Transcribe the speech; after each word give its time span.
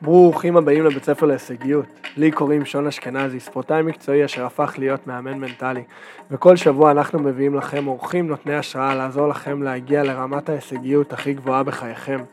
ברוכים 0.00 0.56
הבאים 0.56 0.84
לבית 0.84 1.04
ספר 1.04 1.26
להישגיות. 1.26 1.86
לי 2.16 2.30
קוראים 2.30 2.64
שון 2.64 2.86
אשכנזי, 2.86 3.40
ספורטאי 3.40 3.82
מקצועי 3.82 4.24
אשר 4.24 4.46
הפך 4.46 4.74
להיות 4.78 5.06
מאמן 5.06 5.38
מנטלי. 5.38 5.84
וכל 6.30 6.56
שבוע 6.56 6.90
אנחנו 6.90 7.18
מביאים 7.18 7.54
לכם 7.54 7.86
אורחים 7.86 8.26
נותני 8.28 8.54
השראה 8.54 8.94
לעזור 8.94 9.28
לכם 9.28 9.62
להגיע 9.62 10.02
לרמת 10.02 10.48
ההישגיות 10.48 11.12
הכי 11.12 11.34
גבוהה 11.34 11.62
בחייכם. 11.62 12.24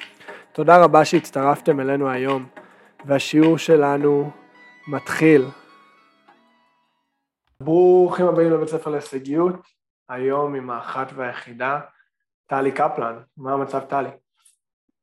תודה 0.51 0.83
רבה 0.83 1.05
שהצטרפתם 1.05 1.79
אלינו 1.79 2.09
היום, 2.09 2.45
והשיעור 3.05 3.57
שלנו 3.57 4.31
מתחיל. 4.87 5.45
ברוכים 7.59 8.25
הבאים 8.25 8.51
לבית 8.51 8.69
ספר 8.69 8.91
להישגיות, 8.91 9.55
היום 10.09 10.55
עם 10.55 10.69
האחת 10.69 11.11
והיחידה, 11.15 11.79
טלי 12.47 12.71
קפלן. 12.71 13.15
מה 13.37 13.53
המצב 13.53 13.79
טלי? 13.79 14.09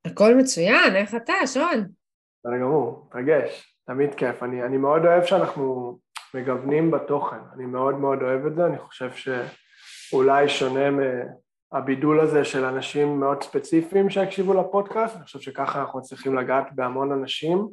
הכל 0.04 0.34
מצוין, 0.34 0.96
איך 0.96 1.14
אתה, 1.14 1.46
שון? 1.46 1.99
בסדר 2.44 2.58
גמור, 2.58 3.06
מתרגש, 3.06 3.76
תמיד 3.86 4.14
כיף. 4.14 4.42
אני, 4.42 4.62
אני 4.62 4.76
מאוד 4.76 5.06
אוהב 5.06 5.24
שאנחנו 5.24 5.98
מגוונים 6.34 6.90
בתוכן, 6.90 7.36
אני 7.54 7.66
מאוד 7.66 7.94
מאוד 7.94 8.22
אוהב 8.22 8.46
את 8.46 8.54
זה, 8.54 8.66
אני 8.66 8.78
חושב 8.78 9.10
שאולי 9.10 10.48
שונה 10.48 10.90
מהבידול 10.90 12.20
הזה 12.20 12.44
של 12.44 12.64
אנשים 12.64 13.20
מאוד 13.20 13.42
ספציפיים 13.42 14.10
שיקשיבו 14.10 14.54
לפודקאסט, 14.54 15.16
אני 15.16 15.24
חושב 15.24 15.40
שככה 15.40 15.80
אנחנו 15.80 16.02
צריכים 16.02 16.34
לגעת 16.34 16.66
בהמון 16.74 17.12
אנשים, 17.12 17.68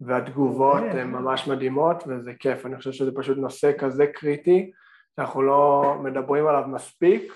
והתגובות 0.00 0.82
הן 0.90 1.10
ממש 1.10 1.48
מדהימות 1.48 2.04
וזה 2.06 2.32
כיף, 2.34 2.66
אני 2.66 2.76
חושב 2.76 2.92
שזה 2.92 3.10
פשוט 3.16 3.38
נושא 3.38 3.72
כזה 3.78 4.06
קריטי, 4.06 4.70
שאנחנו 5.16 5.42
לא 5.42 5.94
מדברים 6.02 6.46
עליו 6.46 6.62
מספיק, 6.66 7.32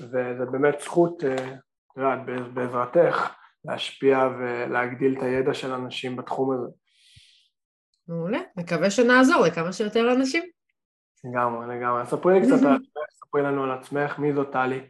וזה 0.00 0.44
באמת 0.50 0.80
זכות, 0.80 1.24
את 1.24 1.96
יודעת, 1.96 2.18
בעזרתך, 2.54 3.34
להשפיע 3.64 4.18
ולהגדיל 4.38 5.14
את 5.18 5.22
הידע 5.22 5.54
של 5.54 5.72
אנשים 5.72 6.16
בתחום 6.16 6.52
הזה. 6.52 6.66
מעולה, 8.08 8.38
מקווה 8.56 8.90
שנעזור 8.90 9.46
לכמה 9.46 9.72
שיותר 9.72 10.12
אנשים. 10.12 10.42
לגמרי, 11.24 11.76
לגמרי. 11.76 12.06
ספרי 12.06 12.40
לי 12.40 12.46
קצת 12.46 12.66
על 12.66 12.74
עצמך, 12.74 13.02
ספרי 13.10 13.42
לנו 13.42 13.64
על 13.64 13.70
עצמך, 13.70 14.18
מי 14.18 14.34
זאת 14.34 14.52
טלי? 14.52 14.80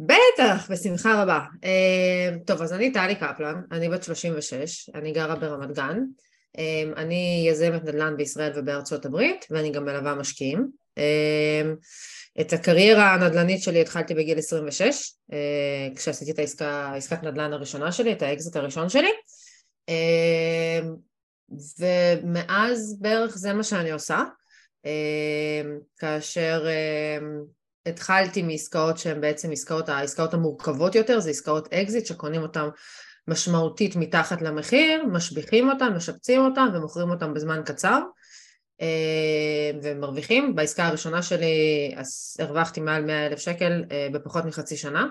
בטח, 0.00 0.70
בשמחה 0.70 1.22
רבה. 1.22 1.40
Uh, 1.54 2.44
טוב, 2.46 2.62
אז 2.62 2.72
אני 2.72 2.92
טלי 2.92 3.14
קפלן, 3.14 3.62
אני 3.72 3.88
בת 3.88 4.02
36, 4.02 4.90
אני 4.94 5.12
גרה 5.12 5.36
ברמת 5.36 5.74
גן. 5.74 5.98
Uh, 6.56 6.60
אני 6.96 7.46
יזמת 7.48 7.82
נדל"ן 7.84 8.16
בישראל 8.16 8.52
ובארצות 8.56 9.06
הברית, 9.06 9.46
ואני 9.50 9.70
גם 9.70 9.84
מלווה 9.84 10.14
משקיעים. 10.14 10.70
אה, 10.98 11.78
את 12.40 12.52
הקריירה 12.52 13.14
הנדל"נית 13.14 13.62
שלי 13.62 13.80
התחלתי 13.80 14.14
בגיל 14.14 14.38
26, 14.38 15.12
אה, 15.32 15.38
כשעשיתי 15.96 16.30
את 16.30 16.38
העסקה, 16.38 16.92
עסקת 16.96 17.22
נדל"ן 17.22 17.52
הראשונה 17.52 17.92
שלי, 17.92 18.12
את 18.12 18.22
האקזיט 18.22 18.56
הראשון 18.56 18.88
שלי, 18.88 19.10
אה, 19.88 20.80
ומאז 21.78 22.96
בערך 23.00 23.38
זה 23.38 23.52
מה 23.52 23.62
שאני 23.62 23.90
עושה, 23.90 24.22
אה, 24.86 25.62
כאשר 25.98 26.66
התחלתי 27.86 28.42
מעסקאות 28.42 28.98
שהן 28.98 29.20
בעצם 29.20 29.52
עסקאות, 29.52 29.88
העסקאות 29.88 30.34
המורכבות 30.34 30.94
יותר, 30.94 31.20
זה 31.20 31.30
עסקאות 31.30 31.72
אקזיט 31.72 32.06
שקונים 32.06 32.42
אותן 32.42 32.68
משמעותית 33.28 33.96
מתחת 33.96 34.42
למחיר, 34.42 35.04
משביחים 35.12 35.70
אותן, 35.70 35.92
משפצים 35.96 36.44
אותן 36.44 36.66
ומוכרים 36.74 37.10
אותן 37.10 37.34
בזמן 37.34 37.62
קצר. 37.64 38.00
אה, 38.80 39.70
ומרוויחים. 39.82 40.54
בעסקה 40.54 40.86
הראשונה 40.86 41.22
שלי 41.22 41.94
אז 41.96 42.36
הרווחתי 42.38 42.80
מעל 42.80 43.04
100 43.04 43.26
אלף 43.26 43.38
שקל 43.38 43.84
אה, 43.92 44.08
בפחות 44.12 44.44
מחצי 44.44 44.76
שנה. 44.76 45.06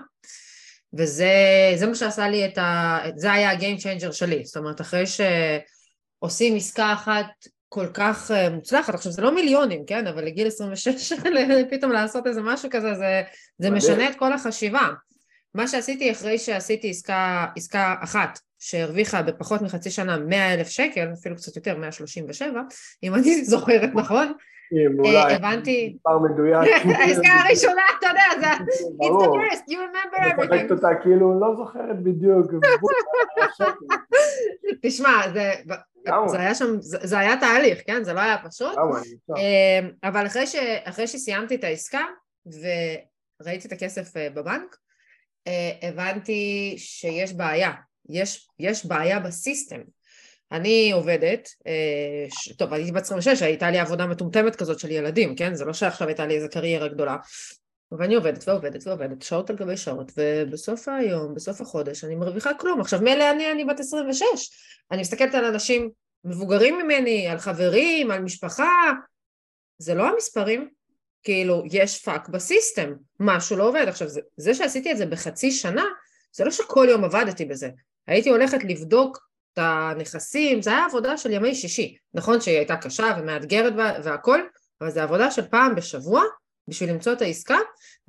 וזה 0.92 1.86
מה 1.88 1.94
שעשה 1.94 2.28
לי 2.28 2.46
את 2.46 2.58
ה... 2.58 2.98
זה 3.16 3.32
היה 3.32 3.50
ה-game 3.50 3.80
changer 3.80 4.12
שלי. 4.12 4.44
זאת 4.44 4.56
אומרת, 4.56 4.80
אחרי 4.80 5.04
שעושים 5.06 6.56
עסקה 6.56 6.92
אחת 6.92 7.26
כל 7.68 7.86
כך 7.94 8.30
אה, 8.30 8.50
מוצלחת, 8.50 8.94
עכשיו 8.94 9.12
זה 9.12 9.22
לא 9.22 9.34
מיליונים, 9.34 9.84
כן? 9.86 10.06
אבל 10.06 10.24
לגיל 10.24 10.46
26 10.46 11.12
פתאום 11.70 11.92
לעשות 11.92 12.26
איזה 12.26 12.42
משהו 12.42 12.70
כזה, 12.72 12.94
זה, 12.94 13.22
זה 13.58 13.70
משנה 13.70 14.10
את 14.10 14.16
כל 14.18 14.32
החשיבה. 14.32 14.88
מה 15.54 15.68
שעשיתי 15.68 16.12
אחרי 16.12 16.38
שעשיתי 16.38 16.90
עסקה, 16.90 17.46
עסקה 17.56 17.94
אחת 18.02 18.38
שהרוויחה 18.58 19.22
בפחות 19.22 19.62
מחצי 19.62 19.90
שנה 19.90 20.18
100 20.18 20.54
אלף 20.54 20.68
שקל, 20.68 21.08
אפילו 21.12 21.36
קצת 21.36 21.56
יותר, 21.56 21.78
137, 21.78 22.62
אם 23.02 23.14
אני 23.14 23.44
זוכרת 23.52 23.90
נכון, 23.94 24.32
אה, 25.04 25.36
הבנתי... 25.36 25.94
מספר 25.96 26.18
מדויק. 26.18 26.72
העסקה 26.98 27.28
הראשונה, 27.28 27.82
אתה 27.98 28.06
יודע, 28.06 28.40
זה... 28.40 28.64
It's 29.04 29.22
the 29.22 29.28
first, 29.28 29.62
you 29.70 29.76
remember 29.76 30.22
everything. 30.22 30.52
אני 30.52 30.70
אותה 30.70 30.88
כאילו, 31.02 31.40
לא 31.40 31.56
זוכרת 31.56 32.02
בדיוק. 32.02 32.46
תשמע, 34.82 35.10
זה 36.26 36.38
היה 36.38 36.54
שם, 36.54 36.76
זה 36.80 37.18
היה 37.18 37.36
תהליך, 37.40 37.78
כן? 37.86 38.04
זה 38.04 38.12
לא 38.12 38.20
היה 38.20 38.36
פשוט. 38.48 38.78
אה, 39.36 40.08
אבל 40.08 40.26
אחרי 40.84 41.06
שסיימתי 41.06 41.54
את 41.54 41.64
העסקה, 41.64 42.04
וראיתי 42.46 43.68
את 43.68 43.72
הכסף 43.72 44.16
אה, 44.16 44.28
בבנק, 44.34 44.76
הבנתי 45.82 46.74
שיש 46.78 47.32
בעיה. 47.32 47.72
יש, 48.08 48.48
יש 48.58 48.86
בעיה 48.86 49.20
ב 49.20 49.28
system. 49.28 49.80
אני 50.52 50.92
עובדת, 50.92 51.48
אה, 51.66 52.26
ש... 52.30 52.52
טוב, 52.52 52.72
הייתי 52.72 52.92
בת 52.92 53.02
26, 53.02 53.42
הייתה 53.42 53.70
לי 53.70 53.78
עבודה 53.78 54.06
מטומטמת 54.06 54.56
כזאת 54.56 54.78
של 54.78 54.90
ילדים, 54.90 55.36
כן? 55.36 55.54
זה 55.54 55.64
לא 55.64 55.72
שעכשיו 55.72 56.08
הייתה 56.08 56.26
לי 56.26 56.36
איזה 56.36 56.48
קריירה 56.48 56.88
גדולה. 56.88 57.16
ואני 57.92 58.14
עובדת 58.14 58.48
ועובדת 58.48 58.86
ועובדת, 58.86 59.22
שעות 59.22 59.50
על 59.50 59.56
גבי 59.56 59.76
שעות, 59.76 60.12
ובסוף 60.16 60.88
היום, 60.88 61.34
בסוף 61.34 61.60
החודש, 61.60 62.04
אני 62.04 62.14
מרוויחה 62.14 62.54
כלום. 62.54 62.80
עכשיו, 62.80 63.00
מילא 63.00 63.30
אני, 63.30 63.52
אני 63.52 63.64
בת 63.64 63.80
26, 63.80 64.24
אני 64.90 65.00
מסתכלת 65.00 65.34
על 65.34 65.44
אנשים 65.44 65.90
מבוגרים 66.24 66.78
ממני, 66.78 67.28
על 67.28 67.38
חברים, 67.38 68.10
על 68.10 68.22
משפחה, 68.22 68.92
זה 69.78 69.94
לא 69.94 70.08
המספרים, 70.08 70.68
כאילו, 71.22 71.62
יש 71.70 72.04
פאק 72.04 72.28
ב 72.28 72.36
system, 72.36 72.92
משהו 73.20 73.56
לא 73.56 73.68
עובד. 73.68 73.84
עכשיו, 73.88 74.08
זה, 74.08 74.20
זה 74.36 74.54
שעשיתי 74.54 74.92
את 74.92 74.96
זה 74.96 75.06
בחצי 75.06 75.50
שנה, 75.50 75.84
זה 76.32 76.44
לא 76.44 76.50
שכל 76.50 76.86
יום 76.90 77.04
עבדתי 77.04 77.44
בזה. 77.44 77.68
הייתי 78.08 78.30
הולכת 78.30 78.64
לבדוק 78.64 79.28
את 79.52 79.58
הנכסים, 79.58 80.62
זה 80.62 80.70
היה 80.70 80.84
עבודה 80.84 81.16
של 81.16 81.30
ימי 81.30 81.54
שישי, 81.54 81.96
נכון 82.14 82.40
שהיא 82.40 82.56
הייתה 82.56 82.76
קשה 82.76 83.16
ומאתגרת 83.18 83.72
והכל, 84.04 84.40
אבל 84.80 84.90
זו 84.90 85.00
עבודה 85.00 85.30
של 85.30 85.48
פעם 85.48 85.74
בשבוע 85.74 86.22
בשביל 86.68 86.90
למצוא 86.90 87.12
את 87.12 87.22
העסקה, 87.22 87.56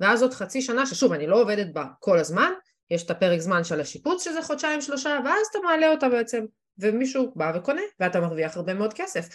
ואז 0.00 0.22
עוד 0.22 0.34
חצי 0.34 0.62
שנה, 0.62 0.86
ששוב, 0.86 1.12
אני 1.12 1.26
לא 1.26 1.40
עובדת 1.40 1.66
בה 1.72 1.84
כל 1.98 2.18
הזמן, 2.18 2.52
יש 2.90 3.02
את 3.02 3.10
הפרק 3.10 3.40
זמן 3.40 3.64
של 3.64 3.80
השיפוץ 3.80 4.24
שזה 4.24 4.42
חודשיים 4.42 4.80
שלושה, 4.80 5.18
ואז 5.24 5.46
אתה 5.50 5.58
מעלה 5.64 5.90
אותה 5.90 6.08
בעצם, 6.08 6.44
ומישהו 6.78 7.32
בא 7.36 7.52
וקונה, 7.54 7.82
ואתה 8.00 8.20
מרוויח 8.20 8.56
הרבה 8.56 8.74
מאוד 8.74 8.94
כסף. 8.94 9.28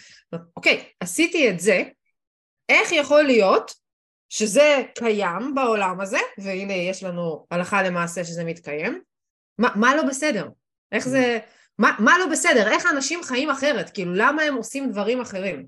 אוקיי, 0.56 0.84
עשיתי 1.00 1.50
את 1.50 1.60
זה, 1.60 1.82
איך 2.68 2.92
יכול 2.92 3.22
להיות 3.22 3.72
שזה 4.28 4.82
קיים 4.98 5.54
בעולם 5.54 6.00
הזה, 6.00 6.18
והנה 6.38 6.74
יש 6.74 7.02
לנו 7.02 7.46
הלכה 7.50 7.82
למעשה 7.82 8.24
שזה 8.24 8.44
מתקיים, 8.44 9.00
מה, 9.58 9.68
מה 9.76 9.96
לא 9.96 10.02
בסדר? 10.02 10.48
איך 10.92 11.08
זה... 11.08 11.38
מה, 11.78 11.96
מה 11.98 12.18
לא 12.18 12.26
בסדר? 12.26 12.68
איך 12.68 12.86
אנשים 12.92 13.22
חיים 13.22 13.50
אחרת? 13.50 13.90
כאילו, 13.90 14.14
למה 14.14 14.42
הם 14.42 14.54
עושים 14.54 14.90
דברים 14.90 15.20
אחרים? 15.20 15.66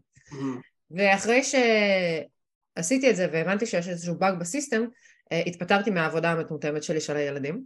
ואחרי 0.91 1.43
שעשיתי 1.45 3.11
את 3.11 3.17
זה 3.17 3.27
והבנתי 3.33 3.67
שיש 3.67 3.89
איזשהו 3.89 4.15
באג 4.15 4.39
בסיסטם, 4.39 4.85
אה, 5.33 5.43
התפטרתי 5.47 5.91
מהעבודה 5.91 6.33
המטומטמת 6.33 6.83
שלי 6.83 7.01
של 7.01 7.17
הילדים. 7.17 7.63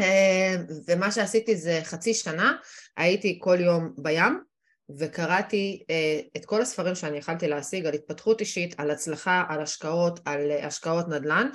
אה, 0.00 0.56
ומה 0.86 1.12
שעשיתי 1.12 1.56
זה 1.56 1.80
חצי 1.84 2.14
שנה, 2.14 2.52
הייתי 2.96 3.38
כל 3.42 3.60
יום 3.60 3.94
בים, 3.98 4.40
וקראתי 4.98 5.84
אה, 5.90 6.20
את 6.36 6.44
כל 6.44 6.62
הספרים 6.62 6.94
שאני 6.94 7.18
יכלתי 7.18 7.48
להשיג 7.48 7.86
על 7.86 7.94
התפתחות 7.94 8.40
אישית, 8.40 8.74
על 8.78 8.90
הצלחה, 8.90 9.44
על 9.48 9.62
השקעות, 9.62 10.20
על 10.24 10.50
השקעות 10.62 11.08
נדל"ן, 11.08 11.48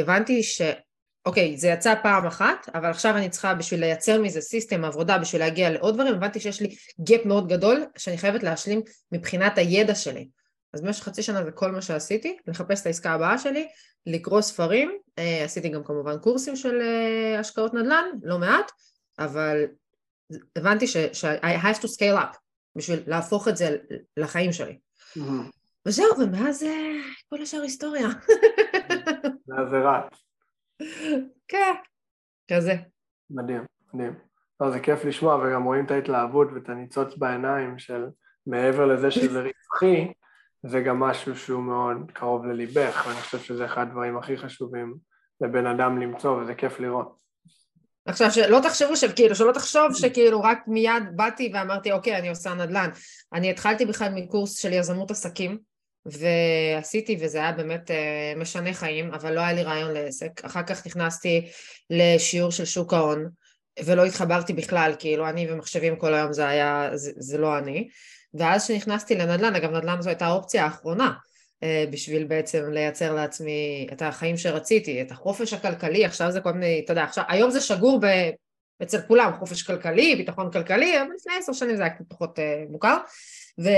הבנתי 0.00 0.42
ש... 0.42 0.62
אוקיי, 1.26 1.56
זה 1.56 1.68
יצא 1.68 1.94
פעם 2.02 2.26
אחת, 2.26 2.68
אבל 2.74 2.90
עכשיו 2.90 3.16
אני 3.16 3.28
צריכה 3.30 3.54
בשביל 3.54 3.80
לייצר 3.80 4.22
מזה 4.22 4.40
system 4.40 4.84
עבודה, 4.84 5.18
בשביל 5.18 5.42
להגיע 5.42 5.70
לעוד 5.70 5.94
דברים, 5.94 6.14
הבנתי 6.14 6.40
שיש 6.40 6.60
לי 6.60 6.76
gap 7.04 7.26
מאוד 7.26 7.48
גדול 7.48 7.84
שאני 7.96 8.18
חייבת 8.18 8.42
להשלים 8.42 8.80
מבחינת 9.12 9.58
הידע 9.58 9.94
שלי. 9.94 10.28
אז 10.74 10.80
במשך 10.80 11.04
חצי 11.04 11.22
שנה 11.22 11.44
זה 11.44 11.50
כל 11.50 11.72
מה 11.72 11.82
שעשיתי, 11.82 12.36
לחפש 12.46 12.80
את 12.80 12.86
העסקה 12.86 13.12
הבאה 13.12 13.38
שלי, 13.38 13.68
לקרוא 14.06 14.40
ספרים, 14.40 14.98
אה, 15.18 15.44
עשיתי 15.44 15.68
גם 15.68 15.84
כמובן 15.84 16.18
קורסים 16.18 16.56
של 16.56 16.80
אה, 16.80 17.40
השקעות 17.40 17.74
נדל"ן, 17.74 18.04
לא 18.22 18.38
מעט, 18.38 18.72
אבל 19.18 19.64
הבנתי 20.56 20.86
ש-I 20.86 21.62
have 21.62 21.78
to 21.78 21.86
scale 21.86 22.18
up 22.18 22.36
בשביל 22.76 23.02
להפוך 23.06 23.48
את 23.48 23.56
זה 23.56 23.76
לחיים 24.16 24.52
שלי. 24.52 24.78
Mm-hmm. 25.18 25.50
וזהו, 25.86 26.18
ומאז 26.18 26.62
אה, 26.62 26.92
כל 27.28 27.42
השאר 27.42 27.60
היסטוריה. 27.62 28.08
מאז 29.48 29.70
זה 29.70 29.76
רץ. 29.76 30.31
כן, 31.48 31.74
כזה. 32.52 32.74
מדהים, 33.30 33.64
מדהים. 33.94 34.14
לא, 34.60 34.70
זה 34.70 34.80
כיף 34.80 35.04
לשמוע, 35.04 35.36
וגם 35.36 35.64
רואים 35.64 35.84
את 35.84 35.90
ההתלהבות 35.90 36.48
ואת 36.54 36.68
הניצוץ 36.68 37.16
בעיניים 37.16 37.78
של 37.78 38.06
מעבר 38.46 38.86
לזה 38.86 39.10
שזה 39.10 39.42
רווחי, 39.48 40.12
זה 40.66 40.80
גם 40.80 41.00
משהו 41.00 41.36
שהוא 41.36 41.62
מאוד 41.62 41.96
קרוב 42.12 42.46
לליבך, 42.46 43.04
ואני 43.06 43.20
חושב 43.20 43.38
שזה 43.38 43.64
אחד 43.64 43.82
הדברים 43.88 44.18
הכי 44.18 44.36
חשובים 44.36 44.94
לבן 45.40 45.66
אדם 45.66 45.98
למצוא, 45.98 46.30
וזה 46.30 46.54
כיף 46.54 46.80
לראות. 46.80 47.22
עכשיו 48.06 48.30
שלא 48.30 48.60
תחשבו 48.62 48.96
שכאילו, 48.96 49.34
שלא 49.34 49.52
תחשוב 49.52 49.94
שכאילו 49.94 50.40
רק 50.42 50.58
מיד 50.66 51.02
באתי 51.16 51.52
ואמרתי 51.54 51.92
אוקיי 51.92 52.18
אני 52.18 52.28
עושה 52.28 52.54
נדל"ן, 52.54 52.90
אני 53.32 53.50
התחלתי 53.50 53.86
בכלל 53.86 54.08
מקורס 54.14 54.58
של 54.58 54.72
יזמות 54.72 55.10
עסקים 55.10 55.58
ועשיתי 56.06 57.16
וזה 57.20 57.38
היה 57.38 57.52
באמת 57.52 57.90
uh, 57.90 58.38
משנה 58.38 58.74
חיים 58.74 59.14
אבל 59.14 59.34
לא 59.34 59.40
היה 59.40 59.52
לי 59.52 59.62
רעיון 59.62 59.92
לעסק, 59.92 60.44
אחר 60.44 60.62
כך 60.62 60.86
נכנסתי 60.86 61.48
לשיעור 61.90 62.50
של 62.50 62.64
שוק 62.64 62.92
ההון 62.92 63.28
ולא 63.84 64.04
התחברתי 64.04 64.52
בכלל, 64.52 64.94
כאילו 64.98 65.28
אני 65.28 65.52
ומחשבים 65.52 65.96
כל 65.96 66.14
היום 66.14 66.32
זה 66.32 66.48
היה, 66.48 66.90
זה, 66.94 67.12
זה 67.16 67.38
לא 67.38 67.58
אני. 67.58 67.88
ואז 68.34 68.64
כשנכנסתי 68.64 69.14
לנדל"ן, 69.14 69.54
אגב 69.54 69.70
נדל"ן 69.70 70.02
זו 70.02 70.08
הייתה 70.08 70.26
האופציה 70.26 70.64
האחרונה 70.64 71.12
אה, 71.62 71.84
בשביל 71.90 72.24
בעצם 72.24 72.70
לייצר 72.70 73.14
לעצמי 73.14 73.88
את 73.92 74.02
החיים 74.02 74.36
שרציתי, 74.36 75.02
את 75.02 75.10
החופש 75.10 75.52
הכלכלי, 75.52 76.04
עכשיו 76.04 76.30
זה 76.30 76.40
כל 76.40 76.52
מיני, 76.52 76.82
אתה 76.84 76.92
יודע, 76.92 77.04
עכשיו, 77.04 77.24
היום 77.28 77.50
זה 77.50 77.60
שגור 77.60 78.00
ב, 78.00 78.06
אצל 78.82 79.00
כולם, 79.08 79.32
חופש 79.38 79.62
כלכלי, 79.62 80.16
ביטחון 80.16 80.52
כלכלי, 80.52 81.00
אבל 81.00 81.08
לפני 81.16 81.32
עשר 81.38 81.52
שנים 81.52 81.76
זה 81.76 81.82
היה 81.82 81.92
פחות 82.08 82.38
uh, 82.38 82.42
מוכר, 82.72 82.96
ו, 83.60 83.68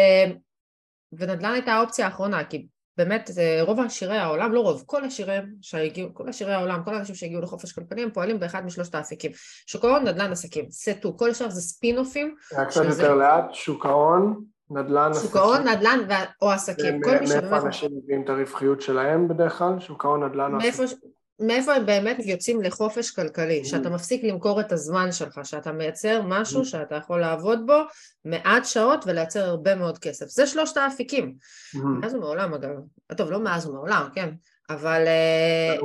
ונדל"ן 1.19 1.53
הייתה 1.53 1.73
האופציה 1.73 2.07
האחרונה, 2.07 2.45
כי 2.45 2.67
באמת 2.97 3.31
רוב 3.61 3.81
עשירי 3.81 4.17
העולם, 4.17 4.53
לא 4.53 4.61
רוב, 4.61 4.83
כל 4.87 5.05
עשיריהם 5.05 5.55
שהגיעו, 5.61 6.15
כל 6.15 6.29
עשירי 6.29 6.55
העולם, 6.55 6.81
כל 6.85 6.95
האנשים 6.95 7.15
שהגיעו 7.15 7.41
לחופש 7.41 7.73
כלכלי 7.73 8.03
הם 8.03 8.11
פועלים 8.11 8.41
באחד 8.41 8.65
משלושת 8.65 8.95
האפיקים. 8.95 9.31
שוק 9.67 9.85
ההון, 9.85 10.09
נדל"ן, 10.09 10.33
עסקים, 10.33 10.71
סטו, 10.71 11.17
כל 11.17 11.31
השאר 11.31 11.51
זה 11.51 11.61
ספינופים. 11.61 12.35
רק 12.53 12.69
קצת 12.69 12.85
יותר 12.85 13.15
לאט, 13.15 13.45
שוק 13.53 13.87
ההון, 13.87 14.45
נדל"ן, 14.71 15.11
עסקים. 15.11 15.29
שוק 15.29 15.37
ההון, 15.37 15.69
נדל"ן 15.69 15.99
או 16.43 16.51
עסקים. 16.51 17.01
מאיפה 17.01 17.59
אנשים 17.59 17.91
מביאים 17.97 18.23
את 18.25 18.29
הרווחיות 18.29 18.81
שלהם 18.81 19.29
בדרך 19.29 19.59
כלל? 19.59 19.81
שוק 19.81 20.05
ההון, 20.05 20.25
נדל"ן 20.25 20.55
עסקים? 20.55 20.99
מאיפה 21.47 21.75
הם 21.75 21.87
באמת 21.87 22.17
יוצאים 22.25 22.63
לחופש 22.63 23.11
כלכלי, 23.11 23.61
mm. 23.65 23.69
שאתה 23.69 23.91
מפסיק 23.91 24.25
למכור 24.25 24.61
את 24.61 24.73
הזמן 24.73 25.13
שלך, 25.13 25.41
שאתה 25.45 25.73
מייצר 25.73 26.23
משהו 26.25 26.63
mm. 26.63 26.65
שאתה 26.65 26.95
יכול 26.95 27.21
לעבוד 27.21 27.67
בו 27.67 27.79
מעט 28.25 28.65
שעות 28.65 29.05
ולייצר 29.07 29.45
הרבה 29.45 29.75
מאוד 29.75 29.99
כסף. 29.99 30.27
זה 30.27 30.47
שלושת 30.47 30.77
האפיקים. 30.77 31.35
Mm. 31.75 31.79
מאז 32.01 32.15
ומעולם 32.15 32.55
אגב. 32.55 32.71
טוב, 33.17 33.31
לא 33.31 33.41
מאז 33.41 33.67
ומעולם, 33.67 34.09
כן, 34.15 34.31
אבל 34.71 35.05
אה, 35.07 35.77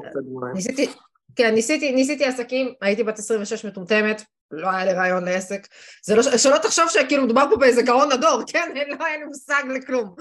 ניסיתי, 0.54 0.90
כן, 1.36 1.54
ניסיתי, 1.54 1.92
ניסיתי 1.92 2.26
עסקים, 2.26 2.74
הייתי 2.82 3.04
בת 3.04 3.20
26 3.20 3.66
מטומטמת, 3.66 4.24
לא 4.52 4.70
היה 4.70 4.86
לי 4.86 4.94
רעיון 4.94 5.26
לעסק, 5.26 5.68
זה 6.04 6.16
לא, 6.16 6.38
שלא 6.38 6.58
תחשוב 6.58 6.86
שכאילו 6.90 7.24
מדובר 7.24 7.46
פה 7.50 7.58
באיזה 7.58 7.82
גאון 7.82 8.12
הדור, 8.12 8.42
כן? 8.52 8.72
לא 9.00 9.06
היה 9.06 9.18
לי 9.18 9.24
מושג 9.24 9.64
לכלום. 9.76 10.16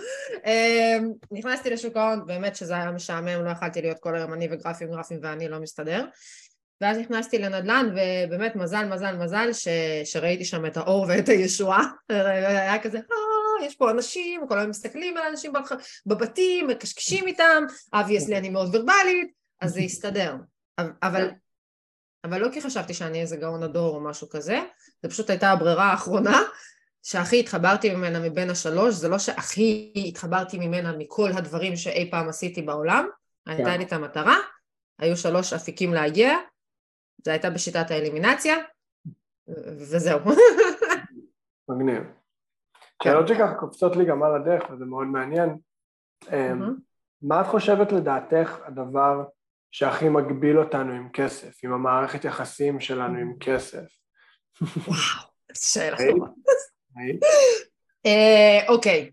אמ, 0.47 1.13
נכנסתי 1.31 1.71
לשוק 1.71 1.97
ההון, 1.97 2.27
באמת 2.27 2.57
שזה 2.57 2.75
היה 2.75 2.91
משעמם, 2.91 3.45
לא 3.45 3.51
יכלתי 3.51 3.83
להיות 3.83 3.99
כל 3.99 4.17
היום 4.17 4.33
אני 4.33 4.49
וגרפים 4.51 4.91
גרפים 4.91 5.19
ואני 5.23 5.49
לא 5.49 5.61
מסתדר. 5.61 6.05
ואז 6.81 6.99
נכנסתי 6.99 7.39
לנדל"ן, 7.39 7.91
ובאמת 7.93 8.57
מזל 8.57 8.85
מזל 8.85 9.17
מזל 9.17 9.53
ש... 9.53 9.69
שראיתי 10.05 10.45
שם 10.45 10.67
את 10.67 10.77
האור 10.77 11.07
ואת 11.09 11.29
הישועה, 11.29 11.85
היה 12.09 12.79
כזה, 12.79 12.99
אה, 12.99 13.67
יש 13.67 13.77
פה 13.77 13.91
אנשים, 13.91 14.41
כל 14.49 14.59
היום 14.59 14.71
מסתכלים 14.71 15.17
על 15.17 15.23
אנשים 15.31 15.53
בבתים, 16.07 16.67
מקשקשים 16.67 17.27
איתם, 17.27 17.63
אבייסלי 17.95 18.39
אני 18.39 18.49
מאוד 18.49 18.75
ורבלית, 18.75 19.33
אז 19.61 19.73
זה 19.73 19.81
הסתדר. 19.81 20.35
אבל 21.03 21.31
אבל 22.25 22.41
לא 22.41 22.49
כי 22.53 22.61
חשבתי 22.61 22.95
שאני 22.95 23.21
איזה 23.21 23.37
גאון 23.37 23.63
הדור 23.63 23.97
או 23.97 24.01
משהו 24.01 24.29
כזה, 24.29 24.61
זה 25.03 25.09
פשוט 25.09 25.31
הייתה 25.31 25.51
הברירה 25.51 25.85
האחרונה 25.85 26.39
שהכי 27.03 27.41
התחברתי 27.41 27.95
ממנה 27.95 28.21
מבין 28.21 28.51
השלוש, 28.51 28.95
זה 28.95 29.09
לא 29.09 29.19
שהכי 29.19 29.93
התחברתי 30.09 30.59
ממנה 30.59 30.93
מכל 30.99 31.31
הדברים 31.37 31.77
שאי 31.77 32.11
פעם 32.11 32.29
עשיתי 32.29 32.63
בעולם, 32.63 33.09
כן. 33.45 33.53
הייתה 33.53 33.77
לי 33.77 33.85
את 33.85 33.93
המטרה, 33.93 34.37
היו 34.99 35.17
שלוש 35.17 35.53
אפיקים 35.53 35.95
להגיע, 35.95 36.37
זה 37.25 37.31
הייתה 37.31 37.51
בשיטת 37.51 37.91
האלימינציה, 37.91 38.57
וזהו. 39.79 40.19
מגניב. 41.69 42.03
שאלות 43.03 43.29
שככה 43.29 43.55
קופצות 43.55 43.97
לי 43.97 44.05
גם 44.05 44.23
על 44.23 44.35
הדרך 44.35 44.71
וזה 44.71 44.85
מאוד 44.85 45.07
מעניין. 45.07 45.59
אמ, 46.33 46.75
מה 47.23 47.41
את 47.41 47.47
חושבת 47.47 47.93
לדעתך 47.93 48.59
הדבר 48.65 49.25
שהכי 49.71 50.09
מגביל 50.09 50.59
אותנו 50.59 50.93
עם 50.93 51.09
כסף, 51.13 51.65
עם 51.65 51.73
המערכת 51.73 52.25
יחסים 52.25 52.81
שלנו 52.81 53.19
עם 53.19 53.35
כסף. 53.41 53.87
וואו, 54.61 55.29
שאלה 55.53 55.97
טובה. 56.11 56.27
אה, 58.07 58.69
אוקיי. 58.69 59.11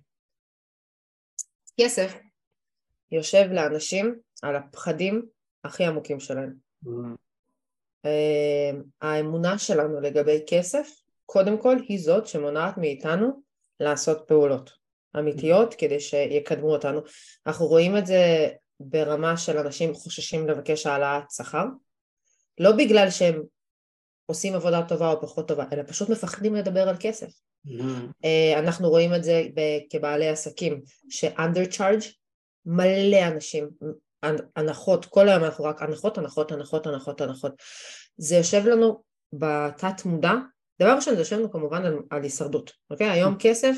כסף 1.81 2.13
יושב 3.11 3.49
לאנשים 3.51 4.15
על 4.41 4.55
הפחדים 4.55 5.25
הכי 5.63 5.85
עמוקים 5.85 6.19
שלהם. 6.19 6.53
Mm. 6.85 6.89
אה, 8.05 8.71
האמונה 9.01 9.57
שלנו 9.57 10.01
לגבי 10.01 10.43
כסף, 10.47 10.89
קודם 11.25 11.61
כל 11.61 11.75
היא 11.87 11.99
זאת 11.99 12.27
שמונעת 12.27 12.77
מאיתנו 12.77 13.41
לעשות 13.79 14.27
פעולות 14.27 14.71
אמיתיות 15.19 15.73
כדי 15.73 15.99
שיקדמו 15.99 16.71
אותנו. 16.73 17.01
אנחנו 17.47 17.65
רואים 17.65 17.97
את 17.97 18.05
זה 18.05 18.49
ברמה 18.79 19.37
של 19.37 19.57
אנשים 19.57 19.93
חוששים 19.93 20.47
לבקש 20.47 20.85
העלאת 20.85 21.31
שכר, 21.31 21.65
לא 22.59 22.71
בגלל 22.71 23.09
שהם 23.09 23.41
עושים 24.25 24.55
עבודה 24.55 24.81
טובה 24.87 25.11
או 25.11 25.21
פחות 25.21 25.47
טובה, 25.47 25.65
אלא 25.73 25.83
פשוט 25.83 26.09
מפחדים 26.09 26.55
לדבר 26.55 26.89
על 26.89 26.95
כסף. 26.99 27.27
Mm-hmm. 27.67 28.27
אנחנו 28.59 28.89
רואים 28.89 29.15
את 29.15 29.23
זה 29.23 29.43
כבעלי 29.89 30.29
עסקים, 30.29 30.81
ש-under 31.09 31.77
מלא 32.65 33.27
אנשים, 33.27 33.69
הנחות, 34.55 35.05
כל 35.05 35.29
היום 35.29 35.43
אנחנו 35.43 35.63
רק 35.63 35.81
הנחות, 35.81 36.17
הנחות, 36.17 36.51
הנחות, 36.51 36.87
הנחות, 36.87 37.21
הנחות. 37.21 37.53
זה 38.17 38.35
יושב 38.35 38.65
לנו 38.65 39.03
בתת 39.33 40.05
מודע, 40.05 40.33
דבר 40.81 40.95
ראשון 40.95 41.15
זה 41.15 41.21
יושב 41.21 41.35
לנו 41.35 41.51
כמובן 41.51 41.85
על, 41.85 41.99
על 42.09 42.23
הישרדות, 42.23 42.71
אוקיי? 42.89 43.09
היום 43.09 43.35
כסף 43.39 43.75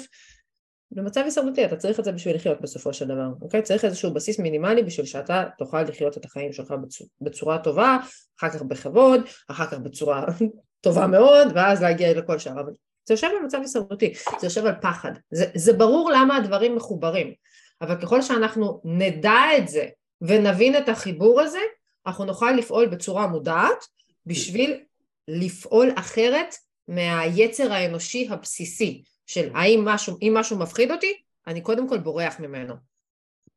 במצב 0.92 1.22
הישרדותי 1.26 1.66
אתה 1.66 1.76
צריך 1.76 2.00
את 2.00 2.06
זה 2.06 2.12
בשביל 2.12 2.36
לחיות 2.36 2.62
בסופו 2.62 2.94
של 2.94 3.06
דבר, 3.06 3.28
אוקיי? 3.42 3.62
צריך 3.62 3.86
איזשהו 3.86 4.14
בסיס 4.14 4.40
מינימלי 4.40 4.84
בשביל 4.84 5.06
שאתה 5.06 5.44
תוכל 5.58 5.82
לחיות 5.82 6.18
את 6.18 6.26
החיים 6.26 6.54
שלך 6.54 6.72
בצורה, 6.72 7.10
בצורה 7.22 7.58
טובה, 7.58 7.98
אחר 8.40 8.50
כך 8.50 8.62
בכבוד, 8.62 9.22
אחר 9.48 9.66
כך 9.66 9.78
בצורה 9.78 10.26
טובה 10.82 11.08
מאוד, 11.08 11.48
ואז 11.56 11.82
להגיע 11.82 12.14
לכל 12.14 12.40
שאר, 12.40 12.62
אבל 12.62 12.74
זה 13.06 13.14
יושב 13.14 13.28
במצב 13.42 13.58
הישרדותי, 13.62 14.14
זה 14.40 14.48
יושב 14.48 14.66
על 14.66 14.76
פחד, 14.82 15.12
זה, 15.32 15.46
זה 15.56 15.74
ברור 15.74 16.12
למה 16.12 16.38
הדברים 16.38 16.76
מחוברים, 16.76 17.34
אבל 17.82 18.02
ככל 18.02 18.22
שאנחנו 18.22 18.82
נדע 18.86 19.42
את 19.58 19.68
זה 19.68 19.86
ונבין 20.22 20.78
את 20.78 20.90
החיבור 20.90 21.42
הזה, 21.42 21.60
אנחנו 22.08 22.26
נוכל 22.26 22.52
לפעול 22.52 22.88
בצורה 22.88 23.28
מודעת 23.28 23.86
בשביל 24.26 24.80
לפעול 25.28 25.92
אחרת 25.96 26.56
מהיצר 26.88 27.74
האנושי 27.74 28.28
הבסיסי 28.32 29.04
של 29.28 29.50
האם 29.56 29.86
משהו, 29.86 30.18
אם 30.22 30.34
משהו 30.38 30.58
מפחיד 30.58 30.92
אותי, 30.92 31.22
אני 31.48 31.62
קודם 31.62 31.90
כל 31.90 31.98
בורח 31.98 32.40
ממנו. 32.40 32.76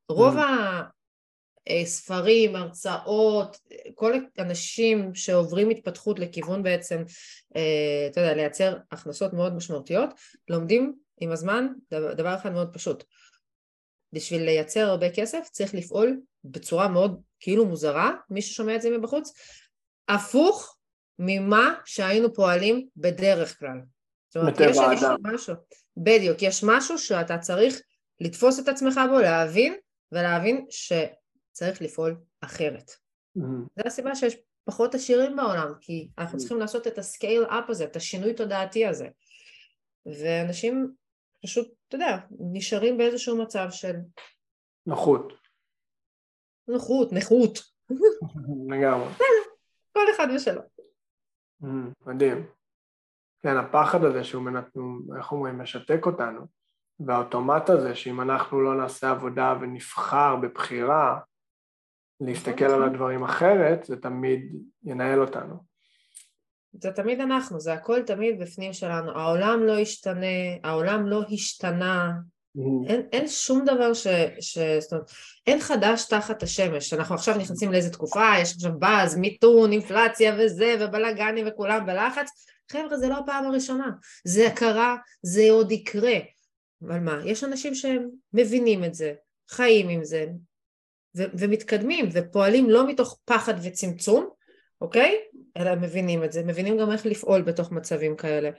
רוב 0.08 0.36
mm. 0.36 0.40
הספרים, 1.70 2.56
הרצאות, 2.56 3.56
כל 3.94 4.12
אנשים 4.38 5.14
שעוברים 5.14 5.70
התפתחות 5.70 6.18
לכיוון 6.18 6.62
בעצם, 6.62 7.02
אה, 7.56 8.06
אתה 8.10 8.20
יודע, 8.20 8.34
לייצר 8.34 8.76
הכנסות 8.92 9.32
מאוד 9.32 9.54
משמעותיות, 9.54 10.10
לומדים 10.48 10.94
עם 11.20 11.32
הזמן 11.32 11.66
דבר 11.90 12.34
אחד 12.34 12.52
מאוד 12.52 12.72
פשוט. 12.72 13.04
בשביל 14.12 14.42
לייצר 14.42 14.80
הרבה 14.80 15.10
כסף 15.10 15.48
צריך 15.50 15.74
לפעול 15.74 16.20
בצורה 16.44 16.88
מאוד 16.88 17.20
כאילו 17.40 17.66
מוזרה, 17.66 18.12
מי 18.30 18.42
ששומע 18.42 18.76
את 18.76 18.82
זה 18.82 18.98
מבחוץ, 18.98 19.32
הפוך 20.08 20.76
ממה 21.18 21.74
שהיינו 21.84 22.34
פועלים 22.34 22.86
בדרך 22.96 23.58
כלל. 23.58 23.80
זאת 24.30 24.36
אומרת, 24.36 24.60
יש 24.60 24.76
איזשהו 24.90 25.08
משהו, 25.22 25.54
בדיוק, 25.96 26.42
יש 26.42 26.64
משהו 26.64 26.98
שאתה 26.98 27.38
צריך 27.38 27.80
לתפוס 28.20 28.58
את 28.58 28.68
עצמך 28.68 29.00
בו, 29.10 29.18
להבין, 29.18 29.74
ולהבין 30.12 30.66
שצריך 30.70 31.82
לפעול 31.82 32.16
אחרת. 32.40 32.90
Mm-hmm. 33.38 33.42
זו 33.76 33.82
הסיבה 33.86 34.14
שיש 34.14 34.36
פחות 34.64 34.94
עשירים 34.94 35.36
בעולם, 35.36 35.72
כי 35.80 36.08
אנחנו 36.18 36.38
צריכים 36.38 36.58
לעשות 36.58 36.86
את 36.86 36.98
הסקייל 36.98 37.44
אפ 37.44 37.70
הזה, 37.70 37.84
את 37.84 37.96
השינוי 37.96 38.34
תודעתי 38.34 38.86
הזה. 38.86 39.08
ואנשים 40.06 40.94
פשוט, 41.42 41.72
אתה 41.88 41.96
יודע, 41.96 42.18
נשארים 42.52 42.98
באיזשהו 42.98 43.42
מצב 43.42 43.66
של... 43.70 43.94
נוחות. 44.86 45.32
נוחות, 46.68 47.12
נכות. 47.12 47.58
לגמרי. 48.70 49.08
כל 49.92 50.04
אחד 50.16 50.26
ושלו. 50.36 50.60
Mm-hmm, 51.62 52.06
מדהים. 52.06 52.59
כן, 53.42 53.56
הפחד 53.56 54.04
הזה 54.04 54.24
שהוא, 54.24 54.50
איך 55.16 55.32
אומרים, 55.32 55.58
משתק 55.58 56.06
אותנו, 56.06 56.46
והאוטומט 57.06 57.70
הזה 57.70 57.94
שאם 57.94 58.20
אנחנו 58.20 58.60
לא 58.60 58.74
נעשה 58.74 59.10
עבודה 59.10 59.54
ונבחר 59.60 60.36
בבחירה 60.36 61.18
להסתכל 62.20 62.64
על 62.64 62.70
נכון. 62.70 62.82
הדברים 62.82 63.24
אחרת, 63.24 63.84
זה 63.84 63.96
תמיד 63.96 64.52
ינהל 64.84 65.20
אותנו. 65.20 65.70
זה 66.72 66.92
תמיד 66.92 67.20
אנחנו, 67.20 67.60
זה 67.60 67.72
הכל 67.72 68.02
תמיד 68.02 68.40
בפנים 68.40 68.72
שלנו. 68.72 69.18
העולם 69.18 69.62
לא 69.62 69.78
ישתנה, 69.78 70.26
העולם 70.64 71.06
לא 71.06 71.22
השתנה. 71.32 72.12
אין, 72.86 73.02
אין 73.12 73.28
שום 73.28 73.64
דבר 73.64 73.94
ש... 73.94 74.06
ש... 74.40 74.58
זאת 74.58 74.92
אומרת, 74.92 75.10
אין 75.46 75.60
חדש 75.60 76.04
תחת 76.08 76.42
השמש. 76.42 76.92
אנחנו 76.92 77.14
עכשיו 77.14 77.38
נכנסים 77.38 77.72
לאיזה 77.72 77.90
תקופה, 77.90 78.32
יש 78.42 78.54
עכשיו 78.54 78.78
באז, 78.78 79.16
מיתון, 79.16 79.72
אינפלציה 79.72 80.36
וזה, 80.38 80.76
ובלאגנים 80.80 81.46
וכולם 81.48 81.86
בלחץ. 81.86 82.30
חבר'ה, 82.72 82.98
זה 82.98 83.08
לא 83.08 83.18
הפעם 83.18 83.46
הראשונה. 83.46 83.90
זה 84.24 84.48
קרה, 84.56 84.96
זה 85.22 85.50
עוד 85.50 85.72
יקרה. 85.72 86.16
אבל 86.82 86.98
מה, 86.98 87.20
יש 87.24 87.44
אנשים 87.44 87.74
שהם 87.74 88.08
מבינים 88.32 88.84
את 88.84 88.94
זה, 88.94 89.12
חיים 89.50 89.88
עם 89.88 90.04
זה, 90.04 90.26
ו- 91.16 91.30
ומתקדמים, 91.38 92.08
ופועלים 92.12 92.70
לא 92.70 92.86
מתוך 92.86 93.18
פחד 93.24 93.54
וצמצום, 93.62 94.28
אוקיי? 94.80 95.18
אלא 95.56 95.74
מבינים 95.74 96.24
את 96.24 96.32
זה, 96.32 96.42
מבינים 96.44 96.78
גם 96.78 96.92
איך 96.92 97.06
לפעול 97.06 97.42
בתוך 97.42 97.72
מצבים 97.72 98.16
כאלה. 98.16 98.50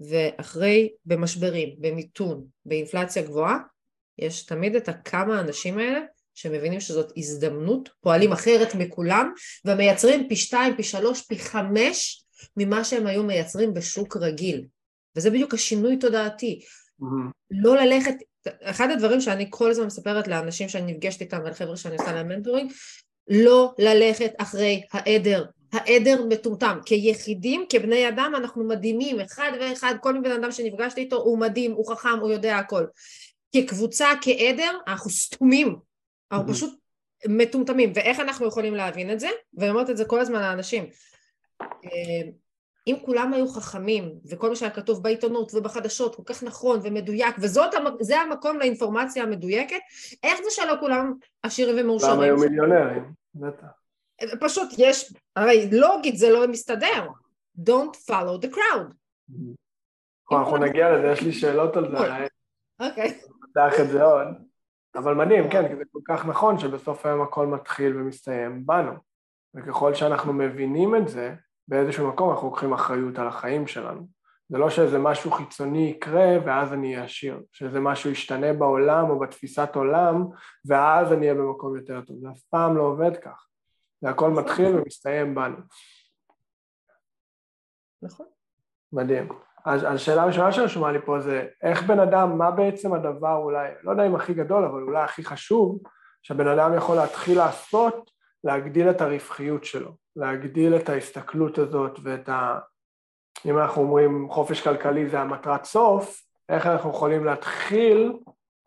ואחרי, 0.00 0.92
במשברים, 1.04 1.74
במיתון, 1.78 2.46
באינפלציה 2.64 3.22
גבוהה, 3.22 3.58
יש 4.18 4.46
תמיד 4.46 4.76
את 4.76 4.88
הכמה 4.88 5.38
האנשים 5.38 5.78
האלה 5.78 6.00
שמבינים 6.34 6.80
שזאת 6.80 7.12
הזדמנות, 7.16 7.88
פועלים 8.00 8.32
אחרת 8.32 8.74
מכולם, 8.74 9.32
ומייצרים 9.64 10.28
פי 10.28 10.36
שתיים, 10.36 10.76
פי 10.76 10.82
שלוש, 10.82 11.22
פי 11.22 11.38
חמש 11.38 12.24
ממה 12.56 12.84
שהם 12.84 13.06
היו 13.06 13.22
מייצרים 13.22 13.74
בשוק 13.74 14.16
רגיל. 14.16 14.66
וזה 15.16 15.30
בדיוק 15.30 15.54
השינוי 15.54 15.96
תודעתי. 15.96 16.60
Mm-hmm. 17.00 17.32
לא 17.50 17.76
ללכת, 17.76 18.14
אחד 18.62 18.90
הדברים 18.90 19.20
שאני 19.20 19.46
כל 19.50 19.70
הזמן 19.70 19.86
מספרת 19.86 20.28
לאנשים 20.28 20.68
שאני 20.68 20.92
נפגשת 20.92 21.20
איתם 21.20 21.38
ולחבר'ה 21.44 21.76
שאני 21.76 21.96
עושה 21.96 22.12
להם 22.12 22.28
מנטורינג, 22.28 22.72
לא 23.28 23.74
ללכת 23.78 24.32
אחרי 24.38 24.82
העדר, 24.92 25.44
העדר 25.72 26.24
מטומטם. 26.28 26.78
כיחידים, 26.84 27.64
כבני 27.68 28.08
אדם, 28.08 28.32
אנחנו 28.36 28.64
מדהימים, 28.64 29.20
אחד 29.20 29.52
ואחד, 29.60 29.94
כל 30.00 30.20
בן 30.22 30.30
אדם 30.30 30.52
שנפגשתי 30.52 31.00
איתו 31.00 31.16
הוא 31.16 31.38
מדהים, 31.38 31.72
הוא 31.72 31.92
חכם, 31.92 32.18
הוא 32.20 32.30
יודע 32.30 32.56
הכל. 32.56 32.84
כקבוצה, 33.56 34.06
כעדר, 34.20 34.78
אנחנו 34.88 35.10
סתומים, 35.10 35.76
אנחנו. 36.32 36.52
פשוט 36.52 36.78
מטומטמים. 37.28 37.92
ואיך 37.94 38.20
אנחנו 38.20 38.46
יכולים 38.46 38.74
להבין 38.74 39.10
את 39.10 39.20
זה? 39.20 39.28
ואני 39.54 39.70
אומרת 39.70 39.90
את 39.90 39.96
זה 39.96 40.04
כל 40.04 40.20
הזמן 40.20 40.40
לאנשים. 40.40 40.84
אה, 41.62 42.30
אם 42.86 42.96
כולם 43.04 43.32
היו 43.32 43.48
חכמים, 43.48 44.14
וכל 44.30 44.48
מה 44.48 44.56
שהיה 44.56 44.70
כתוב 44.70 45.02
בעיתונות 45.02 45.54
ובחדשות 45.54 46.14
כל 46.14 46.22
כך 46.26 46.42
נכון 46.42 46.80
ומדויק, 46.82 47.36
וזה 47.38 48.20
המקום 48.20 48.58
לאינפורמציה 48.58 49.22
המדויקת, 49.22 49.80
איך 50.22 50.38
זה 50.44 50.50
שלא 50.50 50.74
כולם 50.80 51.14
עשירים 51.42 51.76
ומאושרים? 51.78 52.12
למה 52.12 52.24
היו 52.24 52.36
מיליונרים? 52.36 53.12
בטח. 53.34 53.81
פשוט 54.40 54.68
יש, 54.78 55.14
הרי 55.36 55.70
לוגית 55.72 56.16
זה 56.16 56.30
לא 56.30 56.48
מסתדר. 56.48 57.08
Don't 57.58 58.10
follow 58.10 58.46
the 58.46 58.54
crowd. 58.54 58.94
אנחנו 60.32 60.56
נגיע 60.56 60.92
לזה, 60.92 61.06
יש 61.06 61.22
לי 61.22 61.32
שאלות 61.32 61.76
על 61.76 61.90
זה. 61.90 61.96
אוקיי. 62.80 63.20
נפתח 63.44 63.80
את 63.80 63.88
זה 63.88 64.02
עוד. 64.02 64.26
אבל 64.94 65.14
מדהים, 65.14 65.50
כן, 65.50 65.68
כי 65.68 65.76
זה 65.76 65.82
כל 65.92 66.00
כך 66.04 66.26
נכון 66.26 66.58
שבסוף 66.58 67.06
היום 67.06 67.22
הכל 67.22 67.46
מתחיל 67.46 67.96
ומסתיים 67.96 68.66
בנו. 68.66 68.92
וככל 69.54 69.94
שאנחנו 69.94 70.32
מבינים 70.32 70.96
את 70.96 71.08
זה, 71.08 71.34
באיזשהו 71.68 72.08
מקום 72.08 72.30
אנחנו 72.30 72.48
לוקחים 72.48 72.72
אחריות 72.72 73.18
על 73.18 73.28
החיים 73.28 73.66
שלנו. 73.66 74.06
זה 74.48 74.58
לא 74.58 74.70
שאיזה 74.70 74.98
משהו 74.98 75.30
חיצוני 75.30 75.90
יקרה 75.90 76.28
ואז 76.46 76.72
אני 76.72 76.94
אהיה 76.94 77.04
עשיר, 77.04 77.40
שאיזה 77.52 77.80
משהו 77.80 78.10
ישתנה 78.10 78.52
בעולם 78.52 79.10
או 79.10 79.18
בתפיסת 79.18 79.70
עולם 79.74 80.24
ואז 80.64 81.12
אני 81.12 81.20
אהיה 81.20 81.34
במקום 81.34 81.76
יותר 81.76 82.00
טוב, 82.00 82.16
זה 82.20 82.28
אף 82.30 82.40
פעם 82.50 82.76
לא 82.76 82.82
עובד 82.82 83.16
כך. 83.16 83.46
זה 84.02 84.10
הכל 84.10 84.30
מתחיל 84.30 84.76
ומסתיים 84.76 85.34
בנו. 85.34 85.56
נכון. 88.02 88.26
מדהים. 88.92 89.28
אז 89.64 89.84
השאלה 89.84 90.22
הראשונה 90.22 90.52
שרשומה 90.52 90.92
לי 90.92 90.98
פה 91.04 91.20
זה 91.20 91.48
איך 91.62 91.82
בן 91.82 92.00
אדם, 92.00 92.38
מה 92.38 92.50
בעצם 92.50 92.94
הדבר 92.94 93.34
אולי, 93.34 93.70
לא 93.82 93.90
יודע 93.90 94.06
אם 94.06 94.14
הכי 94.14 94.34
גדול, 94.34 94.64
אבל 94.64 94.82
אולי 94.82 95.02
הכי 95.02 95.24
חשוב, 95.24 95.78
שהבן 96.22 96.48
אדם 96.48 96.74
יכול 96.76 96.96
להתחיל 96.96 97.38
לעשות, 97.38 98.10
להגדיל 98.44 98.90
את 98.90 99.00
הרווחיות 99.00 99.64
שלו, 99.64 99.96
להגדיל 100.16 100.76
את 100.76 100.88
ההסתכלות 100.88 101.58
הזאת 101.58 101.98
ואת 102.02 102.28
ה... 102.28 102.58
אם 103.46 103.58
אנחנו 103.58 103.82
אומרים 103.82 104.28
חופש 104.30 104.60
כלכלי 104.60 105.08
זה 105.08 105.20
המטרת 105.20 105.64
סוף, 105.64 106.22
איך 106.48 106.66
אנחנו 106.66 106.90
יכולים 106.90 107.24
להתחיל 107.24 108.12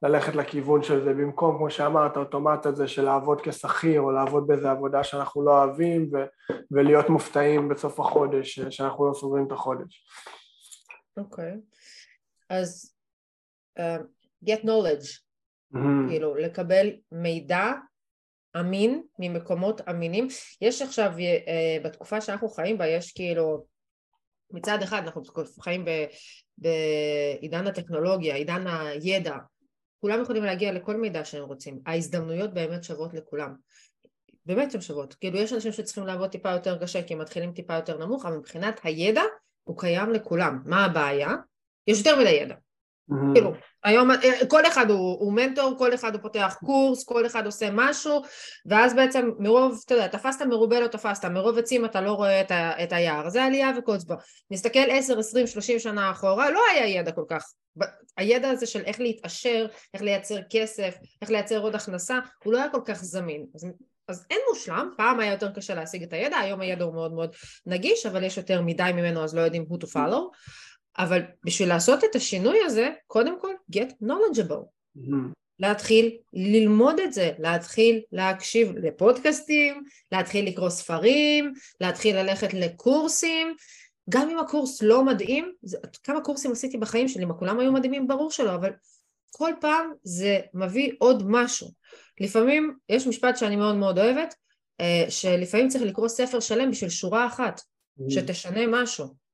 ללכת 0.03 0.35
לכיוון 0.35 0.83
של 0.83 1.03
זה, 1.03 1.13
במקום, 1.13 1.57
כמו 1.57 1.69
שאמרת, 1.69 2.17
האוטומט 2.17 2.65
הזה 2.65 2.87
של 2.87 3.01
לעבוד 3.01 3.41
כשכיר 3.41 4.01
או 4.01 4.11
לעבוד 4.11 4.47
באיזה 4.47 4.71
עבודה 4.71 5.03
שאנחנו 5.03 5.45
לא 5.45 5.63
אוהבים 5.63 6.09
ו- 6.13 6.53
ולהיות 6.71 7.09
מופתעים 7.09 7.69
בסוף 7.69 7.99
החודש, 7.99 8.59
שאנחנו 8.59 9.09
לא 9.09 9.13
סוגרים 9.13 9.47
את 9.47 9.51
החודש. 9.51 10.05
אוקיי, 11.17 11.53
okay. 11.53 11.57
אז 12.49 12.95
uh, 13.79 14.01
get 14.49 14.63
knowledge, 14.63 15.07
mm-hmm. 15.73 16.09
כאילו 16.09 16.35
לקבל 16.35 16.91
מידע 17.11 17.71
אמין 18.59 19.03
ממקומות 19.19 19.81
אמינים. 19.89 20.27
יש 20.61 20.81
עכשיו, 20.81 21.11
uh, 21.11 21.85
בתקופה 21.85 22.21
שאנחנו 22.21 22.49
חיים 22.49 22.77
בה, 22.77 22.87
יש 22.87 23.11
כאילו, 23.11 23.65
מצד 24.51 24.77
אחד 24.83 25.01
אנחנו 25.03 25.21
חיים 25.61 25.85
ב, 25.85 25.89
בעידן 26.57 27.67
הטכנולוגיה, 27.67 28.35
עידן 28.35 28.67
הידע, 28.67 29.35
כולם 30.05 30.21
יכולים 30.21 30.43
להגיע 30.43 30.71
לכל 30.71 30.97
מידע 30.97 31.25
שהם 31.25 31.43
רוצים, 31.43 31.79
ההזדמנויות 31.85 32.53
באמת 32.53 32.83
שוות 32.83 33.13
לכולם. 33.13 33.55
באמת 34.45 34.75
הן 34.75 34.81
שוות. 34.81 35.13
כאילו 35.13 35.37
יש 35.37 35.53
אנשים 35.53 35.71
שצריכים 35.71 36.05
לעבוד 36.05 36.29
טיפה 36.29 36.51
יותר 36.51 36.77
קשה 36.81 37.03
כי 37.03 37.13
הם 37.13 37.19
מתחילים 37.19 37.51
טיפה 37.51 37.75
יותר 37.75 37.97
נמוך, 37.97 38.25
אבל 38.25 38.37
מבחינת 38.37 38.79
הידע 38.83 39.21
הוא 39.63 39.77
קיים 39.77 40.11
לכולם. 40.11 40.61
מה 40.65 40.85
הבעיה? 40.85 41.29
יש 41.87 41.97
יותר 41.97 42.19
מדי 42.19 42.29
ידע. 42.29 42.55
כאילו, 43.33 43.53
היום 43.83 44.11
אה, 44.11 44.45
כל 44.47 44.65
אחד 44.65 44.89
הוא, 44.89 45.17
הוא 45.19 45.33
מנטור, 45.33 45.75
כל 45.77 45.93
אחד 45.93 46.13
הוא 46.13 46.21
פותח 46.21 46.55
קורס, 46.65 47.03
כל 47.03 47.25
אחד 47.25 47.45
עושה 47.45 47.69
משהו, 47.71 48.21
ואז 48.65 48.93
בעצם 48.93 49.29
מרוב, 49.39 49.81
אתה 49.85 49.93
יודע, 49.93 50.07
תפסת 50.07 50.45
מרובה 50.45 50.79
לא 50.79 50.87
תפסת, 50.87 51.25
מרוב 51.25 51.57
עצים 51.57 51.85
אתה 51.85 52.01
לא 52.01 52.11
רואה 52.11 52.41
את, 52.41 52.51
ה, 52.51 52.83
את 52.83 52.93
היער, 52.93 53.29
זה 53.29 53.43
עלייה 53.43 53.71
וקוץ 53.77 54.03
בו. 54.03 54.13
נסתכל 54.51 54.89
עשר, 54.89 55.19
עשרים, 55.19 55.47
שלושים 55.47 55.79
שנה 55.79 56.11
אחורה, 56.11 56.51
לא 56.51 56.61
היה 56.71 56.99
ידע 56.99 57.11
כל 57.11 57.25
כך. 57.29 57.51
הידע 58.17 58.49
הזה 58.49 58.65
של 58.65 58.81
איך 58.85 58.99
להתעשר, 58.99 59.67
איך 59.93 60.01
לייצר 60.01 60.37
כסף, 60.49 60.95
איך 61.21 61.31
לייצר 61.31 61.59
עוד 61.59 61.75
הכנסה, 61.75 62.19
הוא 62.43 62.53
לא 62.53 62.57
היה 62.57 62.69
כל 62.69 62.81
כך 62.85 63.03
זמין. 63.03 63.45
אז, 63.55 63.67
אז 64.07 64.25
אין 64.29 64.39
מושלם, 64.49 64.89
פעם 64.97 65.19
היה 65.19 65.31
יותר 65.31 65.51
קשה 65.51 65.75
להשיג 65.75 66.03
את 66.03 66.13
הידע, 66.13 66.37
היום 66.37 66.61
הידע 66.61 66.83
הוא 66.83 66.93
מאוד 66.93 67.13
מאוד 67.13 67.35
נגיש, 67.65 68.05
אבל 68.05 68.23
יש 68.23 68.37
יותר 68.37 68.61
מדי 68.61 68.91
ממנו 68.93 69.23
אז 69.23 69.35
לא 69.35 69.41
יודעים 69.41 69.65
who 69.69 69.75
to 69.75 69.87
follow. 69.87 70.21
אבל 70.97 71.21
בשביל 71.45 71.69
לעשות 71.69 72.03
את 72.03 72.15
השינוי 72.15 72.59
הזה, 72.65 72.89
קודם 73.07 73.41
כל, 73.41 73.53
get 73.75 73.89
knowledgeable. 74.03 74.65
Mm-hmm. 74.97 75.33
להתחיל 75.59 76.17
ללמוד 76.33 76.99
את 76.99 77.13
זה, 77.13 77.31
להתחיל 77.39 78.01
להקשיב 78.11 78.71
לפודקאסטים, 78.77 79.83
להתחיל 80.11 80.47
לקרוא 80.47 80.69
ספרים, 80.69 81.53
להתחיל 81.81 82.17
ללכת 82.17 82.53
לקורסים. 82.53 83.55
גם 84.09 84.29
אם 84.29 84.39
הקורס 84.39 84.81
לא 84.81 85.05
מדהים, 85.05 85.51
זה, 85.61 85.77
כמה 86.03 86.21
קורסים 86.21 86.51
עשיתי 86.51 86.77
בחיים 86.77 87.07
שלי, 87.07 87.25
מה 87.25 87.33
כולם 87.33 87.59
היו 87.59 87.71
מדהימים? 87.71 88.07
ברור 88.07 88.31
שלא, 88.31 88.55
אבל 88.55 88.69
כל 89.31 89.51
פעם 89.61 89.91
זה 90.03 90.39
מביא 90.53 90.91
עוד 90.99 91.23
משהו. 91.27 91.67
לפעמים, 92.21 92.75
יש 92.89 93.07
משפט 93.07 93.37
שאני 93.37 93.55
מאוד 93.55 93.75
מאוד 93.75 93.99
אוהבת, 93.99 94.35
אה, 94.81 95.05
שלפעמים 95.09 95.67
צריך 95.67 95.83
לקרוא 95.83 96.07
ספר 96.07 96.39
שלם 96.39 96.71
בשביל 96.71 96.89
שורה 96.89 97.27
אחת, 97.27 97.59
mm-hmm. 97.59 98.03
שתשנה 98.09 98.67
משהו. 98.67 99.24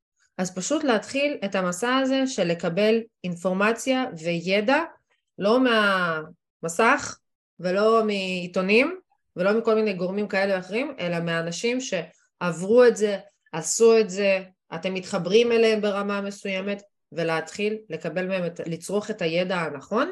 אז 0.41 0.55
פשוט 0.55 0.83
להתחיל 0.83 1.37
את 1.45 1.55
המסע 1.55 1.95
הזה 1.95 2.27
של 2.27 2.43
לקבל 2.43 2.99
אינפורמציה 3.23 4.05
וידע 4.23 4.79
לא 5.37 5.59
מהמסך 5.59 7.17
ולא 7.59 8.05
מעיתונים 8.05 8.99
ולא 9.35 9.53
מכל 9.53 9.75
מיני 9.75 9.93
גורמים 9.93 10.27
כאלה 10.27 10.55
ואחרים, 10.55 10.95
אלא 10.99 11.19
מאנשים 11.19 11.77
שעברו 11.81 12.83
את 12.83 12.97
זה, 12.97 13.19
עשו 13.51 13.99
את 13.99 14.09
זה, 14.09 14.43
אתם 14.75 14.93
מתחברים 14.93 15.51
אליהם 15.51 15.81
ברמה 15.81 16.21
מסוימת, 16.21 16.83
ולהתחיל 17.11 17.77
לקבל 17.89 18.27
מהם, 18.27 18.45
את, 18.45 18.59
לצרוך 18.65 19.09
את 19.09 19.21
הידע 19.21 19.57
הנכון, 19.57 20.11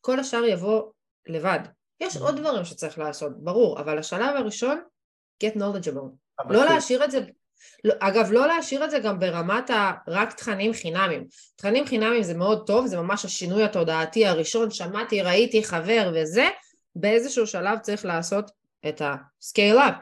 כל 0.00 0.20
השאר 0.20 0.44
יבוא 0.44 0.82
לבד. 1.26 1.60
יש 2.00 2.16
עוד 2.16 2.36
דברים 2.36 2.64
שצריך 2.64 2.98
לעשות, 2.98 3.44
ברור, 3.44 3.80
אבל 3.80 3.98
השלב 3.98 4.36
הראשון, 4.36 4.80
get 5.44 5.56
knowledgeable. 5.56 6.44
לא 6.50 6.64
להשאיר 6.64 7.04
את 7.04 7.10
זה 7.10 7.20
אגב, 7.98 8.32
לא 8.32 8.46
להשאיר 8.46 8.84
את 8.84 8.90
זה 8.90 8.98
גם 8.98 9.18
ברמת 9.18 9.70
ה... 9.70 9.92
רק 10.08 10.32
תכנים 10.32 10.72
חינמים. 10.72 11.24
תכנים 11.56 11.86
חינמים 11.86 12.22
זה 12.22 12.34
מאוד 12.34 12.66
טוב, 12.66 12.86
זה 12.86 12.96
ממש 12.96 13.24
השינוי 13.24 13.64
התודעתי 13.64 14.26
הראשון, 14.26 14.70
שמעתי, 14.70 15.22
ראיתי, 15.22 15.64
חבר 15.64 16.12
וזה, 16.14 16.48
באיזשהו 16.96 17.46
שלב 17.46 17.78
צריך 17.78 18.04
לעשות 18.04 18.50
את 18.88 19.00
ה-scale 19.00 19.78
up. 19.78 19.94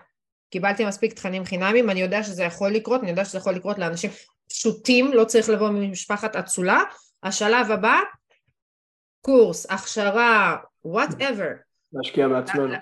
קיבלתי 0.50 0.84
מספיק 0.84 1.12
תכנים 1.12 1.44
חינמים, 1.44 1.90
אני 1.90 2.00
יודע 2.00 2.22
שזה 2.22 2.42
יכול 2.42 2.70
לקרות, 2.70 3.00
אני 3.00 3.10
יודע 3.10 3.24
שזה 3.24 3.38
יכול 3.38 3.54
לקרות 3.54 3.78
לאנשים 3.78 4.10
פשוטים, 4.48 5.12
לא 5.12 5.24
צריך 5.24 5.48
לבוא 5.48 5.68
ממשפחת 5.68 6.36
אצולה. 6.36 6.82
השלב 7.22 7.70
הבא, 7.70 8.00
קורס, 9.20 9.66
הכשרה, 9.70 10.56
whatever. 10.86 11.50
להשקיע 11.92 12.28
בעצמנו. 12.28 12.74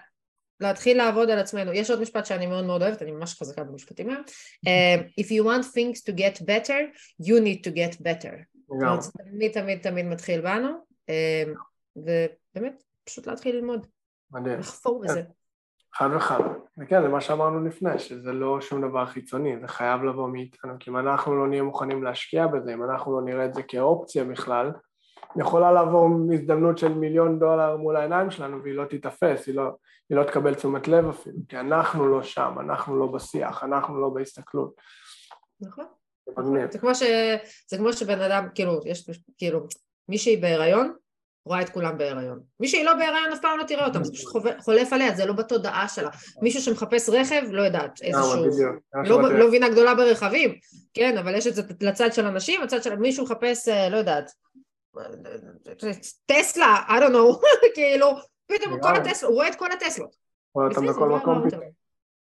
להתחיל 0.61 0.97
לעבוד 0.97 1.31
על 1.31 1.39
עצמנו. 1.39 1.73
יש 1.73 1.91
עוד 1.91 2.01
משפט 2.01 2.27
שאני 2.27 2.47
מאוד 2.47 2.65
מאוד 2.65 2.83
אוהבת, 2.83 3.03
אני 3.03 3.13
ממש 3.13 3.39
חזקה 3.41 3.65
במשפטים 3.65 4.11
האלה. 4.11 4.21
Uh, 4.67 5.21
If 5.21 5.25
you 5.25 5.45
want 5.45 5.65
things 5.65 6.03
to 6.03 6.13
get 6.17 6.45
better, 6.45 6.81
you 7.23 7.41
need 7.41 7.69
to 7.69 7.75
get 7.75 8.03
better. 8.03 8.35
תמיד 9.31 9.53
תמיד 9.53 9.79
תמיד 9.83 10.07
מתחיל 10.07 10.41
בנו, 10.41 10.69
ובאמת, 11.97 12.83
פשוט 13.05 13.27
להתחיל 13.27 13.57
ללמוד. 13.57 13.87
מדהים. 14.33 14.59
לחפור 14.59 15.01
בזה. 15.05 15.23
כן. 15.23 15.31
חד 15.95 16.09
וחד. 16.17 16.41
וכן, 16.79 17.03
זה 17.03 17.09
מה 17.09 17.21
שאמרנו 17.21 17.65
לפני, 17.65 17.99
שזה 17.99 18.33
לא 18.33 18.61
שום 18.61 18.89
דבר 18.89 19.07
חיצוני, 19.07 19.61
זה 19.61 19.69
חייב 19.69 20.03
לבוא 20.03 20.29
מאיתנו, 20.29 20.73
כי 20.81 20.91
אם 20.91 20.97
אנחנו 20.97 21.37
לא 21.37 21.49
נהיה 21.49 21.63
מוכנים 21.63 22.05
להשקיע 22.05 22.47
בזה, 22.47 22.75
אם 22.75 22.85
אנחנו 22.85 23.21
לא 23.21 23.27
נראה 23.27 23.45
את 23.45 23.55
זה 23.55 23.63
כאופציה 23.63 24.25
בכלל, 24.25 24.71
יכולה 25.37 25.73
לעבור 25.73 26.09
הזדמנות 26.33 26.79
של 26.79 26.95
מיליון 26.95 27.39
דולר 27.39 27.77
מול 27.77 27.97
העיניים 27.97 28.31
שלנו 28.31 28.63
והיא 28.63 28.75
לא 28.75 28.85
תיתפס, 28.85 29.47
היא 29.47 29.55
לא, 29.55 29.71
היא 30.11 30.19
לא 30.19 30.25
תקבל 30.25 30.55
תשומת 30.55 30.89
לב 30.89 31.09
אפילו, 31.09 31.37
כי 31.49 31.57
אנחנו 31.57 32.09
לא 32.09 32.23
שם, 32.23 32.55
אנחנו 32.61 32.99
לא 32.99 33.07
בשיח, 33.07 33.65
אנחנו 33.65 34.01
לא 34.01 34.09
בהסתכלות. 34.09 34.75
נכון. 35.61 35.85
זה 36.71 36.79
כמו, 36.79 36.95
ש... 36.95 37.03
זה 37.69 37.79
כמו 37.79 37.93
שבן 37.93 38.21
אדם, 38.21 38.49
כאילו, 38.55 38.81
יש, 38.85 39.11
כאילו, 39.39 39.61
מישהי 40.09 40.37
בהיריון, 40.37 40.95
רואה 41.47 41.63
את 41.63 41.69
כולם 41.69 41.99
בהיריון. 41.99 42.41
מי 42.61 42.69
שהיא 42.69 42.85
לא 42.85 42.95
בהיריון 42.95 43.33
אף 43.33 43.41
פעם 43.41 43.59
לא 43.59 43.65
תראה 43.65 43.87
אותם, 43.87 44.05
זה 44.05 44.13
פשוט 44.13 44.33
חולף 44.61 44.93
עליה, 44.93 45.15
זה 45.15 45.27
לא 45.27 45.33
בתודעה 45.33 45.89
שלה. 45.89 46.11
מישהו 46.43 46.63
שמחפש 46.63 47.09
רכב, 47.09 47.43
לא 47.51 47.63
יודעת, 47.63 48.03
אה, 48.03 48.09
איזשהו... 48.09 48.45
לא, 49.05 49.39
לא 49.39 49.49
מבינה 49.49 49.69
גדולה 49.69 49.95
ברכבים, 49.95 50.55
כן, 50.95 51.19
אבל 51.19 51.35
יש 51.35 51.47
את 51.47 51.55
זה 51.55 51.63
לצד 51.81 52.13
של 52.13 52.27
אנשים, 52.27 52.63
הצד 52.63 52.83
של 52.83 52.97
מישהו 52.97 53.25
מחפש, 53.25 53.69
אה, 53.69 53.89
לא 53.89 53.97
יודעת, 53.97 54.31
טסלה, 56.27 56.85
I 56.89 56.93
don't 56.93 57.13
know, 57.13 57.41
כאילו, 57.75 58.09
פתאום 58.47 58.81
כל 58.81 58.97
הטסלות, 58.97 59.31
הוא 59.31 59.37
רואה 59.37 59.49
את 59.49 59.55
כל 59.55 59.73
הטסלות. 59.73 60.17
רואה 60.55 60.67
אותם 60.69 60.87
בכל 60.87 61.07
לא 61.07 61.17
מקום 61.17 61.49
פתאום. 61.49 61.63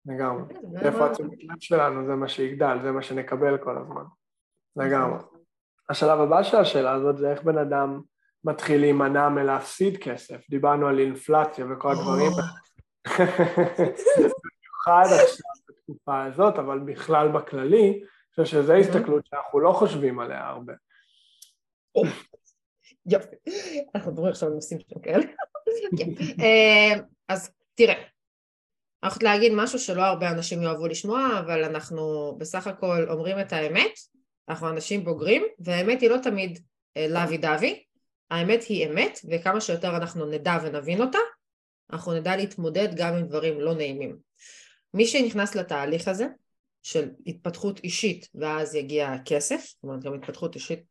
לגמרי. 0.05 0.53
כן, 0.53 0.87
איפה 0.87 1.05
התשומת 1.05 1.43
לב 1.43 1.59
שלנו, 1.59 2.05
זה 2.05 2.15
מה 2.15 2.27
שיגדל, 2.27 2.77
זה 2.83 2.91
מה 2.91 3.01
שנקבל 3.01 3.57
כל 3.57 3.77
הזמן. 3.77 4.03
לגמרי. 4.75 5.19
השלב 5.89 6.19
הבא 6.19 6.43
של 6.43 6.57
השאלה 6.57 6.91
הזאת 6.91 7.17
זה 7.17 7.31
איך 7.31 7.43
בן 7.43 7.57
אדם 7.57 8.01
מתחיל 8.43 8.81
להימנע 8.81 9.29
מלהפסיד 9.29 9.97
כסף. 9.97 10.49
דיברנו 10.49 10.87
על 10.87 10.99
אינפלציה 10.99 11.65
וכל 11.69 11.91
הדברים. 11.91 12.31
במיוחד 14.17 15.03
עכשיו 15.03 15.51
בתקופה 15.69 16.25
הזאת, 16.25 16.59
אבל 16.59 16.79
בכלל 16.79 17.27
בכללי, 17.31 17.89
אני 17.89 18.45
חושב 18.45 18.61
שזו 18.61 18.73
הסתכלות 18.73 19.25
שאנחנו 19.25 19.59
לא 19.59 19.71
חושבים 19.71 20.19
עליה 20.19 20.47
הרבה. 20.47 20.73
יופי, 23.05 23.35
אנחנו 23.95 24.11
מדברים 24.11 24.29
עכשיו 24.29 24.49
על 24.49 24.55
נושאים 24.55 24.79
שם 24.79 24.99
כאלה. 24.99 25.23
אה, 25.23 25.45
אז 27.27 27.51
תראה, 27.75 27.93
אני 27.93 28.03
הולכת 29.03 29.23
להגיד 29.23 29.51
משהו 29.55 29.79
שלא 29.79 30.01
הרבה 30.01 30.31
אנשים 30.31 30.61
יאהבו 30.61 30.87
לשמוע, 30.87 31.39
אבל 31.39 31.63
אנחנו 31.63 32.35
בסך 32.37 32.67
הכל 32.67 33.05
אומרים 33.09 33.39
את 33.39 33.53
האמת, 33.53 33.91
אנחנו 34.49 34.69
אנשים 34.69 35.03
בוגרים, 35.03 35.43
והאמת 35.59 36.01
היא 36.01 36.09
לא 36.09 36.17
תמיד 36.23 36.59
אה, 36.97 37.07
לוי 37.07 37.37
דווי, 37.37 37.83
האמת 38.31 38.63
היא 38.63 38.87
אמת, 38.87 39.19
וכמה 39.31 39.61
שיותר 39.61 39.97
אנחנו 39.97 40.25
נדע 40.25 40.57
ונבין 40.63 41.01
אותה, 41.01 41.19
אנחנו 41.93 42.13
נדע 42.13 42.35
להתמודד 42.35 42.89
גם 42.95 43.13
עם 43.13 43.27
דברים 43.27 43.61
לא 43.61 43.73
נעימים. 43.73 44.17
מי 44.93 45.07
שנכנס 45.07 45.55
לתהליך 45.55 46.07
הזה, 46.07 46.27
של 46.83 47.09
התפתחות 47.27 47.79
אישית 47.83 48.29
ואז 48.35 48.75
יגיע 48.75 49.07
הכסף, 49.07 49.65
זאת 49.65 49.83
אומרת 49.83 50.03
גם 50.03 50.13
התפתחות 50.13 50.55
אישית, 50.55 50.83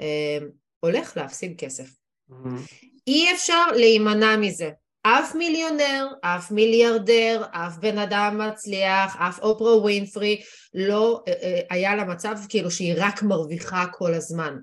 אה, 0.00 0.38
הולך 0.80 1.16
להפסיד 1.16 1.58
כסף. 1.58 1.90
Mm-hmm. 2.30 2.84
אי 3.10 3.32
אפשר 3.32 3.66
להימנע 3.76 4.36
מזה. 4.36 4.70
אף 5.02 5.34
מיליונר, 5.34 6.08
אף 6.20 6.50
מיליארדר, 6.50 7.44
אף 7.50 7.76
בן 7.76 7.98
אדם 7.98 8.40
מצליח, 8.48 9.16
אף 9.16 9.38
אופרה 9.38 9.76
ווינפרי 9.76 10.42
לא 10.74 11.22
אה, 11.28 11.32
אה, 11.32 11.60
היה 11.70 11.96
לה 11.96 12.04
מצב 12.04 12.36
כאילו 12.48 12.70
שהיא 12.70 12.94
רק 12.96 13.22
מרוויחה 13.22 13.86
כל 13.92 14.14
הזמן. 14.14 14.56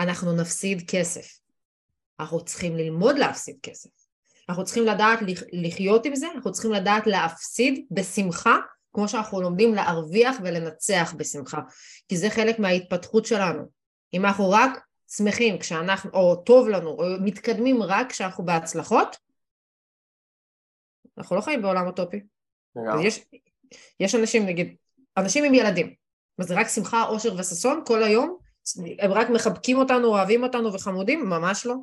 אנחנו 0.00 0.32
נפסיד 0.32 0.82
כסף. 0.90 1.26
אנחנו 2.20 2.44
צריכים 2.44 2.76
ללמוד 2.76 3.18
להפסיד 3.18 3.56
כסף. 3.62 3.90
אנחנו 4.48 4.64
צריכים 4.64 4.86
לדעת 4.86 5.18
לחיות 5.52 6.06
עם 6.06 6.16
זה, 6.16 6.26
אנחנו 6.34 6.52
צריכים 6.52 6.72
לדעת 6.72 7.06
להפסיד 7.06 7.86
בשמחה, 7.90 8.56
כמו 8.92 9.08
שאנחנו 9.08 9.40
לומדים 9.40 9.74
להרוויח 9.74 10.36
ולנצח 10.42 11.14
בשמחה, 11.16 11.60
כי 12.08 12.16
זה 12.16 12.30
חלק 12.30 12.58
מההתפתחות 12.58 13.26
שלנו. 13.26 13.62
אם 14.14 14.26
אנחנו 14.26 14.50
רק 14.50 14.78
שמחים 15.16 15.58
כשאנחנו, 15.58 16.10
או 16.10 16.36
טוב 16.36 16.68
לנו, 16.68 16.90
או 16.90 17.04
מתקדמים 17.20 17.82
רק 17.82 18.10
כשאנחנו 18.10 18.44
בהצלחות, 18.44 19.16
אנחנו 21.18 21.36
לא 21.36 21.40
חיים 21.40 21.62
בעולם 21.62 21.86
אוטופי. 21.86 22.20
יש, 23.04 23.24
יש 24.00 24.14
אנשים, 24.14 24.46
נגיד, 24.46 24.76
אנשים 25.16 25.44
עם 25.44 25.54
ילדים, 25.54 25.94
אז 26.38 26.46
זה 26.46 26.54
רק 26.54 26.68
שמחה, 26.68 27.04
אושר 27.04 27.34
וששון 27.38 27.82
כל 27.86 28.02
היום, 28.02 28.36
הם 28.98 29.12
רק 29.12 29.30
מחבקים 29.30 29.78
אותנו, 29.78 30.08
אוהבים 30.08 30.42
אותנו 30.42 30.74
וחמודים? 30.74 31.28
ממש 31.28 31.66
לא. 31.66 31.74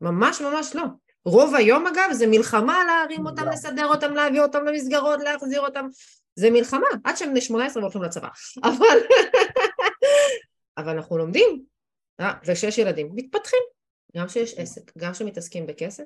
ממש 0.00 0.40
ממש 0.40 0.76
לא. 0.76 0.82
רוב 1.24 1.54
היום 1.54 1.86
אגב 1.86 2.12
זה 2.12 2.26
מלחמה 2.26 2.84
להרים 2.84 3.26
אותם, 3.26 3.48
לסדר 3.48 3.86
אותם, 3.86 4.14
להביא 4.14 4.40
אותם 4.40 4.64
למסגרות, 4.64 5.20
להחזיר 5.20 5.60
אותם, 5.60 5.86
זה 6.34 6.50
מלחמה, 6.50 6.86
עד 7.04 7.16
שהם 7.16 7.30
בני 7.30 7.40
18 7.40 7.82
והולכים 7.82 8.02
לצבא. 8.02 8.28
אבל, 8.68 8.98
אבל 10.78 10.96
אנחנו 10.96 11.18
לומדים 11.18 11.64
אה, 12.20 12.34
וכשיש 12.46 12.78
ילדים, 12.78 13.10
מתפתחים. 13.14 13.62
גם 14.16 14.26
כשיש 14.26 14.54
עסק, 14.54 14.98
גם 14.98 15.12
כשמתעסקים 15.12 15.66
בכסף, 15.66 16.04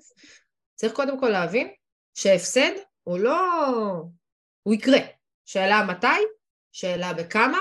צריך 0.74 0.92
קודם 0.92 1.20
כל 1.20 1.28
להבין 1.28 1.68
שהפסד 2.14 2.72
הוא 3.02 3.18
לא... 3.18 3.36
הוא 4.62 4.74
יקרה. 4.74 4.98
שאלה 5.44 5.86
מתי, 5.88 6.06
שאלה 6.72 7.12
בכמה, 7.12 7.58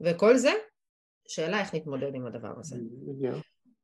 וכל 0.00 0.36
זה, 0.36 0.52
שאלה 1.28 1.60
איך 1.60 1.74
נתמודד 1.74 2.14
עם 2.14 2.26
הדבר 2.26 2.52
הזה. 2.60 2.76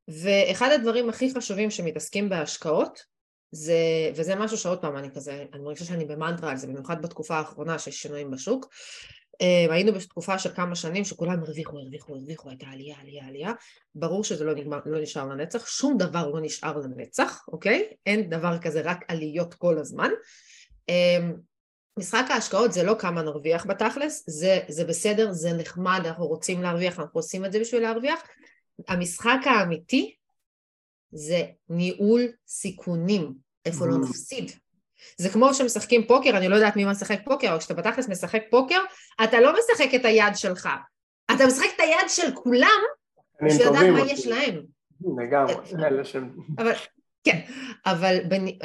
ואחד 0.08 0.68
הדברים 0.74 1.08
הכי 1.08 1.34
חשובים 1.34 1.70
שמתעסקים 1.70 2.28
בהשקעות, 2.28 3.14
זה, 3.52 4.10
וזה 4.16 4.34
משהו 4.34 4.56
שעוד 4.56 4.80
פעם 4.80 4.96
אני 4.96 5.10
כזה, 5.14 5.44
אני 5.52 5.62
מרגישה 5.62 5.84
שאני 5.84 6.04
במנטרה 6.04 6.50
על 6.50 6.56
זה, 6.56 6.66
במיוחד 6.66 7.02
בתקופה 7.02 7.36
האחרונה 7.36 7.78
שיש 7.78 8.02
שינויים 8.02 8.30
בשוק, 8.30 8.68
היינו 9.70 9.92
בתקופה 9.92 10.38
של 10.38 10.54
כמה 10.54 10.74
שנים 10.74 11.04
שכולם 11.04 11.42
הרוויחו, 11.42 11.78
הרוויחו, 11.78 12.14
הרוויחו, 12.14 12.48
הייתה 12.48 12.66
עלייה, 12.66 12.96
עלייה, 13.00 13.26
עלייה, 13.26 13.52
ברור 13.94 14.24
שזה 14.24 14.44
לא, 14.44 14.54
נגמר, 14.54 14.78
לא 14.86 15.00
נשאר 15.00 15.28
לנצח, 15.28 15.66
שום 15.66 15.98
דבר 15.98 16.28
לא 16.30 16.40
נשאר 16.40 16.78
לנצח, 16.78 17.44
אוקיי? 17.48 17.92
אין 18.06 18.30
דבר 18.30 18.58
כזה, 18.58 18.80
רק 18.84 19.04
עליות 19.08 19.54
כל 19.54 19.78
הזמן. 19.78 20.10
אה, 20.88 21.18
משחק 21.98 22.24
ההשקעות 22.30 22.72
זה 22.72 22.82
לא 22.82 22.96
כמה 22.98 23.22
נרוויח 23.22 23.66
בתכלס, 23.66 24.24
זה, 24.26 24.60
זה 24.68 24.84
בסדר, 24.84 25.32
זה 25.32 25.52
נחמד, 25.52 26.00
אנחנו 26.04 26.26
רוצים 26.26 26.62
להרוויח, 26.62 27.00
אנחנו 27.00 27.18
עושים 27.18 27.44
את 27.44 27.52
זה 27.52 27.60
בשביל 27.60 27.82
להרוויח. 27.82 28.20
המשחק 28.88 29.38
האמיתי 29.44 30.14
זה 31.12 31.42
ניהול 31.68 32.22
סיכונים, 32.46 33.34
איפה 33.64 33.86
לא 33.86 33.98
נפסיד. 33.98 34.52
זה 35.18 35.28
כמו 35.28 35.54
שמשחקים 35.54 36.06
פוקר, 36.06 36.36
אני 36.36 36.48
לא 36.48 36.54
יודעת 36.54 36.76
מי 36.76 36.84
משחק 36.84 37.18
פוקר, 37.24 37.50
אבל 37.50 37.58
כשאתה 37.58 37.74
בתכלס 37.74 38.08
משחק 38.08 38.42
פוקר, 38.50 38.78
אתה 39.24 39.40
לא 39.40 39.52
משחק 39.58 39.94
את 39.94 40.04
היד 40.04 40.34
שלך, 40.34 40.68
אתה 41.34 41.46
משחק 41.46 41.68
את 41.76 41.80
היד 41.80 42.08
של 42.08 42.34
כולם, 42.34 42.80
בשביל 43.42 43.68
לדעת 43.68 43.86
מה 43.92 44.00
יש 44.00 44.26
להם. 44.26 44.62
לגמרי, 45.18 45.54
אלה 45.86 46.04
שהם... 46.04 46.36
אבל, 46.58 46.72
כן, 47.24 47.40
אבל 47.86 48.18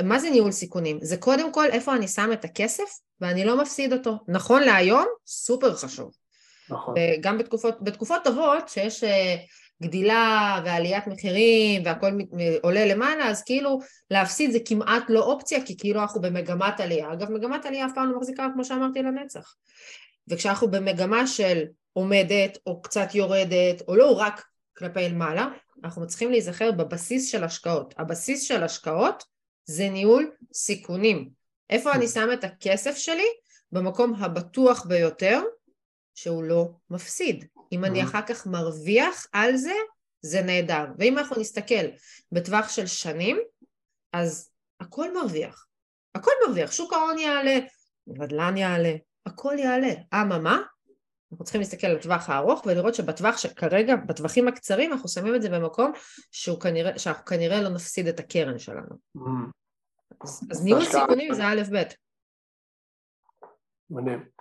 מה 0.04 0.20
זה 0.20 0.30
ניהול 0.30 0.52
סיכונים? 0.52 1.00
זה 1.02 1.18
קודם 1.18 1.54
כל 1.54 1.66
איפה 1.72 1.96
אני 1.96 2.08
שם 2.08 2.30
את 2.34 2.46
הכסף 2.46 3.00
ואני 3.22 3.46
לא 3.46 3.62
מפסיד 3.62 3.94
אותו. 3.94 4.18
נכון 4.28 4.64
להיום, 4.64 5.06
סופר 5.26 5.76
חשוב. 5.76 6.12
נכון. 6.70 6.96
גם 7.22 7.38
בתקופות, 7.38 7.84
בתקופות 7.84 8.24
טובות, 8.24 8.70
שיש 8.70 9.04
אה, 9.04 9.36
גדילה 9.84 10.62
ועליית 10.66 11.08
מחירים 11.08 11.82
והכל 11.86 12.18
עולה 12.62 12.86
למעלה, 12.86 13.30
אז 13.30 13.44
כאילו 13.44 13.80
להפסיד 14.12 14.52
זה 14.52 14.60
כמעט 14.66 15.04
לא 15.10 15.24
אופציה, 15.24 15.66
כי 15.66 15.78
כאילו 15.78 16.02
אנחנו 16.02 16.22
במגמת 16.22 16.80
עלייה. 16.80 17.14
אגב, 17.14 17.32
מגמת 17.32 17.66
עלייה 17.66 17.86
אף 17.86 17.92
פעם 17.96 18.12
לא 18.12 18.18
מחזיקה, 18.18 18.48
כמו 18.54 18.66
שאמרתי, 18.66 19.02
לנצח. 19.02 19.56
וכשאנחנו 20.28 20.72
במגמה 20.72 21.28
של 21.28 21.64
עומדת 21.94 22.58
או 22.68 22.82
קצת 22.82 23.16
יורדת, 23.16 23.82
או 23.88 23.96
לא 23.96 24.20
רק 24.20 24.46
כלפי 24.78 25.08
מעלה, 25.10 25.48
אנחנו 25.84 26.08
צריכים 26.08 26.32
להיזכר 26.32 26.72
בבסיס 26.72 27.32
של 27.32 27.44
השקעות. 27.44 27.94
הבסיס 27.98 28.44
של 28.44 28.64
השקעות 28.64 29.24
זה 29.66 29.90
ניהול 29.90 30.32
סיכונים. 30.54 31.30
איפה 31.70 31.92
אני 31.94 32.08
שם 32.08 32.30
את 32.34 32.44
הכסף 32.44 32.98
שלי? 32.98 33.28
במקום 33.72 34.16
הבטוח 34.16 34.86
ביותר, 34.86 35.42
שהוא 36.16 36.44
לא 36.44 36.70
מפסיד. 36.90 37.46
אם 37.72 37.86
אני 37.86 38.04
אחר 38.04 38.22
כך 38.22 38.48
מרוויח 38.48 39.28
על 39.32 39.56
זה, 39.56 39.74
זה 40.22 40.42
נהדר. 40.42 40.86
ואם 40.98 41.18
אנחנו 41.18 41.42
נסתכל 41.42 41.86
בטווח 42.32 42.70
של 42.70 42.88
שנים, 42.88 43.38
אז 44.14 44.52
הכל 44.80 45.14
מרוויח. 45.14 45.68
הכל 46.16 46.32
מרוויח. 46.48 46.72
שוק 46.72 46.94
ההון 46.94 47.18
יעלה, 47.20 47.60
נדל"ן 48.08 48.58
יעלה, 48.58 48.96
הכל 49.26 49.56
יעלה. 49.58 49.94
אממה, 50.14 50.62
אנחנו 51.32 51.46
צריכים 51.46 51.62
להסתכל 51.62 51.88
על 51.88 51.96
הטווח 51.96 52.30
הארוך 52.30 52.66
ולראות 52.66 52.96
שבטווח 52.96 53.38
שכרגע, 53.38 53.96
בטווחים 53.96 54.48
הקצרים, 54.48 54.94
אנחנו 54.94 55.10
שמים 55.10 55.36
את 55.36 55.42
זה 55.42 55.50
במקום 55.50 55.92
שהוא 56.32 56.60
כנראה, 56.60 57.00
שאנחנו 57.00 57.26
כנראה 57.26 57.62
לא 57.62 57.70
נפסיד 57.70 58.08
את 58.08 58.20
הקרן 58.20 58.60
שלנו. 58.60 58.96
אז, 60.24 60.48
אז 60.52 60.64
ניהול 60.64 60.86
סיכונים 60.86 61.34
זה 61.34 61.44
א' 61.46 61.62
ב'. 61.74 61.84
מדהים. 63.90 64.39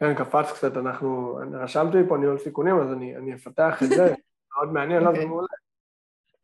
כן, 0.00 0.14
קפץ 0.14 0.52
קצת, 0.52 0.76
אנחנו, 0.76 1.38
רשמתי 1.52 1.98
פה 2.08 2.16
ניהול 2.16 2.38
סיכונים, 2.38 2.80
אז 2.80 2.92
אני, 2.92 3.16
אני 3.16 3.34
אפתח 3.34 3.82
את 3.82 3.88
זה, 3.88 4.14
מאוד 4.56 4.72
מעניין, 4.72 5.02
לא, 5.02 5.04
זה 5.04 5.10
אוקיי. 5.10 5.24
מעולה. 5.24 5.48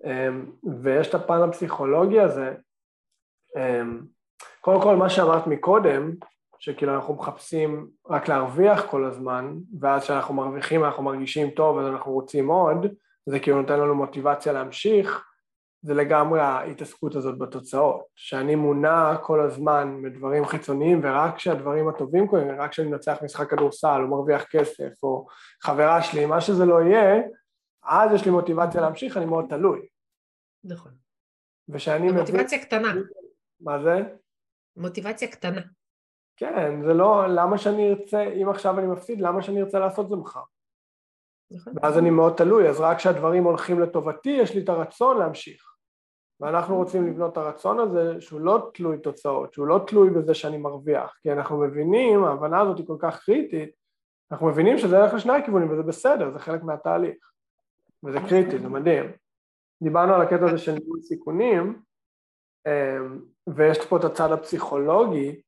אמ, 0.05 0.47
ויש 0.83 1.09
את 1.09 1.15
הפן 1.15 1.43
הפסיכולוגי 1.43 2.21
הזה. 2.21 2.55
אמ, 3.57 4.01
קודם 4.61 4.83
כל, 4.83 4.97
מה 4.97 5.11
שאמרת 5.11 5.47
מקודם, 5.47 6.11
שכאילו 6.59 6.95
אנחנו 6.95 7.15
מחפשים 7.15 7.89
רק 8.09 8.29
להרוויח 8.29 8.87
כל 8.91 9.05
הזמן, 9.05 9.55
ואז 9.81 10.03
כשאנחנו 10.03 10.35
מרוויחים 10.35 10.85
אנחנו 10.85 11.03
מרגישים 11.03 11.51
טוב 11.51 11.79
אז 11.79 11.87
אנחנו 11.87 12.13
רוצים 12.13 12.49
עוד, 12.49 12.87
זה 13.27 13.41
כאילו 13.41 13.61
נותן 13.61 13.81
לנו 13.81 13.95
מוטיבציה 13.95 14.53
להמשיך, 14.53 15.25
זה 15.85 15.95
לגמרי 15.95 16.41
ההתעסקות 16.41 17.15
הזאת 17.15 17.39
בתוצאות, 17.39 18.05
שאני 18.17 18.55
מונע 18.55 19.17
כל 19.23 19.41
הזמן 19.41 19.89
מדברים 20.03 20.47
חיצוניים 20.47 21.01
ורק 21.03 21.37
כשהדברים 21.37 21.89
הטובים 21.89 22.27
קורים, 22.27 22.61
רק 22.61 22.71
כשאני 22.71 22.89
מנצח 22.89 23.19
משחק 23.23 23.51
כדורסל 23.51 24.01
או 24.03 24.09
מרוויח 24.09 24.45
כסף 24.45 25.03
או 25.03 25.27
חברה 25.63 26.03
שלי, 26.03 26.27
מה 26.27 26.41
שזה 26.41 26.65
לא 26.65 26.83
יהיה, 26.83 27.23
אז 27.83 28.11
יש 28.15 28.25
לי 28.25 28.31
מוטיבציה 28.31 28.81
להמשיך, 28.81 29.17
אני 29.17 29.25
מאוד 29.25 29.45
תלוי. 29.49 29.87
נכון. 30.65 30.93
ושאני 31.69 32.07
מבין... 32.07 32.19
מוטיבציה 32.19 32.65
קטנה. 32.65 32.95
מה 33.61 33.83
זה? 33.83 34.03
מוטיבציה 34.77 35.29
קטנה. 35.29 35.61
כן, 36.37 36.83
זה 36.83 36.95
לא, 36.95 37.27
למה 37.29 37.59
שאני 37.59 37.91
ארצה, 37.91 38.23
אם 38.23 38.49
עכשיו 38.49 38.79
אני 38.79 38.87
מפסיד, 38.87 39.21
למה 39.21 39.43
שאני 39.43 39.63
ארצה 39.63 39.79
לעשות 39.79 40.09
זה 40.09 40.17
מחר? 40.17 40.43
נכון. 41.51 41.73
ואז 41.83 41.99
אני 41.99 42.11
מאוד 42.11 42.35
תלוי, 42.37 42.69
אז 42.69 42.81
רק 42.81 42.97
כשהדברים 42.97 43.45
הולכים 43.45 43.81
לטובתי, 43.81 44.31
יש 44.31 44.55
לי 44.55 44.63
את 44.63 44.69
הרצון 44.69 45.19
להמשיך. 45.19 45.74
ואנחנו 46.41 46.77
רוצים 46.77 47.07
לבנות 47.07 47.33
את 47.33 47.37
הרצון 47.37 47.79
הזה 47.79 48.21
שהוא 48.21 48.41
לא 48.41 48.71
תלוי 48.75 48.99
תוצאות, 48.99 49.53
שהוא 49.53 49.67
לא 49.67 49.81
תלוי 49.87 50.11
בזה 50.11 50.35
שאני 50.35 50.59
מרוויח, 50.59 51.19
כי 51.23 51.33
אנחנו 51.33 51.61
מבינים, 51.61 52.25
ההבנה 52.25 52.61
הזאת 52.61 52.79
היא 52.79 52.87
כל 52.87 52.97
כך 52.99 53.25
קריטית, 53.25 53.71
אנחנו 54.33 54.47
מבינים 54.47 54.79
שזה 54.79 54.99
הולך 55.01 55.15
לשני 55.15 55.33
הכיוונים 55.33 55.71
וזה 55.71 55.83
בסדר, 55.83 56.31
זה 56.31 56.39
חלק 56.39 56.63
מהתהליך, 56.63 57.17
וזה 58.05 58.19
קריטי, 58.29 58.59
זה 58.59 58.69
מדהים. 58.69 59.13
דיברנו 59.83 60.15
על 60.15 60.21
הקטע 60.21 60.45
הזה 60.45 60.59
של 60.59 60.73
ניהול 60.73 61.01
סיכונים, 61.03 61.83
אמ, 62.67 63.21
ויש 63.47 63.87
פה 63.87 63.97
את 63.97 64.05
הצד 64.05 64.33
הפסיכולוגי, 64.33 65.41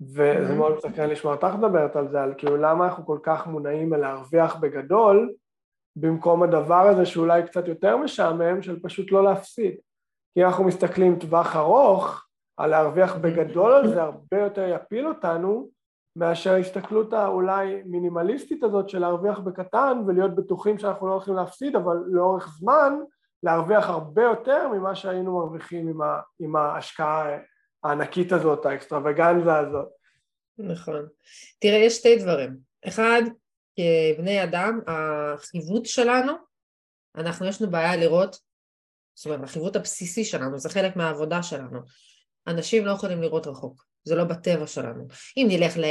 וזה 0.00 0.54
מאוד 0.54 0.76
מסקרן 0.76 1.10
לשמוע 1.10 1.34
אותך 1.34 1.54
מדברת 1.58 1.96
על 1.96 2.08
זה, 2.08 2.22
על 2.22 2.34
כאילו 2.38 2.56
למה 2.56 2.84
אנחנו 2.84 3.06
כל 3.06 3.18
כך 3.22 3.46
מונעים 3.46 3.90
מלהרוויח 3.90 4.56
בגדול, 4.56 5.34
במקום 5.96 6.42
הדבר 6.42 6.88
הזה 6.88 7.06
שאולי 7.06 7.42
קצת 7.46 7.68
יותר 7.68 7.96
משעמם, 7.96 8.62
של 8.62 8.80
פשוט 8.82 9.12
לא 9.12 9.24
להפסיד. 9.24 9.76
כי 10.34 10.44
אנחנו 10.44 10.64
מסתכלים 10.64 11.18
טווח 11.18 11.56
ארוך, 11.56 12.26
על 12.56 12.70
להרוויח 12.70 13.16
בגדול 13.16 13.72
על 13.72 13.88
זה 13.88 14.02
הרבה 14.02 14.38
יותר 14.38 14.68
יפיל 14.68 15.08
אותנו, 15.08 15.70
מאשר 16.16 16.52
ההסתכלות 16.52 17.12
האולי 17.12 17.82
מינימליסטית 17.86 18.62
הזאת 18.62 18.88
של 18.88 18.98
להרוויח 18.98 19.38
בקטן 19.38 20.02
ולהיות 20.06 20.34
בטוחים 20.34 20.78
שאנחנו 20.78 21.06
לא 21.06 21.12
הולכים 21.12 21.34
להפסיד, 21.34 21.76
אבל 21.76 21.96
לאורך 22.06 22.48
זמן 22.58 22.92
להרוויח 23.42 23.88
הרבה 23.88 24.22
יותר 24.22 24.68
ממה 24.68 24.94
שהיינו 24.94 25.38
מרוויחים 25.38 25.88
עם, 25.88 26.02
ה, 26.02 26.20
עם 26.40 26.56
ההשקעה 26.56 27.38
הענקית 27.84 28.32
הזאת, 28.32 28.66
האקסטרווגנזה 28.66 29.56
הזאת. 29.56 29.88
נכון. 30.58 31.06
תראה, 31.60 31.78
יש 31.78 31.96
שתי 31.96 32.16
דברים. 32.16 32.56
אחד, 32.88 33.22
כבני 33.76 34.44
אדם, 34.44 34.80
החיווט 34.86 35.86
שלנו, 35.86 36.32
אנחנו 37.16 37.46
יש 37.46 37.62
לנו 37.62 37.70
בעיה 37.70 37.96
לראות, 37.96 38.36
זאת 39.20 39.26
אומרת, 39.26 39.40
החיווט 39.44 39.76
הבסיסי 39.76 40.24
שלנו, 40.24 40.58
זה 40.58 40.68
חלק 40.68 40.96
מהעבודה 40.96 41.42
שלנו. 41.42 41.78
אנשים 42.46 42.86
לא 42.86 42.92
יכולים 42.92 43.22
לראות 43.22 43.46
רחוק, 43.46 43.84
זה 44.04 44.14
לא 44.14 44.24
בטבע 44.24 44.66
שלנו. 44.66 45.06
אם 45.36 45.46
נלך 45.48 45.76
ל... 45.76 45.84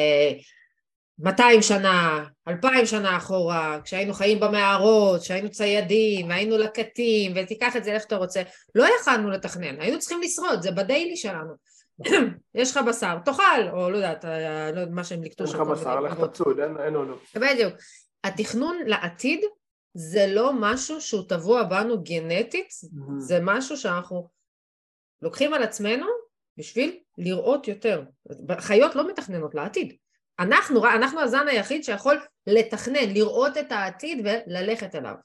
200 1.20 1.62
שנה, 1.62 2.24
2,000 2.48 2.86
שנה 2.86 3.18
אחורה, 3.18 3.80
כשהיינו 3.84 4.14
חיים 4.14 4.40
במערות, 4.40 5.22
כשהיינו 5.22 5.52
ציידים, 5.52 6.30
והיינו 6.30 6.58
לקטים, 6.58 7.34
ותיקח 7.36 7.76
את 7.76 7.84
זה 7.84 7.92
איך 7.92 8.04
שאתה 8.04 8.16
רוצה, 8.16 8.42
לא 8.76 8.86
יכלנו 9.00 9.30
לתכנן, 9.30 9.82
היינו 9.82 10.00
צריכים 10.00 10.22
לשרוד, 10.22 10.62
זה 10.62 10.72
בדיילי 10.72 11.18
שלנו. 11.18 11.54
יש 12.56 12.72
לך 12.72 12.84
בשר, 12.88 13.18
תאכל, 13.26 13.70
או 13.72 13.90
לא 13.90 13.96
יודעת, 13.96 14.26
אה, 14.26 14.72
לא 14.72 14.80
יודעת 14.80 14.94
מה 14.96 15.04
שהם 15.04 15.24
לקטו 15.24 15.48
שם. 15.48 15.54
יש 15.54 15.60
לך 15.60 15.68
בשר, 15.68 16.00
לך 16.00 16.14
תצוד, 16.24 16.60
אין 16.60 16.96
עונות. 16.96 17.24
בדיוק. 17.36 17.74
התכנון 18.24 18.78
לעתיד 18.86 19.40
זה 19.94 20.28
לא 20.28 20.52
משהו 20.60 21.02
שהוא 21.02 21.30
טבוע 21.30 21.64
בנו 21.64 22.04
גנטית, 22.04 22.74
זה 23.18 23.40
משהו 23.42 23.78
שאנחנו 23.78 24.28
לוקחים 25.22 25.54
על 25.54 25.64
עצמנו 25.64 26.06
בשביל 26.58 27.00
לראות 27.18 27.68
יותר. 27.68 28.04
חיות 28.60 28.96
לא 28.96 29.08
מתכננות 29.08 29.56
לעתיד. 29.56 29.96
אנחנו, 30.40 30.86
אנחנו 30.86 31.22
הזן 31.22 31.48
היחיד 31.48 31.84
שיכול 31.84 32.22
לתכנן, 32.48 33.10
לראות 33.14 33.58
את 33.58 33.72
העתיד 33.72 34.26
וללכת 34.26 34.96
אליו, 34.96 35.16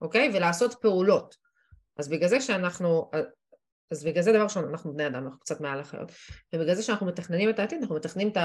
אוקיי? 0.00 0.30
ולעשות 0.34 0.74
פעולות. 0.74 1.36
אז 1.98 2.08
בגלל 2.08 2.28
זה 2.28 2.40
שאנחנו, 2.40 3.10
אז 3.90 4.04
בגלל 4.04 4.22
זה 4.22 4.32
דבר 4.32 4.42
ראשון, 4.42 4.68
אנחנו 4.68 4.92
בני 4.92 5.06
אדם, 5.06 5.24
אנחנו 5.24 5.40
קצת 5.40 5.60
מעל 5.60 5.80
החיות, 5.80 6.12
ובגלל 6.54 6.74
זה 6.74 6.82
שאנחנו 6.82 7.06
מתכננים 7.06 7.50
את 7.50 7.58
העתיד, 7.58 7.80
אנחנו 7.80 7.96
מתכננים 7.96 8.28
את 8.28 8.36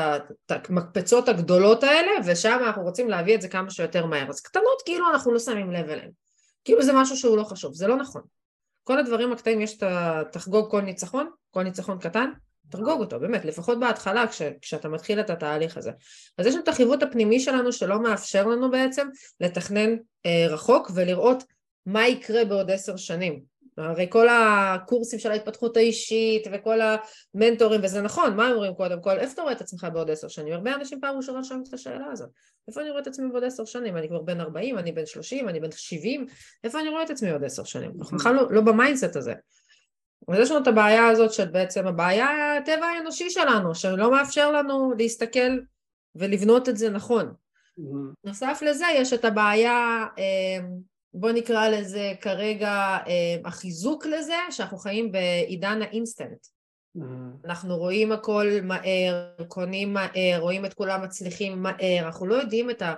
המקפצות 0.69 1.27
הגדולות 1.29 1.83
האלה, 1.83 2.11
ושם 2.25 2.59
אנחנו 2.65 2.81
רוצים 2.81 3.09
להביא 3.09 3.35
את 3.35 3.41
זה 3.41 3.47
כמה 3.47 3.69
שיותר 3.69 4.05
מהר. 4.05 4.29
אז 4.29 4.41
קטנות 4.41 4.81
כאילו 4.85 5.09
אנחנו 5.09 5.33
לא 5.33 5.39
שמים 5.39 5.71
לב 5.71 5.89
אליהן. 5.89 6.11
כאילו 6.63 6.83
זה 6.83 6.93
משהו 6.93 7.17
שהוא 7.17 7.37
לא 7.37 7.43
חשוב, 7.43 7.73
זה 7.73 7.87
לא 7.87 7.95
נכון. 7.95 8.21
כל 8.83 8.99
הדברים 8.99 9.31
הקטנים 9.31 9.61
יש 9.61 9.77
את 9.77 9.83
תחגוג 10.31 10.71
כל 10.71 10.81
ניצחון, 10.81 11.29
כל 11.51 11.63
ניצחון 11.63 11.99
קטן, 11.99 12.31
תחגוג 12.69 12.99
אותו, 12.99 13.19
באמת, 13.19 13.45
לפחות 13.45 13.79
בהתחלה 13.79 14.27
כש, 14.27 14.41
כשאתה 14.61 14.89
מתחיל 14.89 15.19
את 15.19 15.29
התהליך 15.29 15.77
הזה. 15.77 15.91
אז 16.37 16.45
יש 16.45 16.53
לנו 16.53 16.63
את 16.63 16.67
החיווט 16.67 17.03
הפנימי 17.03 17.39
שלנו 17.39 17.73
שלא 17.73 18.01
מאפשר 18.01 18.47
לנו 18.47 18.71
בעצם 18.71 19.07
לתכנן 19.39 19.89
אה, 20.25 20.47
רחוק 20.49 20.91
ולראות 20.93 21.43
מה 21.85 22.07
יקרה 22.07 22.45
בעוד 22.45 22.71
עשר 22.71 22.97
שנים. 22.97 23.41
הרי 23.79 24.07
כל 24.09 24.27
הקורסים 24.29 25.19
של 25.19 25.31
ההתפתחות 25.31 25.77
האישית 25.77 26.47
וכל 26.51 26.79
המנטורים, 26.81 27.81
וזה 27.83 28.01
נכון, 28.01 28.35
מה 28.35 28.47
הם 28.47 28.53
אומרים 28.53 28.73
קודם 28.73 29.01
כל? 29.01 29.19
איפה 29.19 29.33
אתה 29.33 29.41
רואה 29.41 29.53
את 29.53 29.61
עצמך 29.61 29.87
בעוד 29.93 30.11
עשר 30.11 30.27
שנים? 30.27 30.53
הרבה 30.53 30.75
אנשים 30.75 31.01
פעם 31.01 31.17
ראשונה 31.17 31.43
שואלים 31.43 31.63
את 31.67 31.73
השאלה 31.73 32.05
הזאת. 32.11 32.29
איפה 32.67 32.81
אני 32.81 32.89
רואה 32.89 33.01
את 33.01 33.07
עצמי 33.07 33.29
בעוד 33.29 33.43
עשר 33.43 33.65
שנים? 33.65 33.97
אני 33.97 34.07
כבר 34.07 34.21
בן 34.21 34.41
ארבעים, 34.41 34.77
אני 34.77 34.91
בן 34.91 35.05
שלושים, 35.05 35.49
אני 35.49 35.59
בן 35.59 35.71
שבעים, 35.71 36.25
איפה 36.63 36.79
אני 36.79 36.89
רואה 36.89 37.03
את 37.03 37.09
עצמי 37.09 37.29
בעוד 37.29 37.43
עשר 37.43 37.63
שנים? 37.63 37.91
אנחנו 37.99 38.17
בכלל 38.17 38.35
לא, 38.35 38.51
לא 38.51 38.61
ב 38.61 38.68
mindset 38.68 39.15
הזה. 39.15 39.33
אז 40.27 40.39
יש 40.39 40.51
לנו 40.51 40.61
את 40.61 40.67
הבעיה 40.67 41.07
הזאת 41.07 41.33
של 41.33 41.45
בעצם 41.45 41.87
הבעיה 41.87 42.57
הטבע 42.57 42.85
האנושי 42.85 43.29
שלנו, 43.29 43.75
שלא 43.75 44.11
מאפשר 44.11 44.51
לנו 44.51 44.93
להסתכל 44.97 45.59
ולבנות 46.15 46.69
את 46.69 46.77
זה 46.77 46.89
נכון. 46.89 47.25
Mm-hmm. 47.25 48.13
נוסף 48.23 48.59
לזה 48.65 48.85
יש 48.95 49.13
את 49.13 49.25
הבעיה, 49.25 50.05
אה, 50.17 50.67
בוא 51.13 51.31
נקרא 51.31 51.67
לזה 51.67 52.13
כרגע 52.21 52.71
אה, 53.07 53.35
החיזוק 53.45 54.05
לזה, 54.05 54.37
שאנחנו 54.51 54.77
חיים 54.77 55.11
בעידן 55.11 55.81
ה 55.81 55.88
instant. 55.88 56.45
Mm-hmm. 56.97 57.45
אנחנו 57.45 57.77
רואים 57.77 58.11
הכל 58.11 58.47
מהר, 58.63 59.29
קונים 59.47 59.93
מהר, 59.93 60.39
רואים 60.39 60.65
את 60.65 60.73
כולם 60.73 61.03
מצליחים 61.03 61.63
מהר, 61.63 62.05
אנחנו 62.05 62.27
לא 62.27 62.35
יודעים 62.35 62.69
את 62.69 62.81
ה... 62.81 62.93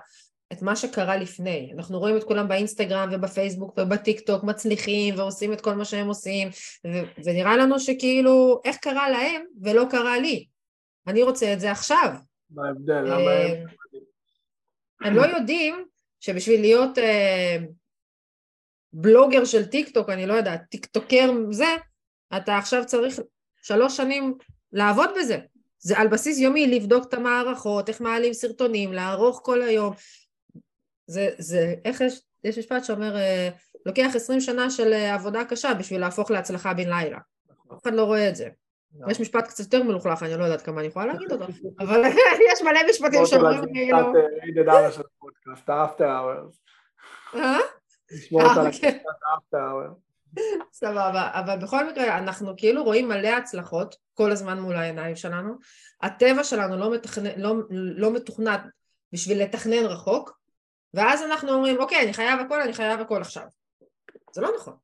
את 0.53 0.61
מה 0.61 0.75
שקרה 0.75 1.17
לפני. 1.17 1.71
אנחנו 1.75 1.99
רואים 1.99 2.17
את 2.17 2.23
כולם 2.23 2.47
באינסטגרם 2.47 3.09
ובפייסבוק 3.11 3.77
ובטיק 3.77 4.19
טוק 4.19 4.43
מצליחים 4.43 5.15
ועושים 5.17 5.53
את 5.53 5.61
כל 5.61 5.73
מה 5.73 5.85
שהם 5.85 6.07
עושים 6.07 6.49
ו- 6.87 7.23
ונראה 7.25 7.57
לנו 7.57 7.79
שכאילו 7.79 8.61
איך 8.65 8.77
קרה 8.77 9.09
להם 9.09 9.41
ולא 9.61 9.85
קרה 9.89 10.19
לי. 10.19 10.45
אני 11.07 11.23
רוצה 11.23 11.53
את 11.53 11.59
זה 11.59 11.71
עכשיו. 11.71 12.13
מה 12.49 12.67
ההבדל? 12.67 13.01
למה 13.01 13.15
הם... 13.15 13.27
אה, 13.29 13.63
הם 15.01 15.15
לא 15.15 15.21
יודעים 15.21 15.85
שבשביל 16.19 16.61
להיות 16.61 16.97
אה, 16.97 17.57
בלוגר 18.93 19.45
של 19.45 19.65
טיק 19.65 19.89
טוק, 19.89 20.09
אני 20.09 20.25
לא 20.25 20.33
יודעת, 20.33 20.61
טיק 20.69 20.85
טוקר 20.85 21.31
זה, 21.51 21.75
אתה 22.37 22.57
עכשיו 22.57 22.85
צריך 22.85 23.19
שלוש 23.61 23.97
שנים 23.97 24.37
לעבוד 24.73 25.09
בזה. 25.19 25.37
זה 25.79 25.97
על 25.97 26.07
בסיס 26.07 26.39
יומי 26.39 26.67
לבדוק 26.67 27.05
את 27.07 27.13
המערכות, 27.13 27.89
איך 27.89 28.01
מעלים 28.01 28.33
סרטונים, 28.33 28.93
לערוך 28.93 29.41
כל 29.43 29.61
היום, 29.61 29.93
זה, 31.07 31.29
זה, 31.37 31.73
איך 31.85 32.01
יש, 32.01 32.21
יש 32.43 32.57
משפט 32.57 32.83
שאומר, 32.83 33.17
אה, 33.17 33.49
לוקח 33.85 34.11
עשרים 34.15 34.41
שנה 34.41 34.69
של 34.69 34.93
אה, 34.93 35.13
עבודה 35.13 35.45
קשה 35.45 35.73
בשביל 35.73 36.01
להפוך 36.01 36.31
להצלחה 36.31 36.73
בן 36.73 36.89
לילה. 36.89 37.17
אף 37.73 37.83
אחד 37.83 37.93
לא 37.93 38.03
רואה 38.03 38.29
את 38.29 38.35
זה. 38.35 38.49
יש 39.09 39.19
משפט 39.19 39.47
קצת 39.47 39.59
יותר 39.59 39.83
מלוכלך, 39.83 40.23
אני 40.23 40.37
לא 40.37 40.43
יודעת 40.43 40.61
כמה 40.61 40.79
אני 40.79 40.87
יכולה 40.87 41.05
להגיד 41.05 41.31
אותו, 41.31 41.45
אבל 41.79 42.03
יש 42.53 42.61
מלא 42.61 42.79
משפטים 42.89 43.25
שאומרים 43.25 43.73
כאילו... 43.73 43.97
אה? 47.35 47.59
לשמור 48.11 48.41
אותה 48.43 48.63
לקצת 48.63 49.03
האפטר 49.33 49.93
סבבה, 50.73 51.29
אבל 51.33 51.57
בכל 51.57 51.89
מקרה 51.89 52.17
אנחנו 52.17 52.53
כאילו 52.57 52.83
רואים 52.83 53.07
מלא 53.07 53.27
הצלחות 53.27 53.95
כל 54.13 54.31
הזמן 54.31 54.59
מול 54.59 54.75
העיניים 54.75 55.15
שלנו, 55.15 55.53
הטבע 56.01 56.43
שלנו 56.43 56.77
לא, 56.77 56.91
מתכנ... 56.91 57.23
לא, 57.37 57.55
לא 57.69 58.11
מתוכנת 58.11 58.61
בשביל 59.13 59.43
לתכנן 59.43 59.85
רחוק, 59.85 60.39
ואז 60.93 61.21
אנחנו 61.21 61.53
אומרים, 61.53 61.79
אוקיי, 61.79 62.03
אני 62.03 62.13
חייב 62.13 62.39
הכל, 62.39 62.61
אני 62.61 62.73
חייב 62.73 62.99
הכל 62.99 63.21
עכשיו. 63.21 63.43
זה 64.33 64.41
לא 64.41 64.51
נכון. 64.59 64.75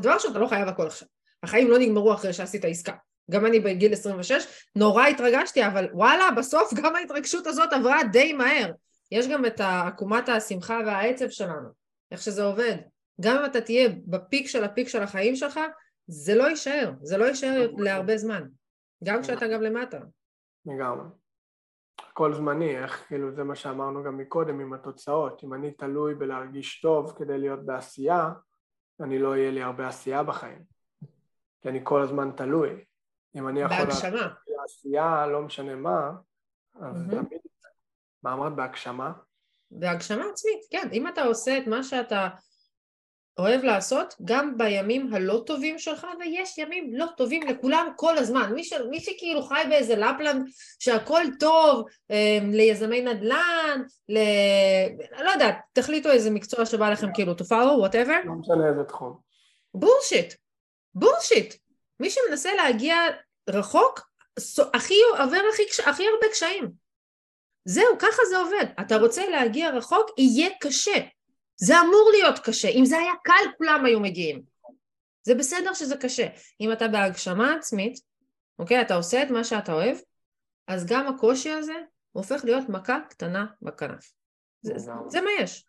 דבר 0.00 0.12
ראשון, 0.12 0.30
אתה 0.30 0.38
לא 0.38 0.46
חייב 0.46 0.68
הכל 0.68 0.86
עכשיו. 0.86 1.08
החיים 1.42 1.70
לא 1.70 1.78
נגמרו 1.78 2.14
אחרי 2.14 2.32
שעשית 2.32 2.64
עסקה. 2.64 2.92
גם 3.30 3.46
אני 3.46 3.60
בגיל 3.60 3.92
26, 3.92 4.46
נורא 4.76 5.06
התרגשתי, 5.06 5.66
אבל 5.66 5.88
וואלה, 5.92 6.30
בסוף 6.30 6.74
גם 6.74 6.96
ההתרגשות 6.96 7.46
הזאת 7.46 7.72
עברה 7.72 8.04
די 8.12 8.32
מהר. 8.32 8.72
יש 9.12 9.28
גם 9.28 9.46
את 9.46 9.60
עקומת 9.60 10.28
השמחה 10.28 10.78
והעצב 10.86 11.28
שלנו, 11.28 11.68
איך 12.12 12.22
שזה 12.22 12.44
עובד. 12.44 12.76
גם 13.20 13.36
אם 13.36 13.44
אתה 13.44 13.60
תהיה 13.60 13.88
בפיק 14.06 14.46
של 14.46 14.64
הפיק 14.64 14.88
של 14.88 15.02
החיים 15.02 15.36
שלך, 15.36 15.60
זה 16.06 16.34
לא 16.34 16.44
יישאר, 16.44 16.92
זה 17.02 17.18
לא 17.18 17.24
יישאר 17.24 17.70
להרבה 17.78 18.16
זמן, 18.16 18.48
גם 19.04 19.22
כשאתה 19.22 19.48
גם 19.48 19.62
למטה. 19.62 19.98
לגמרי. 20.66 21.08
הכל 21.98 22.34
זמני, 22.34 22.78
איך 22.78 23.06
כאילו 23.08 23.32
זה 23.32 23.44
מה 23.44 23.54
שאמרנו 23.54 24.04
גם 24.04 24.18
מקודם 24.18 24.60
עם 24.60 24.72
התוצאות, 24.72 25.44
אם 25.44 25.54
אני 25.54 25.70
תלוי 25.70 26.14
בלהרגיש 26.14 26.80
טוב 26.80 27.14
כדי 27.18 27.38
להיות 27.38 27.66
בעשייה, 27.66 28.30
אני 29.00 29.18
לא 29.18 29.36
יהיה 29.36 29.50
לי 29.50 29.62
הרבה 29.62 29.88
עשייה 29.88 30.22
בחיים, 30.22 30.62
כי 31.60 31.68
אני 31.68 31.80
כל 31.84 32.02
הזמן 32.02 32.30
תלוי. 32.36 32.84
אם 33.36 33.48
אני 33.48 33.60
יכול... 33.60 33.76
בהגשמה. 33.76 34.34
לעשייה, 34.46 35.26
לא 35.26 35.42
משנה 35.42 35.76
מה, 35.76 36.10
אז. 36.80 37.06
תמיד... 37.10 37.40
מה 38.22 38.32
אמרת? 38.32 38.52
בהגשמה? 38.52 39.12
בהגשמה 39.70 40.24
עצמית, 40.32 40.60
כן. 40.70 40.88
אם 40.92 41.08
אתה 41.08 41.22
עושה 41.22 41.58
את 41.58 41.66
מה 41.66 41.82
שאתה 41.82 42.28
אוהב 43.38 43.64
לעשות, 43.64 44.14
גם 44.24 44.58
בימים 44.58 45.14
הלא 45.14 45.42
טובים 45.46 45.78
שלך, 45.78 46.06
ויש 46.18 46.58
ימים 46.58 46.90
לא 46.94 47.06
טובים 47.16 47.42
לכולם 47.42 47.92
כל 47.96 48.18
הזמן. 48.18 48.52
מי, 48.54 48.64
ש... 48.64 48.72
מי 48.90 49.00
שכאילו 49.00 49.42
חי 49.42 49.62
באיזה 49.68 49.96
לפלנד 49.96 50.48
שהכל 50.78 51.22
טוב, 51.40 51.86
אה, 52.10 52.38
ליזמי 52.52 53.00
נדל"ן, 53.00 53.82
ל... 54.08 54.18
לא 55.24 55.30
יודעת, 55.30 55.58
תחליטו 55.72 56.10
איזה 56.10 56.30
מקצוע 56.30 56.66
שבא 56.66 56.90
לכם 56.90 57.12
כאילו 57.14 57.32
to 57.32 57.42
follow, 57.42 57.88
whatever. 57.88 58.26
לא 58.26 58.34
משנה 58.40 58.68
איזה 58.68 58.84
תחום. 58.88 59.18
בולשיט. 59.74 60.34
בולשיט. 60.94 61.54
מי 62.00 62.10
שמנסה 62.10 62.54
להגיע 62.54 62.96
רחוק, 63.50 64.00
הכי 64.74 64.94
עובר 65.10 65.40
הכי, 65.52 65.62
הכי 65.90 66.06
הרבה 66.06 66.26
קשיים. 66.32 66.87
זהו, 67.68 67.98
ככה 67.98 68.22
זה 68.30 68.38
עובד. 68.38 68.66
אתה 68.80 68.96
רוצה 68.96 69.30
להגיע 69.30 69.70
רחוק, 69.70 70.10
יהיה 70.18 70.50
קשה. 70.60 71.00
זה 71.56 71.80
אמור 71.80 72.10
להיות 72.12 72.38
קשה. 72.38 72.68
אם 72.68 72.84
זה 72.84 72.98
היה 72.98 73.12
קל, 73.24 73.50
כולם 73.58 73.84
היו 73.84 74.00
מגיעים. 74.00 74.42
זה 75.22 75.34
בסדר 75.34 75.74
שזה 75.74 75.96
קשה. 75.96 76.26
אם 76.60 76.72
אתה 76.72 76.88
בהגשמה 76.88 77.54
עצמית, 77.54 78.00
אוקיי, 78.58 78.80
אתה 78.80 78.94
עושה 78.94 79.22
את 79.22 79.30
מה 79.30 79.44
שאתה 79.44 79.72
אוהב, 79.72 79.96
אז 80.66 80.86
גם 80.86 81.06
הקושי 81.06 81.50
הזה 81.50 81.74
הופך 82.12 82.44
להיות 82.44 82.68
מכה 82.68 82.98
קטנה 83.08 83.46
בכנף. 83.62 84.12
זה, 84.62 84.78
זה, 84.78 84.92
זה 85.08 85.20
מה 85.20 85.30
יש. 85.40 85.66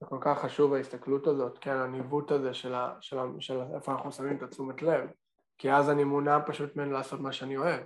זה 0.00 0.06
כל 0.06 0.18
כך 0.20 0.38
חשוב 0.38 0.74
ההסתכלות 0.74 1.26
הזאת, 1.26 1.58
כן, 1.58 1.76
הניווט 1.76 2.30
הזה 2.30 2.54
של, 2.54 2.74
ה, 2.74 2.94
של, 3.00 3.18
ה, 3.18 3.24
של 3.40 3.60
איפה 3.74 3.92
אנחנו 3.92 4.12
שמים 4.12 4.36
את 4.36 4.42
התשומת 4.42 4.82
לב, 4.82 5.10
כי 5.58 5.72
אז 5.72 5.90
אני 5.90 6.04
מונע 6.04 6.38
פשוט 6.46 6.76
ממנו 6.76 6.92
לעשות 6.92 7.20
מה 7.20 7.32
שאני 7.32 7.56
אוהב. 7.56 7.80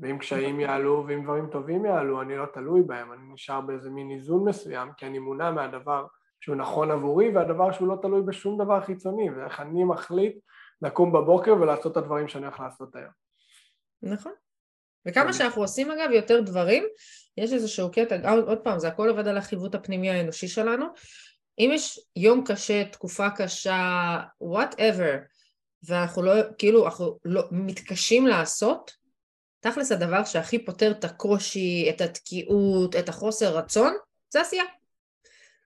ואם 0.00 0.18
קשיים 0.18 0.60
יעלו 0.60 1.04
ואם 1.08 1.22
דברים 1.22 1.46
טובים 1.46 1.84
יעלו, 1.84 2.22
אני 2.22 2.36
לא 2.36 2.46
תלוי 2.46 2.82
בהם, 2.82 3.12
אני 3.12 3.34
נשאר 3.34 3.60
באיזה 3.60 3.90
מין 3.90 4.10
איזון 4.10 4.48
מסוים, 4.48 4.88
כי 4.96 5.06
אני 5.06 5.18
מונע 5.18 5.50
מהדבר 5.50 6.06
שהוא 6.40 6.56
נכון 6.56 6.90
עבורי 6.90 7.28
והדבר 7.28 7.72
שהוא 7.72 7.88
לא 7.88 7.96
תלוי 8.02 8.22
בשום 8.22 8.64
דבר 8.64 8.80
חיצוני, 8.80 9.30
ואיך 9.30 9.60
אני 9.60 9.84
מחליט 9.84 10.38
לקום 10.82 11.12
בבוקר 11.12 11.54
ולעשות 11.60 11.92
את 11.92 11.96
הדברים 11.96 12.28
שאני 12.28 12.46
הולך 12.46 12.60
לעשות 12.60 12.96
היום. 12.96 13.10
נכון. 14.02 14.32
וכמה 15.06 15.32
שאנחנו 15.32 15.62
עושים 15.62 15.90
אגב 15.90 16.10
יותר 16.10 16.40
דברים, 16.40 16.84
יש 17.36 17.52
איזשהו 17.52 17.90
קטע, 17.92 18.30
עוד 18.32 18.58
פעם, 18.58 18.78
זה 18.78 18.88
הכל 18.88 19.08
עובד 19.08 19.26
על 19.28 19.38
החיווט 19.38 19.74
הפנימי 19.74 20.10
האנושי 20.10 20.48
שלנו. 20.48 20.86
אם 21.58 21.70
יש 21.74 22.00
יום 22.16 22.44
קשה, 22.46 22.84
תקופה 22.84 23.30
קשה, 23.30 24.18
whatever, 24.42 25.18
ואנחנו 25.82 26.22
לא, 26.22 26.32
כאילו, 26.58 26.86
אנחנו 26.86 27.18
לא, 27.24 27.42
מתקשים 27.50 28.26
לעשות, 28.26 28.99
תכלס 29.60 29.92
הדבר 29.92 30.24
שהכי 30.24 30.64
פותר 30.64 30.90
את 30.90 31.04
הקושי, 31.04 31.86
את 31.90 32.00
התקיעות, 32.00 32.96
את 32.96 33.08
החוסר 33.08 33.56
רצון, 33.56 33.94
זה 34.30 34.40
עשייה. 34.40 34.64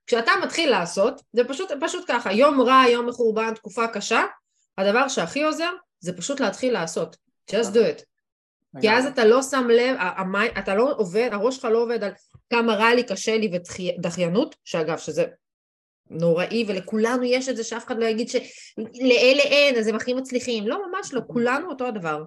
כשאתה 0.07 0.31
מתחיל 0.43 0.69
לעשות, 0.69 1.21
זה 1.33 1.43
פשוט, 1.43 1.71
פשוט 1.81 2.05
ככה, 2.07 2.33
יום 2.33 2.61
רע, 2.61 2.83
יום 2.91 3.05
מחורבן, 3.05 3.53
תקופה 3.53 3.87
קשה, 3.87 4.23
הדבר 4.77 5.07
שהכי 5.07 5.43
עוזר 5.43 5.71
זה 5.99 6.17
פשוט 6.17 6.39
להתחיל 6.39 6.73
לעשות. 6.73 7.17
just 7.51 7.73
do 7.73 7.77
it. 7.77 8.03
כי 8.81 8.89
אז 8.89 9.05
אתה 9.05 9.25
לא 9.25 9.41
שם 9.41 9.67
לב, 9.69 9.97
אתה 10.59 10.75
לא 10.75 10.93
עובד, 10.97 11.29
הראש 11.31 11.55
שלך 11.55 11.65
לא 11.65 11.77
עובד 11.77 12.03
על 12.03 12.11
כמה 12.49 12.75
רע 12.75 12.93
לי, 12.93 13.03
קשה 13.03 13.37
לי 13.37 13.51
ודחיינות, 13.53 14.55
שאגב, 14.63 14.97
שזה 14.97 15.25
נוראי 16.09 16.65
ולכולנו 16.67 17.23
יש 17.23 17.49
את 17.49 17.57
זה 17.57 17.63
שאף 17.63 17.85
אחד 17.85 17.99
לא 17.99 18.05
יגיד 18.05 18.29
שלאלה 18.29 19.43
אין 19.43 19.75
אז 19.75 19.87
הם 19.87 19.95
הכי 19.95 20.13
מצליחים 20.13 20.67
לא 20.67 20.81
ממש 20.87 21.13
לא 21.13 21.21
כולנו 21.27 21.69
אותו 21.69 21.87
הדבר 21.87 22.23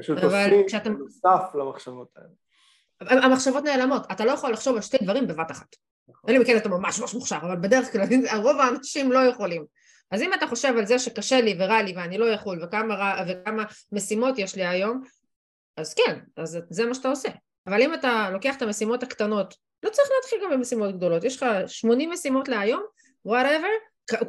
פשוט 0.00 0.18
עושים 0.18 0.66
כשאתה... 0.66 0.90
נוסף 0.90 1.54
למחשבות 1.54 2.08
האלה 2.16 3.26
המחשבות 3.26 3.64
נעלמות 3.64 4.12
אתה 4.12 4.24
לא 4.24 4.30
יכול 4.30 4.52
לחשוב 4.52 4.76
על 4.76 4.82
שתי 4.82 4.98
דברים 5.02 5.26
בבת 5.26 5.50
אחת 5.50 5.76
נכון. 6.08 6.30
אלא 6.30 6.38
אם 6.38 6.44
כן 6.44 6.56
אתה 6.56 6.68
ממש 6.68 7.00
ממש 7.00 7.14
מוכשר 7.14 7.38
אבל 7.42 7.56
בדרך 7.56 7.92
כלל 7.92 8.02
רוב 8.36 8.56
האנשים 8.60 9.12
לא 9.12 9.18
יכולים 9.18 9.64
אז 10.10 10.22
אם 10.22 10.34
אתה 10.34 10.46
חושב 10.46 10.74
על 10.78 10.86
זה 10.86 10.98
שקשה 10.98 11.40
לי 11.40 11.56
ורע 11.58 11.82
לי 11.82 11.92
ואני 11.96 12.18
לא 12.18 12.24
יכול 12.24 12.64
וכמה, 12.64 12.94
רע, 12.94 13.24
וכמה 13.28 13.64
משימות 13.92 14.38
יש 14.38 14.56
לי 14.56 14.66
היום 14.66 15.02
אז 15.76 15.94
כן, 15.94 16.18
אז 16.36 16.58
זה 16.70 16.86
מה 16.86 16.94
שאתה 16.94 17.08
עושה 17.08 17.28
אבל 17.66 17.82
אם 17.82 17.94
אתה 17.94 18.30
לוקח 18.32 18.56
את 18.56 18.62
המשימות 18.62 19.02
הקטנות 19.02 19.54
לא 19.82 19.90
צריך 19.90 20.08
להתחיל 20.16 20.38
גם 20.44 20.50
במשימות 20.50 20.96
גדולות 20.96 21.24
יש 21.24 21.42
לך 21.42 21.46
80 21.66 22.10
משימות 22.10 22.48
להיום 22.48 22.82
וואטאבר, 23.24 23.68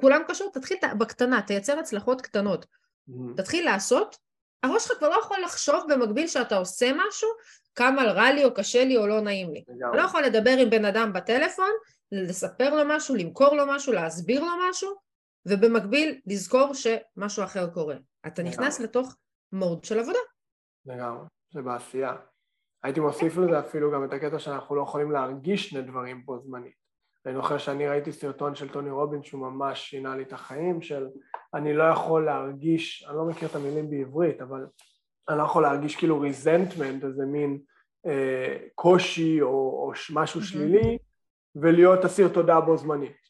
כולם 0.01 0.21
קשור, 0.27 0.51
תתחיל 0.53 0.77
בקטנה, 0.97 1.41
תייצר 1.41 1.79
הצלחות 1.79 2.21
קטנות. 2.21 2.65
Mm-hmm. 2.65 3.37
תתחיל 3.37 3.65
לעשות, 3.65 4.17
הראש 4.63 4.87
שלך 4.87 4.97
כבר 4.97 5.09
לא 5.09 5.19
יכול 5.19 5.37
לחשוב 5.43 5.83
במקביל 5.89 6.27
שאתה 6.27 6.57
עושה 6.57 6.91
משהו, 6.93 7.29
כמה 7.75 8.03
רע 8.03 8.31
לי 8.31 8.45
או 8.45 8.53
קשה 8.53 8.85
לי 8.85 8.97
או 8.97 9.07
לא 9.07 9.21
נעים 9.21 9.53
לי. 9.53 9.63
אתה 9.89 9.97
לא 9.97 10.01
יכול 10.01 10.23
לדבר 10.23 10.57
עם 10.59 10.69
בן 10.69 10.85
אדם 10.85 11.13
בטלפון, 11.13 11.69
לספר 12.11 12.75
לו 12.75 12.95
משהו, 12.95 13.15
למכור 13.15 13.55
לו 13.55 13.63
משהו, 13.67 13.93
להסביר 13.93 14.41
לו 14.41 14.51
משהו, 14.69 14.95
ובמקביל 15.45 16.21
לזכור 16.25 16.73
שמשהו 16.73 17.43
אחר 17.43 17.69
קורה. 17.69 17.95
אתה 18.27 18.43
נכנס 18.43 18.79
לתוך 18.79 19.15
מוד 19.51 19.83
של 19.83 19.99
עבודה. 19.99 20.19
לגמרי, 20.85 21.25
זה 21.53 21.61
בעשייה. 21.61 22.15
הייתי 22.83 22.99
מוסיף 22.99 23.37
לזה 23.37 23.59
אפילו 23.59 23.91
גם 23.91 24.05
את 24.05 24.13
הקטע 24.13 24.39
שאנחנו 24.39 24.75
לא 24.75 24.81
יכולים 24.81 25.11
להרגיש 25.11 25.69
שני 25.69 25.81
דברים 25.81 26.25
בו 26.25 26.39
זמנית. 26.39 26.80
אני 27.25 27.35
זוכר 27.35 27.57
שאני 27.57 27.87
ראיתי 27.87 28.11
סרטון 28.11 28.55
של 28.55 28.69
טוני 28.69 28.91
רובין 28.91 29.23
שהוא 29.23 29.41
ממש 29.41 29.89
שינה 29.89 30.15
לי 30.15 30.23
את 30.23 30.33
החיים 30.33 30.81
של 30.81 31.07
אני 31.53 31.73
לא 31.73 31.83
יכול 31.83 32.25
להרגיש, 32.25 33.05
אני 33.09 33.17
לא 33.17 33.25
מכיר 33.25 33.47
את 33.49 33.55
המילים 33.55 33.89
בעברית 33.89 34.41
אבל 34.41 34.65
אני 35.29 35.37
לא 35.37 35.43
יכול 35.43 35.63
להרגיש 35.63 35.95
כאילו 35.95 36.19
ריזנטמנט, 36.19 37.03
איזה 37.03 37.25
מין 37.25 37.59
אה, 38.05 38.57
קושי 38.75 39.41
או, 39.41 39.47
או 39.47 39.91
משהו 40.13 40.41
mm-hmm. 40.41 40.43
שלילי 40.43 40.97
ולהיות 41.55 42.05
אסיר 42.05 42.27
תודה 42.27 42.59
בו 42.59 42.77
זמנית. 42.77 43.21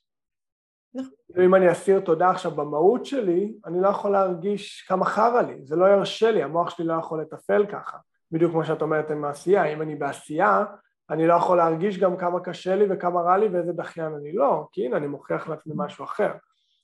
נכון. 0.94 1.44
אם 1.46 1.56
אני 1.56 1.72
אסיר 1.72 2.00
תודה 2.00 2.30
עכשיו 2.30 2.52
במהות 2.52 3.06
שלי, 3.06 3.54
אני 3.66 3.82
לא 3.82 3.88
יכול 3.88 4.12
להרגיש 4.12 4.86
כמה 4.88 5.06
חרא 5.06 5.42
לי, 5.42 5.66
זה 5.66 5.76
לא 5.76 5.86
ירשה 5.86 6.32
לי, 6.32 6.44
המוח 6.44 6.70
שלי 6.70 6.86
לא 6.86 6.94
יכול 6.94 7.22
לתפעל 7.22 7.66
ככה, 7.66 7.98
בדיוק 8.32 8.52
כמו 8.52 8.66
שאת 8.66 8.82
אומרת 8.82 9.12
עם 9.12 9.26
העשייה, 9.26 9.66
אם 9.66 9.82
אני 9.82 9.96
בעשייה 9.96 10.66
אני 11.10 11.28
לא 11.28 11.34
יכול 11.34 11.58
להרגיש 11.58 12.00
גם 12.00 12.18
כמה 12.18 12.40
קשה 12.40 12.76
לי 12.76 12.86
וכמה 12.90 13.22
רע 13.22 13.38
לי 13.38 13.48
ואיזה 13.48 13.74
דחיין 13.74 14.14
אני 14.14 14.34
לא, 14.34 14.68
כי 14.72 14.86
הנה 14.86 14.98
אני 14.98 15.08
מוכיח 15.08 15.50
לעצמי 15.50 15.74
משהו 15.78 16.06
אחר. 16.06 16.32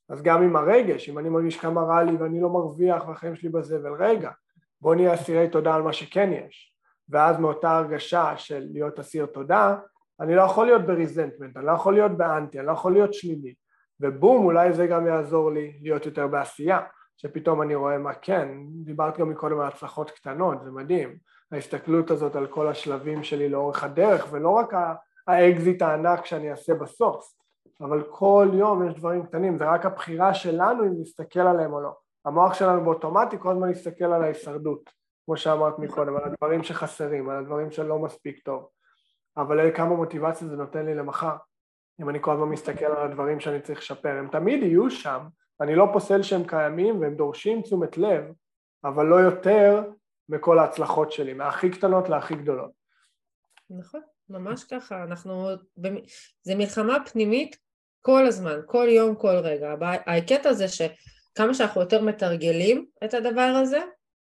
אז 0.09 0.21
גם 0.21 0.43
עם 0.43 0.55
הרגש, 0.55 1.09
אם 1.09 1.19
אני 1.19 1.29
מרגיש 1.29 1.57
כמה 1.59 1.81
רע 1.81 2.03
לי 2.03 2.15
ואני 2.15 2.41
לא 2.41 2.49
מרוויח 2.49 3.07
והחיים 3.07 3.35
שלי 3.35 3.49
בזבל, 3.49 3.93
רגע, 3.99 4.31
בוא 4.81 4.95
נהיה 4.95 5.13
אסירי 5.13 5.49
תודה 5.49 5.75
על 5.75 5.81
מה 5.81 5.93
שכן 5.93 6.29
יש. 6.33 6.73
ואז 7.09 7.39
מאותה 7.39 7.77
הרגשה 7.77 8.37
של 8.37 8.67
להיות 8.71 8.99
אסיר 8.99 9.25
תודה, 9.25 9.75
אני 10.19 10.35
לא 10.35 10.41
יכול 10.41 10.65
להיות 10.65 10.81
ב 10.81 10.87
resentment, 10.87 11.57
אני 11.57 11.65
לא 11.65 11.71
יכול 11.71 11.93
להיות 11.93 12.11
באנטי, 12.11 12.59
אני 12.59 12.67
לא 12.67 12.71
יכול 12.71 12.93
להיות 12.93 13.13
שלילי. 13.13 13.53
ובום, 13.99 14.45
אולי 14.45 14.73
זה 14.73 14.87
גם 14.87 15.07
יעזור 15.07 15.51
לי 15.51 15.79
להיות 15.81 16.05
יותר 16.05 16.27
בעשייה, 16.27 16.81
שפתאום 17.17 17.61
אני 17.61 17.75
רואה 17.75 17.97
מה 17.97 18.13
כן, 18.13 18.47
דיברת 18.83 19.17
גם 19.17 19.29
מקודם 19.29 19.59
על 19.59 19.67
הצלחות 19.67 20.11
קטנות, 20.11 20.63
זה 20.63 20.71
מדהים. 20.71 21.17
ההסתכלות 21.51 22.11
הזאת 22.11 22.35
על 22.35 22.47
כל 22.47 22.67
השלבים 22.67 23.23
שלי 23.23 23.49
לאורך 23.49 23.83
הדרך 23.83 24.27
ולא 24.31 24.49
רק 24.49 24.73
האקזיט 25.27 25.81
הענק 25.81 26.25
שאני 26.25 26.51
אעשה 26.51 26.73
בסוף 26.73 27.33
אבל 27.81 28.03
כל 28.09 28.49
יום 28.53 28.87
יש 28.87 28.95
דברים 28.95 29.25
קטנים, 29.25 29.57
זה 29.57 29.65
רק 29.69 29.85
הבחירה 29.85 30.33
שלנו 30.33 30.83
אם 30.83 30.93
נסתכל 31.01 31.39
עליהם 31.39 31.73
או 31.73 31.81
לא. 31.81 31.91
המוח 32.25 32.53
שלנו 32.53 32.83
באוטומטי 32.83 33.35
כל 33.39 33.51
הזמן 33.51 33.71
יסתכל 33.71 34.05
על 34.05 34.23
ההישרדות, 34.23 34.89
כמו 35.25 35.37
שאמרת 35.37 35.79
מקודם, 35.79 36.15
על 36.15 36.23
הדברים 36.23 36.63
שחסרים, 36.63 37.29
על 37.29 37.37
הדברים 37.37 37.71
שלא 37.71 37.99
מספיק 37.99 38.39
טוב. 38.39 38.67
אבל 39.37 39.75
כמה 39.75 39.95
מוטיבציה 39.95 40.47
זה 40.47 40.55
נותן 40.55 40.85
לי 40.85 40.95
למחר, 40.95 41.35
אם 42.01 42.09
אני 42.09 42.17
כל 42.21 42.31
הזמן 42.31 42.47
מסתכל 42.47 42.85
על 42.85 43.11
הדברים 43.11 43.39
שאני 43.39 43.61
צריך 43.61 43.79
לשפר. 43.79 44.09
הם 44.09 44.27
תמיד 44.27 44.63
יהיו 44.63 44.89
שם, 44.89 45.19
אני 45.61 45.75
לא 45.75 45.87
פוסל 45.93 46.21
שהם 46.21 46.43
קיימים 46.43 47.01
והם 47.01 47.15
דורשים 47.15 47.61
תשומת 47.61 47.97
לב, 47.97 48.23
אבל 48.83 49.05
לא 49.05 49.15
יותר 49.15 49.83
מכל 50.29 50.59
ההצלחות 50.59 51.11
שלי, 51.11 51.33
מהכי 51.33 51.69
קטנות 51.69 52.09
להכי 52.09 52.35
גדולות. 52.35 52.71
נכון, 53.69 54.01
ממש 54.29 54.63
ככה, 54.63 55.03
אנחנו, 55.03 55.49
זה 56.41 56.55
מלחמה 56.55 56.97
פנימית 57.11 57.57
כל 58.01 58.25
הזמן, 58.25 58.59
כל 58.65 58.87
יום, 58.89 59.15
כל 59.15 59.35
רגע. 59.35 59.73
הקטע 60.07 60.53
זה 60.53 60.65
שכמה 60.67 61.53
שאנחנו 61.53 61.81
יותר 61.81 62.01
מתרגלים 62.01 62.85
את 63.03 63.13
הדבר 63.13 63.53
הזה, 63.61 63.79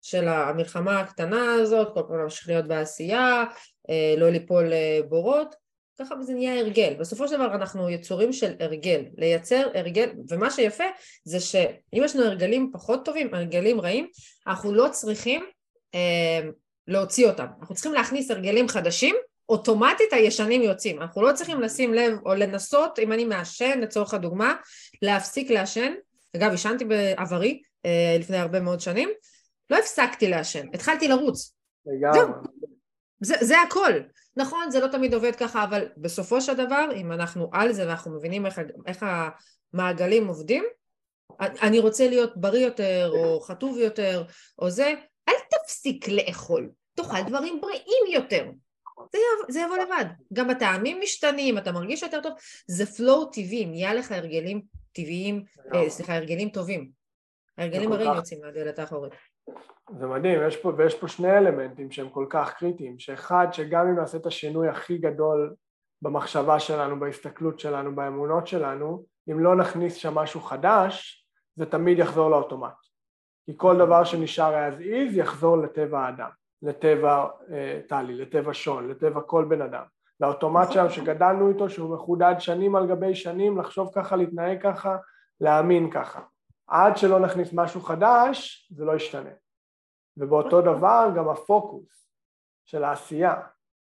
של 0.03 0.29
המלחמה 0.29 1.01
הקטנה 1.01 1.55
הזאת, 1.55 1.95
כל 1.95 2.03
פעם 2.09 2.19
להמשיך 2.19 2.49
להיות 2.49 2.69
בעשייה, 2.69 3.45
אה, 3.91 4.15
לא 4.19 4.31
ליפול 4.31 4.73
בורות, 5.09 5.55
ככה 5.99 6.23
זה 6.23 6.35
נהיה 6.35 6.61
הרגל. 6.61 6.95
בסופו 6.99 7.29
של 7.29 7.37
דבר 7.37 7.55
אנחנו 7.55 7.91
יצורים 7.91 8.33
של 8.33 8.55
הרגל, 8.61 9.05
לייצר 9.19 9.69
הרגל, 9.75 10.11
ומה 10.29 10.51
שיפה 10.51 10.85
זה 11.25 11.41
שאם 11.41 12.03
יש 12.05 12.17
לנו 12.17 12.25
הרגלים 12.25 12.71
פחות 12.73 13.05
טובים, 13.05 13.35
הרגלים 13.35 13.81
רעים, 13.81 14.09
אנחנו 14.47 14.75
לא 14.75 14.89
צריכים 14.91 15.43
אה, 15.43 15.49
להוציא 16.89 17.27
אותם. 17.27 17.47
אנחנו 17.61 17.75
צריכים 17.75 17.93
להכניס 17.93 18.31
הרגלים 18.31 18.69
חדשים, 18.69 19.17
אוטומטית 19.49 20.13
הישנים 20.13 20.63
יוצאים. 20.63 21.03
אנחנו 21.03 21.23
לא 21.23 21.33
צריכים 21.33 21.61
לשים 21.61 21.95
לב 21.95 22.13
או 22.27 22.35
לנסות, 22.35 22.99
אם 22.99 23.13
אני 23.13 23.25
מעשן 23.25 23.81
לצורך 23.81 24.15
הדוגמה, 24.15 24.55
להפסיק 25.03 25.51
לעשן. 25.51 25.95
אגב, 26.37 26.51
עישנתי 26.51 26.85
בעברי 26.85 27.63
אה, 27.87 28.17
לפני 28.21 28.37
הרבה 28.37 28.61
מאוד 28.61 28.81
שנים, 28.81 29.09
לא 29.71 29.77
הפסקתי 29.77 30.29
לעשן, 30.29 30.67
התחלתי 30.75 31.09
לרוץ. 31.09 31.55
לגמרי. 31.87 32.39
זה, 33.21 33.35
זה 33.41 33.61
הכל. 33.61 33.93
נכון, 34.37 34.71
זה 34.71 34.81
לא 34.81 34.87
תמיד 34.87 35.15
עובד 35.15 35.37
ככה, 35.37 35.65
אבל 35.65 35.89
בסופו 35.97 36.41
של 36.41 36.55
דבר, 36.55 36.89
אם 36.97 37.13
אנחנו 37.13 37.51
על 37.53 37.73
זה 37.73 37.87
ואנחנו 37.87 38.17
מבינים 38.17 38.47
איך, 38.47 38.61
איך 38.87 39.05
המעגלים 39.73 40.27
עובדים, 40.27 40.65
אני 41.41 41.79
רוצה 41.79 42.09
להיות 42.09 42.37
בריא 42.37 42.65
יותר, 42.65 43.11
או 43.13 43.41
חטוב 43.41 43.79
יותר, 43.79 44.25
או 44.59 44.71
זה, 44.71 44.95
תפסיק 45.66 46.09
לאכול, 46.09 46.70
תאכל 46.94 47.22
דברים 47.26 47.61
בריאים 47.61 48.05
יותר. 48.14 48.50
זה, 49.12 49.18
יבוא, 49.18 49.52
זה 49.52 49.61
יבוא 49.61 49.76
לבד. 49.76 50.05
גם 50.33 50.50
הטעמים 50.50 51.00
משתנים, 51.02 51.59
אתה 51.59 51.72
מרגיש 51.72 52.02
יותר 52.02 52.20
טוב, 52.22 52.33
זה 52.66 52.85
flow 52.85 53.33
טבעי, 53.33 53.66
נהיה 53.66 53.94
לך 53.94 54.12
הרגלים 54.12 54.62
טבעיים, 54.92 55.44
אה, 55.74 55.90
סליחה, 55.90 56.16
הרגלים 56.16 56.48
טובים. 56.48 56.90
הרגלים 57.59 57.92
הרי 57.92 58.05
יוצאים 58.05 58.40
מהדלת 58.40 58.79
האחורית. 58.79 59.12
זה 59.98 60.07
מדהים, 60.07 60.40
יש 60.48 60.57
פה, 60.57 60.72
ויש 60.76 60.94
פה 60.94 61.09
שני 61.09 61.38
אלמנטים 61.38 61.90
שהם 61.90 62.11
כל 62.11 62.26
כך 62.31 62.55
קריטיים, 62.55 62.98
שאחד, 62.98 63.46
שגם 63.52 63.87
אם 63.87 63.94
נעשה 63.94 64.18
את 64.18 64.26
השינוי 64.26 64.68
הכי 64.68 64.98
גדול 64.98 65.55
במחשבה 66.02 66.61
שלנו, 66.61 67.00
בהסתכלות 67.00 67.61
שלנו, 67.61 67.94
באמונות 67.96 68.46
שלנו, 68.46 69.05
אם 69.31 69.40
לא 69.40 69.57
נכניס 69.57 69.94
שם 69.94 70.14
משהו 70.14 70.40
חדש, 70.40 71.26
זה 71.57 71.66
תמיד 71.66 71.98
יחזור 71.98 72.31
לאוטומט. 72.31 72.86
כי 73.47 73.53
כל 73.57 73.79
דבר 73.79 74.05
שנשאר 74.05 74.69
as 74.69 74.81
is 74.81 75.17
יחזור 75.17 75.57
לטבע 75.59 76.01
האדם, 76.01 76.31
לטבע 76.63 77.27
אה, 77.51 77.81
טלי, 77.89 78.15
לטבע 78.15 78.55
שון, 78.55 78.89
לטבע 78.89 79.21
כל 79.21 79.45
בן 79.49 79.63
אדם. 79.63 79.83
לאוטומט 80.21 80.73
שם 80.73 80.91
שגדלנו 80.91 81.49
איתו, 81.49 81.71
שהוא 81.71 81.95
מחודד 81.95 82.35
שנים 82.39 82.77
על 82.77 82.87
גבי 82.87 83.15
שנים, 83.15 83.59
לחשוב 83.59 83.91
ככה, 83.95 84.17
להתנהג 84.17 84.63
ככה, 84.63 84.97
להאמין 85.41 85.91
ככה. 85.91 86.21
עד 86.67 86.97
שלא 86.97 87.19
נכניס 87.19 87.51
משהו 87.53 87.81
חדש, 87.81 88.69
זה 88.77 88.85
לא 88.85 88.97
ישתנה. 88.97 89.31
ובאותו 90.17 90.61
דבר 90.61 91.11
גם 91.17 91.29
הפוקוס 91.29 92.11
של 92.65 92.85
העשייה, 92.85 93.35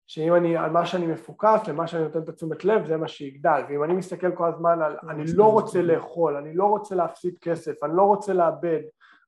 שאם 0.07 0.35
אני, 0.35 0.57
על 0.57 0.71
מה 0.71 0.85
שאני 0.85 1.07
מפוקס, 1.07 1.67
למה 1.67 1.87
שאני 1.87 2.03
נותן 2.03 2.21
את 2.21 2.29
התשומת 2.29 2.65
לב, 2.65 2.87
זה 2.87 2.97
מה 2.97 3.07
שיגדל. 3.07 3.61
ואם 3.69 3.83
אני 3.83 3.93
מסתכל 3.93 4.35
כל 4.35 4.47
הזמן 4.47 4.81
על 4.81 4.97
אני 5.09 5.23
לא 5.33 5.51
רוצה 5.51 5.81
לאכול, 5.81 6.35
אני 6.35 6.53
לא 6.53 6.65
רוצה 6.65 6.95
להפסיד 6.95 7.37
כסף, 7.41 7.83
אני 7.83 7.95
לא 7.95 8.01
רוצה 8.01 8.33
לאבד, 8.33 8.81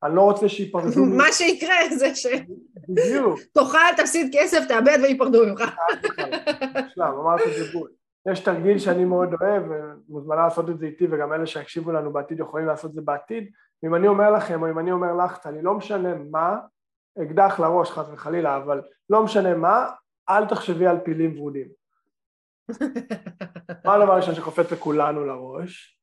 אני 0.06 0.16
לא 0.16 0.22
רוצה 0.22 0.50
שייפרדו 0.50 1.06
מה 1.18 1.32
שיקרה 1.32 1.76
זה 1.98 2.16
ש... 2.16 2.28
בדיוק. 2.90 3.40
תאכל, 3.56 3.78
תפסיד 3.98 4.36
כסף, 4.40 4.60
תאבד 4.68 4.98
וייפרדו 5.04 5.46
ממך. 5.46 5.64
שלם, 6.94 7.14
אמרת 7.20 7.42
את 7.42 7.54
זה 7.54 7.72
בול. 7.74 7.90
יש 8.32 8.40
תרגיל 8.40 8.80
שאני 8.80 9.06
מאוד 9.06 9.30
אוהב, 9.42 9.64
ומוזמנה 9.70 10.42
לעשות 10.42 10.70
את 10.70 10.80
זה 10.80 10.86
איתי, 10.86 11.08
וגם 11.12 11.34
אלה 11.34 11.48
שיקשיבו 11.48 11.92
לנו 11.92 12.14
בעתיד 12.14 12.40
יכולים 12.40 12.68
לעשות 12.68 12.90
את 12.90 12.96
זה 12.96 13.02
בעתיד. 13.02 13.52
אם 13.86 13.96
אני 13.96 14.08
אומר 14.08 14.32
לכם, 14.32 14.64
או 14.64 14.70
אם 14.70 14.80
אני 14.80 14.92
אומר 14.92 15.26
לך, 15.26 15.38
אני 15.46 15.62
לא 15.62 15.74
משנה 15.74 16.16
מה, 16.32 16.58
אקדח 17.24 17.60
לראש 17.60 17.92
חס 17.92 18.06
וחלילה, 18.14 18.58
אבל 18.58 18.82
לא 19.10 19.24
משנה 19.24 19.56
מה, 19.56 19.90
אל 20.30 20.46
תחשבי 20.46 20.88
על 20.88 20.98
פילים 21.00 21.38
ורודים. 21.40 21.68
מה 23.86 23.94
הדבר 23.94 24.14
הראשון 24.14 24.36
שקופץ 24.36 24.72
לכולנו 24.72 25.26
לראש? 25.26 26.00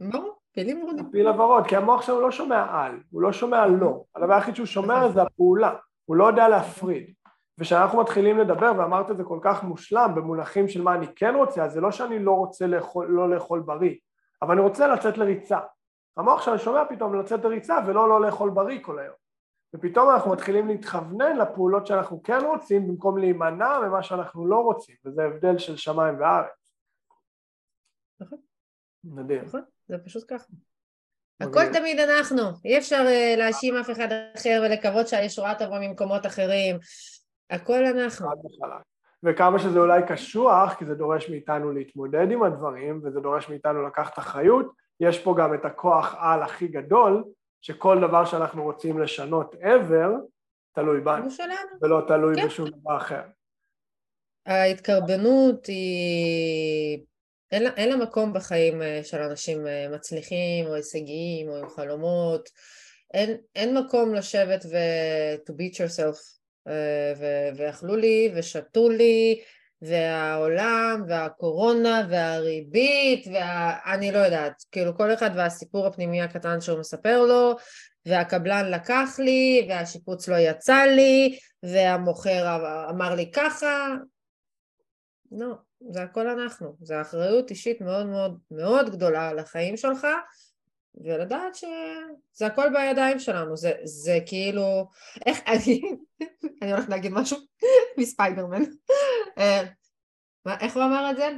לא, 0.00 0.35
פילים 0.56 0.82
ורודים. 0.82 1.10
פיל 1.10 1.28
הוורוד, 1.28 1.66
כי 1.66 1.76
המוח 1.76 2.02
שלנו 2.02 2.20
לא 2.20 2.30
שומע 2.30 2.66
על, 2.70 3.00
הוא 3.10 3.22
לא 3.22 3.32
שומע 3.32 3.66
לא. 3.66 4.04
הדבר 4.14 4.34
היחיד 4.34 4.54
שהוא 4.56 4.66
שומע 4.66 5.08
זה 5.08 5.22
הפעולה, 5.22 5.74
הוא 6.04 6.16
לא 6.16 6.24
יודע 6.24 6.48
להפריד. 6.48 7.14
וכשאנחנו 7.58 8.00
מתחילים 8.00 8.38
לדבר, 8.38 8.72
ואמרת 8.78 9.10
את 9.10 9.16
זה 9.16 9.24
כל 9.24 9.38
כך 9.42 9.62
מושלם, 9.62 10.12
במונחים 10.16 10.68
של 10.68 10.82
מה 10.82 10.94
אני 10.94 11.06
כן 11.16 11.34
רוצה, 11.34 11.64
אז 11.64 11.72
זה 11.72 11.80
לא 11.80 11.90
שאני 11.90 12.18
לא 12.18 12.32
רוצה 12.32 12.66
לאכול, 12.66 13.06
לא 13.06 13.30
לאכול 13.30 13.60
בריא, 13.60 13.94
אבל 14.42 14.52
אני 14.52 14.60
רוצה 14.60 14.88
לצאת 14.88 15.18
לריצה. 15.18 15.58
המוח 16.16 16.42
שלנו 16.42 16.58
שומע 16.58 16.84
פתאום 16.88 17.20
לצאת 17.20 17.44
לריצה 17.44 17.78
ולא 17.86 18.08
לא 18.08 18.20
לאכול 18.20 18.50
בריא 18.50 18.78
כל 18.82 18.98
היום. 18.98 19.14
ופתאום 19.74 20.10
אנחנו 20.10 20.32
מתחילים 20.32 20.68
להתכוונן 20.68 21.36
לפעולות 21.36 21.86
שאנחנו 21.86 22.22
כן 22.22 22.38
רוצים 22.44 22.88
במקום 22.88 23.18
להימנע 23.18 23.78
ממה 23.78 24.02
שאנחנו 24.02 24.46
לא 24.46 24.56
רוצים, 24.56 24.96
וזה 25.04 25.24
הבדל 25.24 25.58
של 25.58 25.76
שמיים 25.76 26.20
וארץ. 26.20 26.72
נכון. 28.20 28.38
מדהים. 29.04 29.44
נכון, 29.44 29.60
זה 29.88 29.98
פשוט 30.04 30.24
ככה. 30.28 30.46
הכל 31.40 31.72
תמיד 31.72 31.98
אנחנו, 31.98 32.42
אי 32.64 32.78
אפשר 32.78 33.04
אה, 33.06 33.34
להאשים 33.38 33.76
אף 33.76 33.90
אחד 33.90 34.08
אחר 34.36 34.62
ולקוות 34.64 35.08
שהישועה 35.08 35.54
תבוא 35.54 35.78
ממקומות 35.78 36.26
אחרים, 36.26 36.76
הכל 37.50 37.84
אנחנו. 37.84 38.28
וכמה 39.22 39.58
שזה 39.58 39.78
אולי 39.78 40.02
קשוח, 40.08 40.74
כי 40.74 40.84
זה 40.84 40.94
דורש 40.94 41.30
מאיתנו 41.30 41.72
להתמודד 41.72 42.30
עם 42.30 42.42
הדברים, 42.42 43.00
וזה 43.04 43.20
דורש 43.20 43.48
מאיתנו 43.48 43.86
לקחת 43.86 44.18
אחריות, 44.18 44.72
יש 45.00 45.18
פה 45.18 45.34
גם 45.38 45.54
את 45.54 45.64
הכוח 45.64 46.14
על 46.18 46.42
הכי 46.42 46.68
גדול, 46.68 47.24
שכל 47.62 48.00
דבר 48.00 48.24
שאנחנו 48.24 48.62
רוצים 48.62 48.98
לשנות 48.98 49.54
ever, 49.54 50.10
תלוי 50.72 51.00
בנו, 51.00 51.28
ולא 51.82 52.02
תלוי 52.08 52.36
כן. 52.36 52.46
בשום 52.46 52.68
דבר 52.68 52.96
אחר. 52.96 53.22
ההתקרבנות 54.46 55.66
היא... 55.66 57.04
אין 57.52 57.62
לה, 57.62 57.70
אין 57.76 57.88
לה 57.88 57.96
מקום 57.96 58.32
בחיים 58.32 58.82
אה, 58.82 59.00
של 59.04 59.18
אנשים 59.18 59.66
אה, 59.66 59.88
מצליחים 59.88 60.66
או 60.66 60.74
הישגיים 60.74 61.48
או 61.48 61.56
עם 61.56 61.68
חלומות, 61.68 62.48
אין, 63.14 63.36
אין 63.54 63.78
מקום 63.78 64.14
לשבת 64.14 64.64
ו- 64.70 65.50
to 65.50 65.52
beat 65.52 65.74
yourself 65.74 66.18
אה, 66.68 67.12
ו- 67.18 67.56
ואכלו 67.56 67.96
לי 67.96 68.32
ושתו 68.36 68.88
לי 68.88 69.40
והעולם 69.82 71.02
והקורונה 71.08 72.06
והריבית 72.10 73.26
ואני 73.26 74.12
לא 74.12 74.18
יודעת, 74.18 74.64
כאילו 74.72 74.96
כל 74.96 75.14
אחד 75.14 75.30
והסיפור 75.34 75.86
הפנימי 75.86 76.22
הקטן 76.22 76.60
שהוא 76.60 76.78
מספר 76.78 77.22
לו 77.22 77.56
והקבלן 78.06 78.70
לקח 78.70 79.16
לי 79.18 79.66
והשיפוץ 79.68 80.28
לא 80.28 80.36
יצא 80.36 80.84
לי 80.96 81.38
והמוכר 81.62 82.56
אמר 82.90 83.14
לי 83.14 83.30
ככה. 83.30 83.94
לא, 85.32 85.54
זה 85.90 86.02
הכל 86.02 86.26
אנחנו, 86.28 86.76
זה 86.80 87.00
אחריות 87.00 87.50
אישית 87.50 87.80
מאוד 87.80 88.06
מאוד 88.06 88.38
מאוד 88.50 88.90
גדולה 88.90 89.28
על 89.28 89.38
החיים 89.38 89.76
שלך 89.76 90.06
ולדעת 91.04 91.54
שזה 91.54 92.46
הכל 92.46 92.68
בידיים 92.72 93.18
שלנו, 93.18 93.56
זה, 93.56 93.72
זה 93.84 94.18
כאילו, 94.26 94.88
איך, 95.26 95.38
אני, 95.52 95.82
אני 96.62 96.72
הולכת 96.72 96.88
להגיד 96.88 97.12
משהו 97.12 97.38
מספיידרמן, 97.98 98.62
אה, 99.38 99.62
איך 100.60 100.76
הוא 100.76 100.82
אמר 100.84 101.10
את 101.10 101.16
זה? 101.16 101.30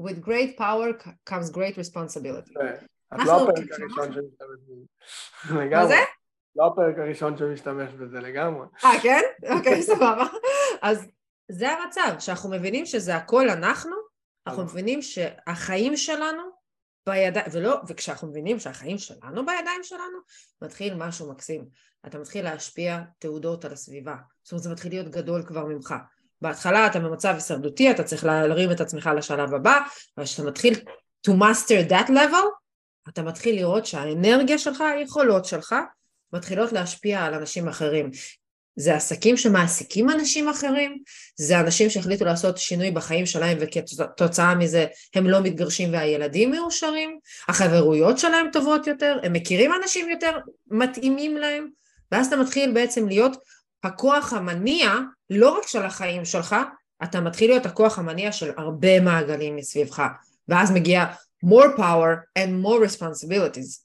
With 0.00 0.26
great 0.26 0.58
power 0.58 1.06
comes 1.30 1.50
great 1.52 1.76
responsibility. 1.76 2.58
את 3.14 3.20
לא 3.26 3.42
הפרק 3.42 3.72
הראשון 3.72 4.12
שמשתמש 4.12 4.64
בזה. 5.48 5.70
מה 5.70 5.86
זה? 5.86 5.94
לא 6.56 6.66
הפרק 6.66 6.98
הראשון 6.98 7.36
שמשתמש 7.36 7.92
בזה 7.92 8.20
לגמרי. 8.20 8.66
אה, 8.84 8.90
כן? 9.02 9.20
אוקיי, 9.56 9.82
סבבה. 9.82 10.24
אז 10.82 11.06
זה 11.48 11.70
המצב, 11.70 12.16
שאנחנו 12.18 12.50
מבינים 12.50 12.86
שזה 12.86 13.16
הכל 13.16 13.50
אנחנו, 13.50 13.96
אנחנו 14.46 14.64
מבינים 14.64 15.02
שהחיים 15.02 15.96
שלנו 15.96 16.42
בידיים, 17.06 17.46
ולא, 17.52 17.80
וכשאנחנו 17.88 18.28
מבינים 18.28 18.60
שהחיים 18.60 18.98
שלנו 18.98 19.46
בידיים 19.46 19.82
שלנו, 19.82 20.18
מתחיל 20.62 20.94
משהו 20.94 21.32
מקסים. 21.32 21.64
אתה 22.06 22.18
מתחיל 22.18 22.44
להשפיע 22.44 23.00
תעודות 23.18 23.64
על 23.64 23.72
הסביבה. 23.72 24.14
זאת 24.42 24.52
אומרת, 24.52 24.62
זה 24.62 24.70
מתחיל 24.70 24.92
להיות 24.92 25.08
גדול 25.08 25.42
כבר 25.46 25.64
ממך. 25.64 25.94
בהתחלה 26.40 26.86
אתה 26.86 26.98
במצב 26.98 27.34
הישרדותי, 27.34 27.90
אתה 27.90 28.04
צריך 28.04 28.24
להרים 28.24 28.70
את 28.72 28.80
עצמך 28.80 29.10
לשלב 29.16 29.54
הבא, 29.54 29.80
אבל 30.16 30.26
כשאתה 30.26 30.48
מתחיל 30.48 30.74
to 31.28 31.30
master 31.30 31.90
that 31.90 32.08
level, 32.08 32.46
אתה 33.08 33.22
מתחיל 33.22 33.56
לראות 33.56 33.86
שהאנרגיה 33.86 34.58
שלך, 34.58 34.80
היכולות 34.80 35.44
שלך, 35.44 35.74
מתחילות 36.32 36.72
להשפיע 36.72 37.24
על 37.24 37.34
אנשים 37.34 37.68
אחרים. 37.68 38.10
זה 38.76 38.94
עסקים 38.94 39.36
שמעסיקים 39.36 40.10
אנשים 40.10 40.48
אחרים, 40.48 40.98
זה 41.36 41.60
אנשים 41.60 41.90
שהחליטו 41.90 42.24
לעשות 42.24 42.58
שינוי 42.58 42.90
בחיים 42.90 43.26
שלהם 43.26 43.58
וכתוצאה 43.60 44.54
מזה 44.54 44.86
הם 45.14 45.26
לא 45.26 45.40
מתגרשים 45.40 45.92
והילדים 45.92 46.50
מאושרים, 46.50 47.18
החברויות 47.48 48.18
שלהם 48.18 48.46
טובות 48.52 48.86
יותר, 48.86 49.18
הם 49.22 49.32
מכירים 49.32 49.70
אנשים 49.82 50.08
יותר 50.08 50.38
מתאימים 50.70 51.36
להם, 51.36 51.68
ואז 52.12 52.26
אתה 52.26 52.36
מתחיל 52.36 52.72
בעצם 52.72 53.08
להיות 53.08 53.36
הכוח 53.84 54.32
המניע 54.32 54.94
לא 55.30 55.58
רק 55.58 55.66
של 55.66 55.82
החיים 55.82 56.24
שלך, 56.24 56.56
אתה 57.02 57.20
מתחיל 57.20 57.50
להיות 57.50 57.66
הכוח 57.66 57.98
המניע 57.98 58.32
של 58.32 58.50
הרבה 58.56 59.00
מעגלים 59.00 59.56
מסביבך, 59.56 60.02
ואז 60.48 60.70
מגיע 60.70 61.04
more 61.44 61.78
power 61.78 62.38
and 62.38 62.64
more 62.64 62.88
responsibilities, 62.88 63.84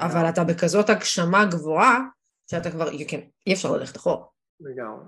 אבל 0.00 0.28
אתה 0.28 0.44
בכזאת 0.44 0.90
הגשמה 0.90 1.44
גבוהה 1.44 1.98
שאתה 2.50 2.70
כבר, 2.70 2.88
can, 2.90 3.20
אי 3.46 3.52
אפשר 3.52 3.72
ללכת 3.72 3.96
אחורה. 3.96 4.37
לגמרי. 4.60 5.04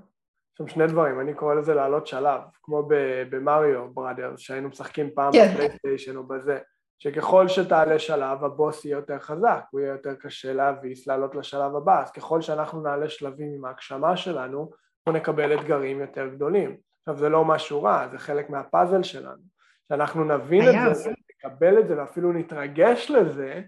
שם 0.59 0.69
שני 0.69 0.87
דברים, 0.87 1.21
אני 1.21 1.35
קורא 1.35 1.55
לזה 1.55 1.75
לעלות 1.75 2.07
שלב, 2.07 2.41
כמו 2.63 2.89
במריו 3.31 3.95
בראדרס, 3.95 4.41
שהיינו 4.41 4.69
משחקים 4.69 5.11
פעם 5.15 5.33
כן. 5.33 5.53
בפלייסטיישן 5.53 6.17
או 6.17 6.27
בזה, 6.27 6.59
שככל 6.99 7.49
שתעלה 7.49 7.99
שלב 7.99 8.45
הבוס 8.45 8.85
יהיה 8.85 8.97
יותר 8.97 9.19
חזק, 9.19 9.65
הוא 9.71 9.81
יהיה 9.81 9.93
יותר 9.93 10.15
קשה 10.15 10.53
להביס, 10.53 11.07
לעלות 11.07 11.35
לשלב 11.35 11.77
הבא, 11.77 12.03
אז 12.03 12.11
ככל 12.11 12.41
שאנחנו 12.41 12.83
נעלה 12.83 13.09
שלבים 13.09 13.53
עם 13.55 13.65
ההגשמה 13.65 14.17
שלנו, 14.17 14.71
אנחנו 14.99 15.21
נקבל 15.21 15.61
אתגרים 15.61 16.01
יותר 16.01 16.29
גדולים. 16.29 16.77
עכשיו 17.01 17.19
זה 17.19 17.29
לא 17.29 17.45
משהו 17.45 17.83
רע, 17.83 18.09
זה 18.13 18.19
חלק 18.19 18.51
מהפאזל 18.51 19.03
שלנו, 19.03 19.43
שאנחנו 19.89 20.25
נבין 20.25 20.69
את 20.69 20.95
זה, 20.95 21.11
נקבל 21.31 21.79
את 21.79 21.89
זה 21.89 21.99
ואפילו 21.99 22.33
נתרגש 22.33 23.11
לזה, 23.11 23.63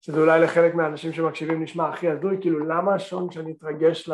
שזה 0.00 0.20
אולי 0.20 0.40
לחלק 0.40 0.74
מהאנשים 0.74 1.12
שמקשיבים 1.12 1.62
נשמע 1.62 1.88
הכי 1.88 2.08
הזוי, 2.08 2.38
כאילו 2.40 2.58
למה 2.58 2.94
השעון 2.94 3.30
שאני 3.30 3.52
אתרגש 3.52 4.08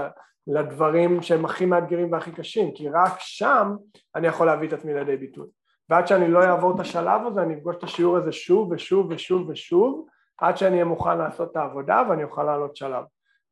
לדברים 0.47 1.23
שהם 1.23 1.45
הכי 1.45 1.67
מאתגרים 1.67 2.13
והכי 2.13 2.33
קשים, 2.33 2.75
כי 2.75 2.89
רק 2.89 3.13
שם 3.19 3.77
אני 4.15 4.27
יכול 4.27 4.47
להביא 4.47 4.69
את 4.69 4.73
עצמי 4.73 4.95
לידי 4.95 5.17
ביטוי. 5.17 5.47
ועד 5.89 6.07
שאני 6.07 6.31
לא 6.31 6.45
אעבור 6.45 6.75
את 6.75 6.81
השלב 6.81 7.27
הזה 7.27 7.43
אני 7.43 7.55
אפגוש 7.55 7.77
את 7.77 7.83
השיעור 7.83 8.17
הזה 8.17 8.33
שוב 8.33 8.73
ושוב 8.73 9.07
ושוב 9.11 9.49
ושוב 9.49 10.07
עד 10.39 10.57
שאני 10.57 10.73
אהיה 10.73 10.85
מוכן 10.85 11.19
לעשות 11.19 11.51
את 11.51 11.57
העבודה 11.57 12.03
ואני 12.09 12.25
אוכל 12.25 12.43
לעלות 12.43 12.77
שלב. 12.77 13.05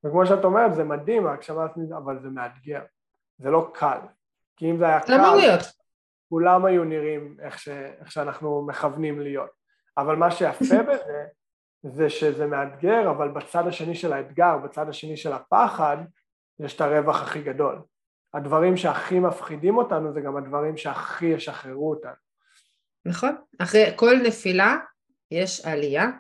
וכמו 0.04 0.26
שאת 0.26 0.44
אומרת 0.44 0.74
זה 0.74 0.84
מדהים 0.84 1.26
ההגשמה 1.26 1.64
עצמית 1.64 1.92
אבל 1.92 2.18
זה 2.22 2.28
מאתגר, 2.28 2.82
זה 3.38 3.50
לא 3.50 3.70
קל. 3.74 3.98
כי 4.56 4.70
אם 4.70 4.78
זה 4.78 4.86
היה 4.86 5.00
קל, 5.00 5.06
כולם 6.28 6.64
היו 6.64 6.84
נראים 6.84 7.36
איך, 7.40 7.58
ש, 7.58 7.68
איך 7.68 8.12
שאנחנו 8.12 8.66
מכוונים 8.66 9.20
להיות. 9.20 9.50
אבל 9.98 10.16
מה 10.16 10.30
שיפה 10.30 10.82
בזה 10.88 11.24
זה 11.82 12.10
שזה 12.10 12.46
מאתגר 12.46 13.10
אבל 13.10 13.28
בצד 13.28 13.66
השני 13.66 13.94
של 13.94 14.12
האתגר, 14.12 14.58
בצד 14.58 14.88
השני 14.88 15.16
של 15.16 15.32
הפחד 15.32 15.96
יש 16.64 16.76
את 16.76 16.80
הרווח 16.80 17.22
הכי 17.22 17.42
גדול. 17.42 17.78
הדברים 18.34 18.76
שהכי 18.76 19.18
מפחידים 19.18 19.76
אותנו 19.76 20.12
זה 20.12 20.20
גם 20.20 20.36
הדברים 20.36 20.76
שהכי 20.76 21.26
ישחררו 21.26 21.90
אותנו. 21.90 22.12
נכון, 23.04 23.36
אחרי 23.58 23.92
כל 23.96 24.16
נפילה 24.24 24.76
יש 25.30 25.64
עלייה 25.64 26.10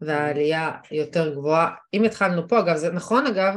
והעלייה 0.00 0.70
יותר 0.90 1.34
גבוהה. 1.34 1.70
אם 1.94 2.04
התחלנו 2.04 2.48
פה, 2.48 2.58
אגב, 2.58 2.76
זה 2.76 2.92
נכון 2.92 3.26
אגב, 3.26 3.54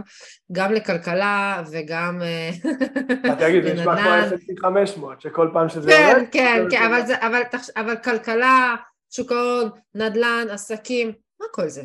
גם 0.52 0.74
לכלכלה 0.74 1.64
וגם 1.72 2.22
לנדל"ן. 2.22 3.34
את 3.34 3.40
תגיד, 3.40 3.66
נשמע 3.66 3.98
כמו 3.98 4.38
S&P 4.38 4.62
500, 4.62 5.22
שכל 5.22 5.50
פעם 5.54 5.70
שזה 5.70 5.90
כן, 5.92 6.14
יורד... 6.18 6.30
כן, 6.32 6.66
כן, 6.72 6.84
אבל, 6.84 7.06
זה, 7.06 7.16
אבל, 7.28 7.42
אבל 7.78 7.96
כלכלה, 7.96 8.76
שוק 9.10 9.32
ההון, 9.32 9.70
נדל"ן, 9.96 10.48
עסקים, 10.52 11.12
מה 11.40 11.46
כל 11.52 11.68
זה? 11.68 11.84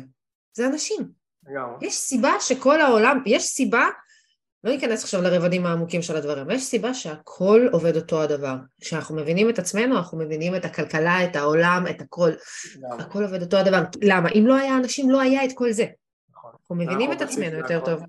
זה 0.53 0.67
אנשים. 0.67 1.11
יש 1.81 1.93
סיבה 1.93 2.31
שכל 2.39 2.81
העולם, 2.81 3.23
יש 3.25 3.43
סיבה 3.43 3.87
לא 4.63 4.71
ניכנס 4.71 5.03
עכשיו 5.03 5.21
לרבדים 5.21 5.65
העמוקים 5.65 6.01
של 6.01 6.15
הדברים, 6.15 6.51
יש 6.51 6.63
סיבה 6.63 6.93
שהכל 6.93 7.67
עובד 7.71 7.95
אותו 7.95 8.21
הדבר. 8.21 8.55
כשאנחנו 8.81 9.15
מבינים 9.15 9.49
את 9.49 9.59
עצמנו, 9.59 9.97
אנחנו 9.97 10.17
מבינים 10.17 10.55
את 10.55 10.65
הכלכלה, 10.65 11.23
את 11.23 11.35
העולם, 11.35 11.85
את 11.89 12.01
הכל. 12.01 12.31
למה? 12.79 13.03
הכל 13.03 13.23
עובד 13.23 13.41
אותו 13.41 13.57
הדבר. 13.57 13.81
למה? 14.01 14.29
אם 14.29 14.43
לא 14.47 14.55
היה 14.55 14.77
אנשים, 14.77 15.09
לא 15.09 15.21
היה 15.21 15.45
את 15.45 15.49
כל 15.55 15.71
זה. 15.71 15.85
נכון. 16.31 16.51
אנחנו 16.51 16.75
מבינים 16.75 17.11
את 17.11 17.21
עצמנו 17.21 17.57
יותר 17.57 17.79
טוב. 17.85 18.03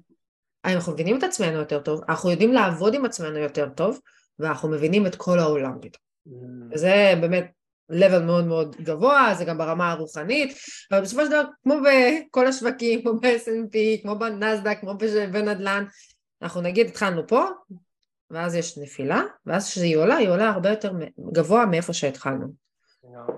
אנחנו 0.64 0.92
מבינים 0.92 1.18
את 1.18 1.22
עצמנו 1.22 1.58
יותר 1.58 1.78
טוב, 1.78 2.00
אנחנו 2.08 2.30
יודעים 2.30 2.52
לעבוד 2.52 2.94
עם 2.94 3.04
עצמנו 3.04 3.38
יותר 3.38 3.68
טוב, 3.68 4.00
ואנחנו 4.38 4.68
מבינים 4.68 5.06
את 5.06 5.16
כל 5.16 5.38
העולם 5.38 5.72
פתאום. 5.80 6.02
Mm. 6.28 6.74
וזה 6.74 7.14
באמת 7.20 7.50
level 7.92 8.18
מאוד 8.18 8.46
מאוד 8.46 8.76
גבוה, 8.80 9.34
זה 9.38 9.44
גם 9.44 9.58
ברמה 9.58 9.92
הרוחנית, 9.92 10.56
אבל 10.92 11.00
בסופו 11.00 11.24
של 11.24 11.30
דבר, 11.30 11.42
כמו 11.62 11.74
בכל 11.80 12.46
השווקים, 12.46 13.02
כמו 13.02 13.12
ב-S&P, 13.20 14.02
כמו 14.02 14.18
בנסדק, 14.18 14.78
כמו 14.80 14.94
בנדל"ן, 15.32 15.84
אנחנו 16.42 16.60
נגיד 16.60 16.86
התחלנו 16.86 17.28
פה, 17.28 17.44
ואז 18.30 18.54
יש 18.54 18.78
נפילה, 18.78 19.22
ואז 19.46 19.68
כשהיא 19.68 19.96
עולה, 19.96 20.16
היא 20.16 20.28
עולה 20.28 20.48
הרבה 20.48 20.70
יותר 20.70 20.92
גבוה 21.32 21.66
מאיפה 21.66 21.92
שהתחלנו. 21.92 22.52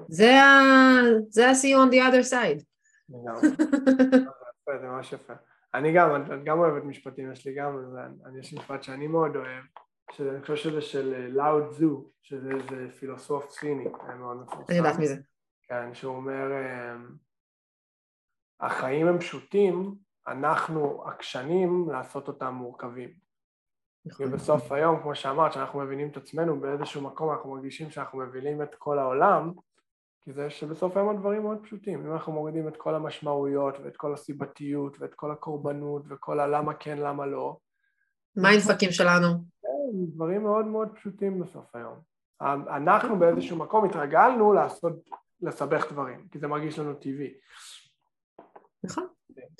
זה 0.08 0.34
ה-see 0.42 1.74
you 1.74 1.76
on 1.76 1.92
the 1.92 1.98
other 1.98 2.32
side. 2.32 2.64
זה 4.80 4.86
ממש 4.86 5.12
יפה. 5.12 5.32
אני 5.74 5.92
גם, 5.92 6.22
את 6.22 6.44
גם 6.44 6.58
אוהבת 6.58 6.84
משפטים, 6.84 7.32
יש 7.32 7.46
לי 7.46 7.54
גם, 7.54 7.78
אני 8.26 8.38
יש 8.40 8.54
משפט 8.54 8.82
שאני 8.82 9.06
מאוד 9.06 9.36
אוהב, 9.36 9.64
שאני 10.12 10.40
חושב 10.40 10.56
שזה 10.56 10.80
של 10.80 11.28
לאוד 11.28 11.62
אה, 11.62 11.72
זו, 11.72 12.10
שזה 12.22 12.50
איזה 12.50 12.92
פילוסוף 12.98 13.50
סיני, 13.50 13.84
מאוד 14.18 14.36
מפורסם. 14.42 14.64
אני 14.68 14.78
יודעת 14.78 14.98
מי 14.98 15.06
זה. 15.06 15.16
כן, 15.62 15.94
שהוא 15.94 16.16
אומר, 16.16 16.52
אה, 16.52 16.96
החיים 18.60 19.06
הם 19.06 19.18
פשוטים, 19.18 19.94
אנחנו 20.28 21.04
עקשנים 21.06 21.90
לעשות 21.90 22.28
אותם 22.28 22.54
מורכבים. 22.54 23.10
נכון. 24.06 24.26
ובסוף 24.26 24.72
היום, 24.72 25.02
כמו 25.02 25.14
שאמרת, 25.14 25.52
שאנחנו 25.52 25.80
מבינים 25.80 26.08
את 26.08 26.16
עצמנו 26.16 26.60
באיזשהו 26.60 27.02
מקום, 27.02 27.30
אנחנו 27.30 27.54
מרגישים 27.54 27.90
שאנחנו 27.90 28.18
מבינים 28.18 28.62
את 28.62 28.74
כל 28.74 28.98
העולם, 28.98 29.52
כי 30.24 30.32
זה 30.32 30.50
שבסוף 30.50 30.96
היום 30.96 31.08
הדברים 31.08 31.42
מאוד 31.42 31.58
פשוטים. 31.62 32.06
אם 32.06 32.12
אנחנו 32.12 32.32
מורידים 32.32 32.68
את 32.68 32.76
כל 32.76 32.94
המשמעויות 32.94 33.74
ואת 33.84 33.96
כל 33.96 34.14
הסיבתיות 34.14 35.00
ואת 35.00 35.14
כל 35.14 35.30
הקורבנות 35.30 36.02
וכל 36.08 36.40
הלמה 36.40 36.74
כן, 36.74 36.98
למה 36.98 37.26
לא. 37.26 37.56
מה 38.36 38.48
האינפקים 38.48 38.90
שלנו? 38.90 39.28
כן, 39.62 39.68
דברים 40.14 40.42
מאוד 40.42 40.66
מאוד 40.66 40.88
פשוטים 40.94 41.40
בסוף 41.40 41.76
היום. 41.76 41.94
אנחנו 42.68 43.18
באיזשהו 43.18 43.56
מקום 43.56 43.84
התרגלנו 43.84 44.52
לעשות, 44.52 44.92
לסבך 45.42 45.92
דברים, 45.92 46.28
כי 46.30 46.38
זה 46.38 46.46
מרגיש 46.46 46.78
לנו 46.78 46.94
טבעי. 46.94 47.34
נכון. 48.84 49.06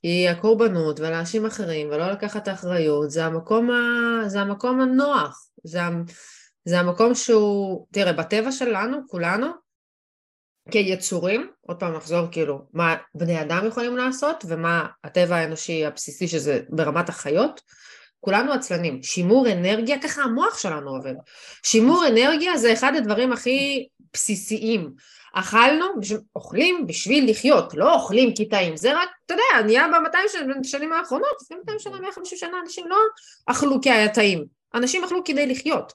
כי 0.02 0.28
הקורבנות 0.28 1.00
ולאנשים 1.00 1.46
אחרים 1.46 1.88
ולא 1.88 2.10
לקחת 2.10 2.42
את 2.42 2.48
האחריות 2.48 3.10
זה 3.10 3.24
המקום, 3.24 3.70
ה... 3.70 4.28
זה 4.28 4.40
המקום 4.40 4.80
הנוח, 4.80 5.46
זה, 5.64 5.80
זה 6.64 6.80
המקום 6.80 7.14
שהוא, 7.14 7.86
תראה 7.92 8.12
בטבע 8.12 8.52
שלנו 8.52 8.98
כולנו 9.08 9.46
כיצורים, 10.70 11.50
עוד 11.60 11.80
פעם 11.80 11.96
נחזור 11.96 12.26
כאילו 12.30 12.66
מה 12.72 12.94
בני 13.14 13.42
אדם 13.42 13.66
יכולים 13.66 13.96
לעשות 13.96 14.44
ומה 14.48 14.86
הטבע 15.04 15.36
האנושי 15.36 15.86
הבסיסי 15.86 16.28
שזה 16.28 16.60
ברמת 16.68 17.08
החיות, 17.08 17.60
כולנו 18.20 18.52
עצלנים, 18.52 19.02
שימור 19.02 19.52
אנרגיה, 19.52 20.02
ככה 20.02 20.22
המוח 20.22 20.58
שלנו 20.58 20.90
עובד, 20.90 21.14
שימור 21.62 22.04
אנרגיה 22.08 22.56
זה 22.56 22.72
אחד 22.72 22.92
הדברים 22.96 23.32
הכי 23.32 23.88
בסיסיים 24.14 24.90
אכלנו, 25.34 25.86
אוכלים 26.36 26.86
בשביל 26.86 27.30
לחיות, 27.30 27.74
לא 27.74 27.94
אוכלים 27.94 28.34
כי 28.34 28.48
טעים, 28.48 28.76
זה 28.76 28.92
רק, 28.92 29.08
אתה 29.26 29.34
יודע, 29.34 29.66
נהיה 29.66 29.88
ב-200 29.88 30.62
שנים 30.62 30.92
האחרונות, 30.92 31.36
לפני 31.42 31.56
200 31.56 31.78
שנה, 31.78 32.00
150 32.00 32.38
שנה, 32.38 32.60
אנשים 32.62 32.88
לא 32.88 32.96
אכלו 33.46 33.80
כי 33.80 33.90
היה 33.90 34.08
טעים, 34.08 34.44
אנשים 34.74 35.04
אכלו 35.04 35.24
כדי 35.24 35.46
לחיות. 35.46 35.92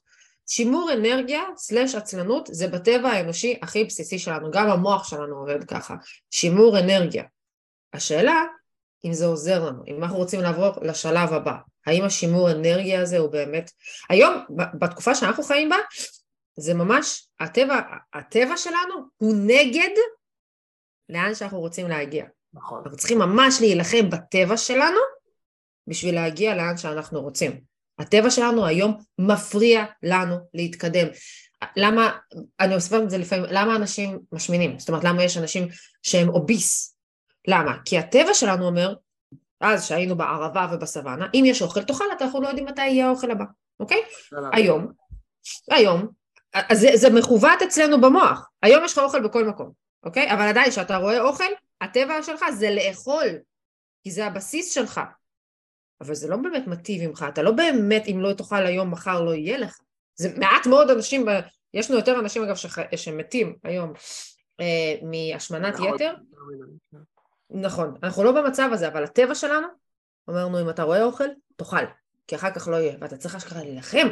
שימור 0.50 0.94
אנרגיה 0.94 1.44
סלש 1.58 1.96
עצלנות 1.96 2.50
זה 2.52 2.68
בטבע 2.68 3.10
האנושי 3.10 3.60
הכי 3.62 3.84
בסיסי 3.84 4.20
שלנו, 4.20 4.52
גם 4.52 4.70
המוח 4.70 5.10
שלנו 5.10 5.36
עובד 5.36 5.64
ככה, 5.64 5.96
שימור 6.32 6.80
אנרגיה. 6.80 7.24
השאלה, 7.94 8.44
אם 9.06 9.14
זה 9.14 9.26
עוזר 9.26 9.66
לנו, 9.66 9.84
אם 9.88 10.04
אנחנו 10.04 10.18
רוצים 10.18 10.42
לעבור 10.42 10.72
לשלב 10.82 11.34
הבא, 11.34 11.56
האם 11.86 12.04
השימור 12.04 12.52
אנרגיה 12.52 13.02
הזה 13.02 13.18
הוא 13.18 13.30
באמת, 13.30 13.72
היום, 14.10 14.34
בתקופה 14.80 15.16
שאנחנו 15.16 15.44
חיים 15.44 15.70
בה, 15.70 15.78
זה 16.58 16.74
ממש, 16.74 17.28
הטבע, 17.40 17.80
הטבע 18.14 18.58
שלנו 18.58 18.96
הוא 19.18 19.36
נגד 19.46 19.90
לאן 21.10 21.36
שאנחנו 21.36 21.60
רוצים 21.60 21.88
להגיע. 21.88 22.26
נכון. 22.54 22.82
אנחנו 22.84 22.98
צריכים 22.98 23.20
ממש 23.20 23.58
להילחם 23.62 24.10
בטבע 24.10 24.58
שלנו 24.58 25.00
בשביל 25.88 26.16
להגיע 26.16 26.56
לאן 26.56 26.78
שאנחנו 26.78 27.22
רוצים. 27.22 27.62
הטבע 28.00 28.30
שלנו 28.30 28.66
היום 28.66 28.98
מפריע 29.20 29.86
לנו 30.04 30.36
להתקדם. 30.54 31.08
למה, 31.76 32.18
אני 32.60 32.76
מספרת 32.76 33.04
את 33.04 33.10
זה 33.10 33.18
לפעמים, 33.18 33.46
למה 33.50 33.76
אנשים 33.76 34.20
משמינים? 34.32 34.80
זאת 34.80 34.90
אומרת, 34.90 35.04
למה 35.04 35.24
יש 35.24 35.38
אנשים 35.38 35.68
שהם 36.04 36.30
אוביס? 36.30 36.98
למה? 37.48 37.78
כי 37.86 37.98
הטבע 37.98 38.34
שלנו 38.34 38.66
אומר, 38.66 38.96
אז 39.62 39.86
שהיינו 39.86 40.18
בערבה 40.18 40.68
ובסוואנה, 40.74 41.28
אם 41.34 41.44
יש 41.46 41.62
אוכל 41.62 41.84
תאכל, 41.84 42.04
אנחנו 42.22 42.42
לא 42.42 42.48
יודעים 42.48 42.66
מתי 42.66 42.82
יהיה 42.82 43.08
האוכל 43.08 43.32
הבא, 43.32 43.46
אוקיי? 43.80 44.02
היום, 44.54 44.88
היום, 45.72 46.08
אז 46.54 46.80
זה, 46.80 46.88
זה 46.96 47.10
מכוות 47.10 47.62
אצלנו 47.68 48.02
במוח, 48.02 48.50
היום 48.62 48.86
יש 48.86 48.94
לך 48.94 48.98
אוכל 48.98 49.24
בכל 49.24 49.46
מקום, 49.46 49.72
אוקיי? 50.04 50.34
אבל 50.34 50.48
עדיין 50.48 50.70
כשאתה 50.70 50.98
רואה 50.98 51.22
אוכל, 51.22 51.44
הטבע 51.82 52.24
שלך 52.24 52.46
זה 52.58 52.70
לאכול, 52.72 53.28
כי 54.04 54.12
זה 54.12 54.26
הבסיס 54.26 54.74
שלך. 54.74 55.02
אבל 56.02 56.16
זה 56.16 56.28
לא 56.28 56.38
באמת 56.38 56.68
מטיב 56.68 57.08
ממך, 57.08 57.26
אתה 57.30 57.42
לא 57.42 57.52
באמת, 57.52 58.08
אם 58.08 58.20
לא 58.22 58.34
תאכל 58.34 58.66
היום, 58.66 58.92
מחר 58.92 59.22
לא 59.22 59.34
יהיה 59.34 59.58
לך. 59.58 59.80
זה 60.16 60.30
מעט 60.38 60.68
מאוד 60.68 60.90
אנשים, 60.90 61.26
יש 61.74 61.90
לנו 61.90 62.00
יותר 62.00 62.20
אנשים 62.20 62.44
אגב 62.44 62.56
שח... 62.56 62.78
שמתים 62.96 63.56
היום 63.64 63.94
אה, 64.60 64.96
מהשמנת 65.02 65.74
נכון. 65.74 65.96
יתר. 65.96 66.14
נכון, 67.50 67.96
אנחנו 68.04 68.24
לא 68.24 68.32
במצב 68.32 68.70
הזה, 68.74 68.88
אבל 68.88 69.04
הטבע 69.04 69.36
שלנו, 69.36 69.68
אמרנו 70.30 70.62
אם 70.62 70.70
אתה 70.70 70.84
רואה 70.84 71.04
אוכל, 71.04 71.28
תאכל, 71.56 71.86
כי 72.28 72.36
אחר 72.36 72.52
כך 72.52 72.68
לא 72.68 72.76
יהיה, 72.76 72.98
ואתה 73.02 73.18
צריך 73.18 73.36
אשכרה 73.36 73.64
להילחם 73.64 74.08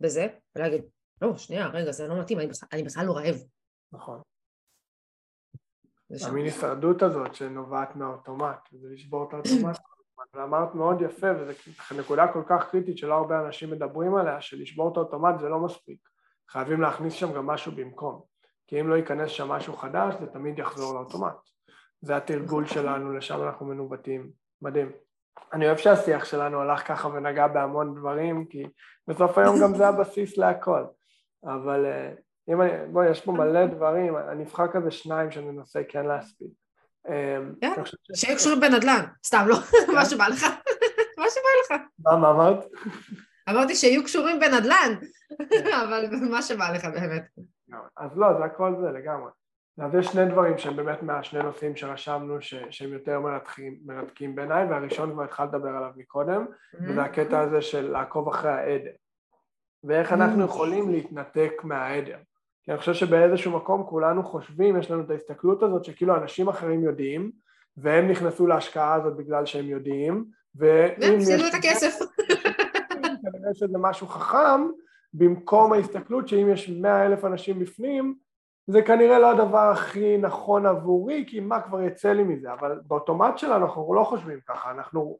בזה, 0.00 0.26
ולהגיד, 0.56 0.82
לא, 1.24 1.36
שנייה, 1.36 1.66
רגע, 1.66 1.92
זה 1.92 2.06
לא 2.08 2.20
מתאים, 2.20 2.38
אני 2.72 2.82
בכלל 2.82 3.06
לא 3.06 3.16
רעב. 3.16 3.36
נכון. 3.92 4.20
המין 6.26 6.44
הישרדות 6.44 7.02
הזאת 7.02 7.34
שנובעת 7.34 7.96
מהאוטומט, 7.96 8.58
זה 8.72 8.88
לשבור 8.92 9.28
את 9.28 9.34
האוטומט. 9.34 9.78
ואמרת 10.34 10.74
מאוד 10.74 11.00
יפה, 11.00 11.26
וזו 11.40 11.52
נקודה 11.98 12.32
כל 12.32 12.42
כך 12.46 12.70
קריטית 12.70 12.98
שלא 12.98 13.14
הרבה 13.14 13.40
אנשים 13.40 13.70
מדברים 13.70 14.14
עליה, 14.14 14.40
שלשבור 14.40 14.92
את 14.92 14.96
האוטומט 14.96 15.40
זה 15.40 15.48
לא 15.48 15.58
מספיק. 15.58 15.98
חייבים 16.50 16.80
להכניס 16.80 17.14
שם 17.14 17.32
גם 17.32 17.46
משהו 17.46 17.72
במקום. 17.72 18.22
כי 18.66 18.80
אם 18.80 18.88
לא 18.88 18.94
ייכנס 18.94 19.30
שם 19.30 19.48
משהו 19.48 19.76
חדש, 19.76 20.14
זה 20.20 20.26
תמיד 20.26 20.58
יחזור 20.58 20.94
לאוטומט. 20.94 21.34
זה 22.00 22.16
התרגול 22.16 22.66
שלנו, 22.66 23.12
לשם 23.12 23.42
אנחנו 23.42 23.66
מנווטים. 23.66 24.30
מדהים. 24.62 24.92
אני 25.52 25.66
אוהב 25.66 25.78
שהשיח 25.78 26.24
שלנו 26.24 26.60
הלך 26.60 26.88
ככה 26.88 27.08
ונגע 27.08 27.46
בהמון 27.46 27.94
דברים, 27.94 28.46
כי 28.46 28.66
בסוף 29.08 29.38
היום 29.38 29.56
גם 29.62 29.74
זה 29.74 29.88
הבסיס 29.88 30.38
להכל. 30.38 30.84
אבל 31.44 31.86
אה, 31.86 32.10
אם 32.48 32.62
אני, 32.62 32.70
בואי, 32.92 33.10
יש 33.10 33.20
פה 33.20 33.32
מלא 33.32 33.66
דברים, 33.66 34.16
אני 34.16 34.44
אבחר 34.44 34.68
כזה 34.72 34.90
שניים 34.90 35.30
שאני 35.30 35.50
מנסה 35.50 35.80
כן 35.88 36.06
להספיק. 36.06 36.48
אמ, 37.08 37.54
כן, 37.60 37.72
שיהיה 38.14 38.36
קשורים 38.36 38.60
בנדל"ן, 38.60 39.04
סתם 39.26 39.44
לא, 39.48 39.56
כן. 39.56 39.92
מה 39.94 40.04
שבא 40.04 40.28
לך, 40.28 40.42
מה 41.18 41.24
שבא 41.30 41.76
לך. 41.76 41.82
מה, 41.98 42.16
מה 42.16 42.30
אמרת? 42.30 42.64
אמרתי 43.50 43.74
שיהיו 43.74 44.04
קשורים 44.04 44.40
בנדל"ן, 44.40 44.94
אבל 45.84 46.06
מה 46.30 46.42
שבא 46.42 46.72
לך 46.72 46.84
באמת. 46.84 47.24
אז 47.96 48.18
לא, 48.18 48.38
זה 48.38 48.44
הכל 48.44 48.74
זה 48.80 48.98
לגמרי. 48.98 49.30
אז 49.78 49.94
יש 49.94 50.06
שני 50.06 50.26
דברים 50.26 50.58
שהם 50.58 50.76
באמת 50.76 51.02
מהשני 51.02 51.42
נושאים 51.42 51.76
שרשמנו 51.76 52.42
ש, 52.42 52.54
שהם 52.70 52.92
יותר 52.92 53.20
מרתקים, 53.20 53.78
מרתקים 53.86 54.34
בעיניי 54.34 54.64
והראשון 54.64 55.12
כבר 55.12 55.24
התחלת 55.24 55.48
לדבר 55.54 55.68
עליו 55.68 55.90
מקודם 55.96 56.46
mm-hmm. 56.46 56.78
וזה 56.88 57.02
הקטע 57.02 57.40
הזה 57.40 57.62
של 57.62 57.90
לעקוב 57.90 58.28
אחרי 58.28 58.50
העדר 58.50 58.90
ואיך 59.84 60.12
אנחנו 60.12 60.42
mm-hmm. 60.42 60.46
יכולים 60.46 60.90
להתנתק 60.90 61.52
מהעדר 61.64 62.18
כי 62.62 62.70
אני 62.70 62.78
חושב 62.78 62.94
שבאיזשהו 62.94 63.52
מקום 63.52 63.84
כולנו 63.86 64.24
חושבים, 64.24 64.76
יש 64.76 64.90
לנו 64.90 65.02
את 65.02 65.10
ההסתכלות 65.10 65.62
הזאת 65.62 65.84
שכאילו 65.84 66.16
אנשים 66.16 66.48
אחרים 66.48 66.82
יודעים 66.82 67.30
והם 67.76 68.08
נכנסו 68.08 68.46
להשקעה 68.46 68.94
הזאת 68.94 69.16
בגלל 69.16 69.46
שהם 69.46 69.64
יודעים 69.64 70.24
ואם 70.54 71.18
יש... 71.20 71.28
את 71.28 71.54
הכסף 71.54 71.98
כנראה 73.22 73.54
שזה 73.54 73.78
משהו 73.78 74.06
חכם 74.06 74.66
במקום 75.14 75.72
ההסתכלות 75.72 76.28
שאם 76.28 76.48
יש 76.52 76.68
מאה 76.68 77.06
אלף 77.06 77.24
אנשים 77.24 77.58
בפנים 77.58 78.14
זה 78.66 78.82
כנראה 78.82 79.18
לא 79.18 79.30
הדבר 79.30 79.70
הכי 79.72 80.16
נכון 80.16 80.66
עבורי, 80.66 81.24
כי 81.28 81.40
מה 81.40 81.60
כבר 81.60 81.82
יצא 81.82 82.12
לי 82.12 82.22
מזה, 82.22 82.52
אבל 82.52 82.80
באוטומט 82.86 83.38
שלנו 83.38 83.66
אנחנו 83.66 83.94
לא 83.94 84.04
חושבים 84.04 84.38
ככה, 84.48 84.70
אנחנו, 84.70 85.18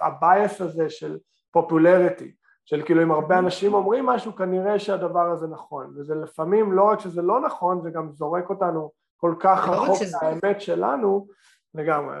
ה 0.00 0.12
bias 0.12 0.60
הזה 0.60 0.90
של 0.90 1.18
popularity, 1.50 2.32
של 2.64 2.82
כאילו 2.84 3.02
אם 3.02 3.10
הרבה 3.10 3.38
אנשים 3.38 3.74
אומרים 3.74 4.06
משהו, 4.06 4.36
כנראה 4.36 4.78
שהדבר 4.78 5.30
הזה 5.30 5.46
נכון, 5.46 5.94
וזה 5.96 6.14
לפעמים 6.14 6.72
לא 6.72 6.82
רק 6.82 7.00
שזה 7.00 7.22
לא 7.22 7.40
נכון, 7.40 7.82
זה 7.82 7.90
גם 7.90 8.12
זורק 8.12 8.50
אותנו 8.50 8.90
כל 9.16 9.34
כך 9.40 9.68
לא 9.68 9.72
רחוק 9.72 9.98
שזה... 9.98 10.16
מהאמת 10.22 10.60
שלנו, 10.60 11.26
לגמרי. 11.74 12.16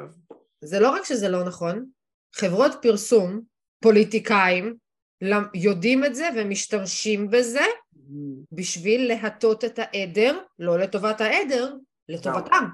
זה 0.60 0.80
לא 0.80 0.90
רק 0.90 1.04
שזה 1.04 1.28
לא 1.28 1.44
נכון, 1.44 1.86
חברות 2.34 2.72
פרסום, 2.82 3.40
פוליטיקאים, 3.80 4.76
יודעים 5.54 6.04
את 6.04 6.14
זה 6.14 6.28
ומשתמשים 6.36 7.30
בזה 7.30 7.64
בשביל 8.52 9.08
להטות 9.08 9.64
את 9.64 9.78
העדר, 9.78 10.38
לא 10.58 10.78
לטובת 10.78 11.20
העדר, 11.20 11.74
לטובתם. 12.08 12.64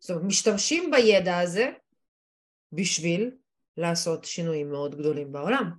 זאת 0.00 0.10
אומרת, 0.10 0.24
משתמשים 0.24 0.90
בידע 0.90 1.38
הזה 1.38 1.72
בשביל 2.72 3.30
לעשות 3.76 4.24
שינויים 4.24 4.70
מאוד 4.70 4.94
גדולים 4.94 5.32
בעולם. 5.32 5.70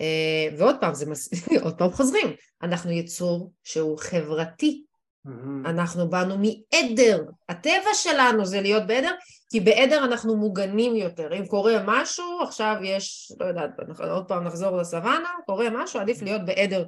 אה, 0.00 0.56
ועוד 0.58 0.76
פעם, 0.80 0.94
זה 0.94 1.06
מס... 1.06 1.30
עוד 1.64 1.78
פעם 1.78 1.90
חוזרים, 1.90 2.34
אנחנו 2.62 2.90
יצור 2.90 3.52
שהוא 3.64 3.98
חברתי, 3.98 4.86
Mm-hmm. 5.26 5.68
אנחנו 5.68 6.10
באנו 6.10 6.36
מעדר, 6.38 7.24
הטבע 7.48 7.94
שלנו 7.94 8.46
זה 8.46 8.60
להיות 8.60 8.86
בעדר, 8.86 9.12
כי 9.50 9.60
בעדר 9.60 10.04
אנחנו 10.04 10.36
מוגנים 10.36 10.96
יותר. 10.96 11.38
אם 11.38 11.46
קורה 11.46 11.72
משהו, 11.86 12.42
עכשיו 12.42 12.76
יש, 12.82 13.32
לא 13.40 13.46
יודעת, 13.46 13.70
עוד 13.98 14.28
פעם 14.28 14.44
נחזור 14.44 14.76
לסוואנה, 14.76 15.28
קורה 15.46 15.66
משהו, 15.70 16.00
עדיף 16.00 16.22
להיות 16.22 16.44
בעדר, 16.44 16.84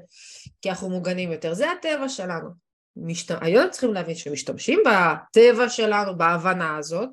כי 0.62 0.70
אנחנו 0.70 0.90
מוגנים 0.90 1.32
יותר. 1.32 1.54
זה 1.54 1.70
הטבע 1.70 2.08
שלנו. 2.08 2.48
משת... 2.96 3.34
היום 3.40 3.70
צריכים 3.70 3.94
להבין 3.94 4.14
שמשתמשים 4.14 4.80
בטבע 4.86 5.68
שלנו, 5.68 6.18
בהבנה 6.18 6.76
הזאת, 6.76 7.10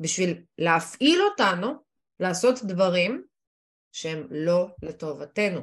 בשביל 0.00 0.40
להפעיל 0.58 1.22
אותנו 1.22 1.74
לעשות 2.20 2.62
דברים 2.62 3.22
שהם 4.00 4.26
לא 4.30 4.68
לטובתנו. 4.82 5.60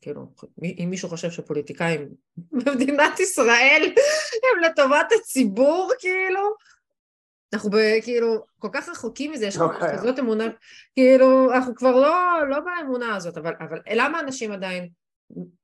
כאילו, 0.00 0.26
אם 0.62 0.86
מישהו 0.90 1.08
חושב 1.08 1.30
שפוליטיקאים 1.30 2.08
במדינת 2.52 3.20
ישראל 3.20 3.82
הם 4.44 4.62
לטובת 4.64 5.12
הציבור, 5.20 5.92
כאילו, 5.98 6.40
אנחנו 7.52 7.70
כאילו 8.04 8.44
כל 8.58 8.68
כך 8.72 8.88
רחוקים 8.88 9.32
מזה, 9.32 9.46
יש 9.46 9.56
לנו 9.56 9.72
okay. 9.72 9.92
כזאת 9.92 10.18
אמונה, 10.18 10.44
כאילו, 10.94 11.52
אנחנו 11.52 11.74
כבר 11.74 11.96
לא, 11.96 12.48
לא 12.48 12.60
באמונה 12.60 13.16
הזאת, 13.16 13.36
אבל, 13.36 13.52
אבל 13.60 13.78
למה 13.94 14.20
אנשים 14.20 14.52
עדיין 14.52 14.88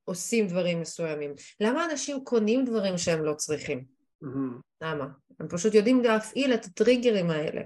עושים 0.04 0.46
דברים 0.46 0.80
מסוימים? 0.80 1.34
למה 1.60 1.84
אנשים 1.84 2.24
קונים 2.24 2.64
דברים 2.64 2.98
שהם 2.98 3.24
לא 3.24 3.34
צריכים? 3.34 3.84
Mm-hmm. 4.24 4.60
למה? 4.82 5.06
הם 5.40 5.48
פשוט 5.48 5.74
יודעים 5.74 6.04
להפעיל 6.04 6.54
את 6.54 6.64
הטריגרים 6.64 7.30
האלה. 7.30 7.62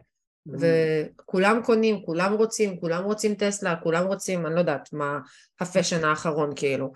וכולם 0.58 1.60
קונים, 1.64 2.02
כולם 2.04 2.32
רוצים, 2.32 2.80
כולם 2.80 3.04
רוצים 3.04 3.34
טסלה, 3.34 3.76
כולם 3.82 4.06
רוצים, 4.06 4.46
אני 4.46 4.54
לא 4.54 4.60
יודעת 4.60 4.92
מה 4.92 5.18
הפאשן 5.60 6.04
האחרון 6.04 6.52
כאילו. 6.56 6.92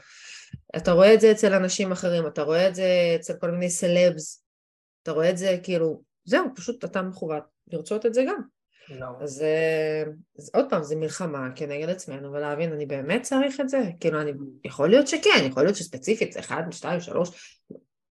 אתה 0.77 0.93
רואה 0.93 1.15
את 1.15 1.21
זה 1.21 1.31
אצל 1.31 1.55
אנשים 1.55 1.93
אחרים, 1.93 2.27
אתה 2.27 2.43
רואה 2.43 2.69
את 2.69 2.75
זה 2.75 3.17
אצל 3.17 3.35
כל 3.41 3.51
מיני 3.51 3.71
סלבס, 3.71 4.45
אתה 5.03 5.13
רואה 5.13 5.31
את 5.31 5.39
זה 5.39 5.59
כאילו, 5.63 6.03
זהו, 6.25 6.45
פשוט 6.55 6.85
אתה 6.85 7.03
מכוון 7.03 7.41
לרצות 7.73 8.07
את 8.07 8.15
זה 8.15 8.25
גם. 8.29 8.41
לא. 8.89 9.07
אז, 9.21 9.43
אה, 9.43 10.05
אז 10.39 10.51
עוד 10.55 10.71
פעם, 10.71 10.83
זה 10.83 10.97
מלחמה 10.97 11.49
כנגד 11.57 11.89
עצמנו, 11.89 12.33
ולהבין, 12.33 12.73
אני 12.73 12.87
באמת 12.87 13.23
צריך 13.23 13.61
את 13.61 13.69
זה? 13.69 13.79
כאילו, 14.01 14.21
אני, 14.21 14.33
יכול 14.65 14.91
להיות 14.91 15.09
שכן, 15.09 15.45
יכול 15.45 15.63
להיות 15.63 15.77
שספציפית 15.77 16.33
זה 16.33 16.41
אחד, 16.41 16.63
שתיים, 16.71 17.01
שלוש, 17.01 17.59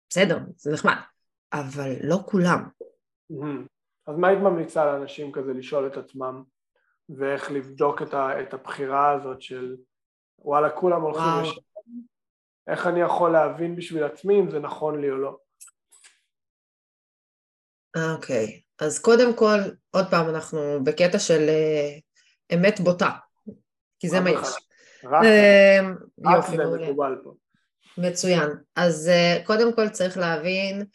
בסדר, 0.09 0.37
זה 0.57 0.71
נחמד, 0.71 0.95
אבל 1.53 1.95
לא 2.03 2.19
כולם. 2.25 2.63
אז 4.07 4.17
מה 4.17 4.27
היית 4.27 4.39
ממליצה 4.39 4.85
לאנשים 4.85 5.31
כזה 5.31 5.53
לשאול 5.53 5.87
את 5.87 5.97
עצמם 5.97 6.43
ואיך 7.09 7.51
לבדוק 7.51 8.01
את, 8.01 8.13
ה, 8.13 8.41
את 8.41 8.53
הבחירה 8.53 9.11
הזאת 9.11 9.41
של 9.41 9.75
וואלה 10.39 10.69
כולם 10.69 11.01
הולכים 11.01 11.23
לשם, 11.41 11.61
איך 12.67 12.87
אני 12.87 13.01
יכול 13.01 13.31
להבין 13.31 13.75
בשביל 13.75 14.03
עצמי 14.03 14.39
אם 14.39 14.51
זה 14.51 14.59
נכון 14.59 15.01
לי 15.01 15.09
או 15.09 15.17
לא? 15.17 15.37
אוקיי, 18.15 18.45
okay. 18.45 18.85
אז 18.85 18.99
קודם 18.99 19.35
כל, 19.35 19.57
עוד 19.91 20.05
פעם, 20.11 20.29
אנחנו 20.29 20.83
בקטע 20.83 21.19
של 21.19 21.47
uh, 21.47 22.01
אמת 22.55 22.79
בוטה, 22.79 23.11
כי 23.99 24.09
זה 24.09 24.19
מה 24.19 24.29
יש. 24.29 24.47
רק, 25.03 25.25
רק 26.25 26.45
זה 26.49 26.65
מקובל 26.81 27.15
פה. 27.23 27.33
מצוין. 27.97 28.49
אז 28.75 29.11
uh, 29.11 29.47
קודם 29.47 29.75
כל 29.75 29.89
צריך 29.89 30.17
להבין 30.17 30.85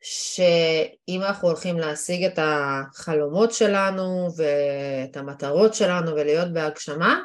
שאם 0.00 1.22
אנחנו 1.22 1.48
הולכים 1.48 1.78
להשיג 1.78 2.24
את 2.24 2.38
החלומות 2.42 3.52
שלנו 3.52 4.28
ואת 4.36 5.16
המטרות 5.16 5.74
שלנו 5.74 6.10
ולהיות 6.10 6.52
בהגשמה, 6.52 7.22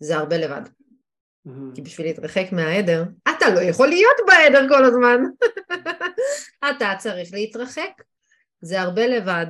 זה 0.00 0.16
הרבה 0.16 0.36
לבד. 0.36 0.62
Mm-hmm. 0.66 1.74
כי 1.74 1.82
בשביל 1.82 2.06
להתרחק 2.06 2.46
מהעדר, 2.52 3.04
אתה 3.22 3.50
לא 3.54 3.60
יכול 3.60 3.88
להיות 3.88 4.16
בעדר 4.26 4.68
כל 4.68 4.84
הזמן. 4.84 5.20
אתה 6.70 6.92
צריך 6.98 7.28
להתרחק. 7.32 8.02
זה 8.60 8.80
הרבה 8.80 9.06
לבד, 9.06 9.46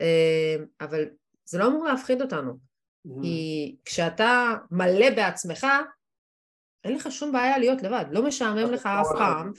אה, 0.00 0.56
אבל 0.80 1.04
זה 1.44 1.58
לא 1.58 1.66
אמור 1.66 1.84
להפחיד 1.84 2.22
אותנו. 2.22 2.52
Mm-hmm. 2.52 3.22
כי 3.22 3.76
כשאתה 3.84 4.54
מלא 4.70 5.10
בעצמך, 5.10 5.66
אין 6.84 6.94
לך 6.94 7.12
שום 7.12 7.32
בעיה 7.32 7.58
להיות 7.58 7.82
לבד, 7.82 8.04
לא 8.10 8.22
משעמם 8.22 8.72
לך 8.72 8.86
אף 8.86 9.06
פעם, 9.18 9.52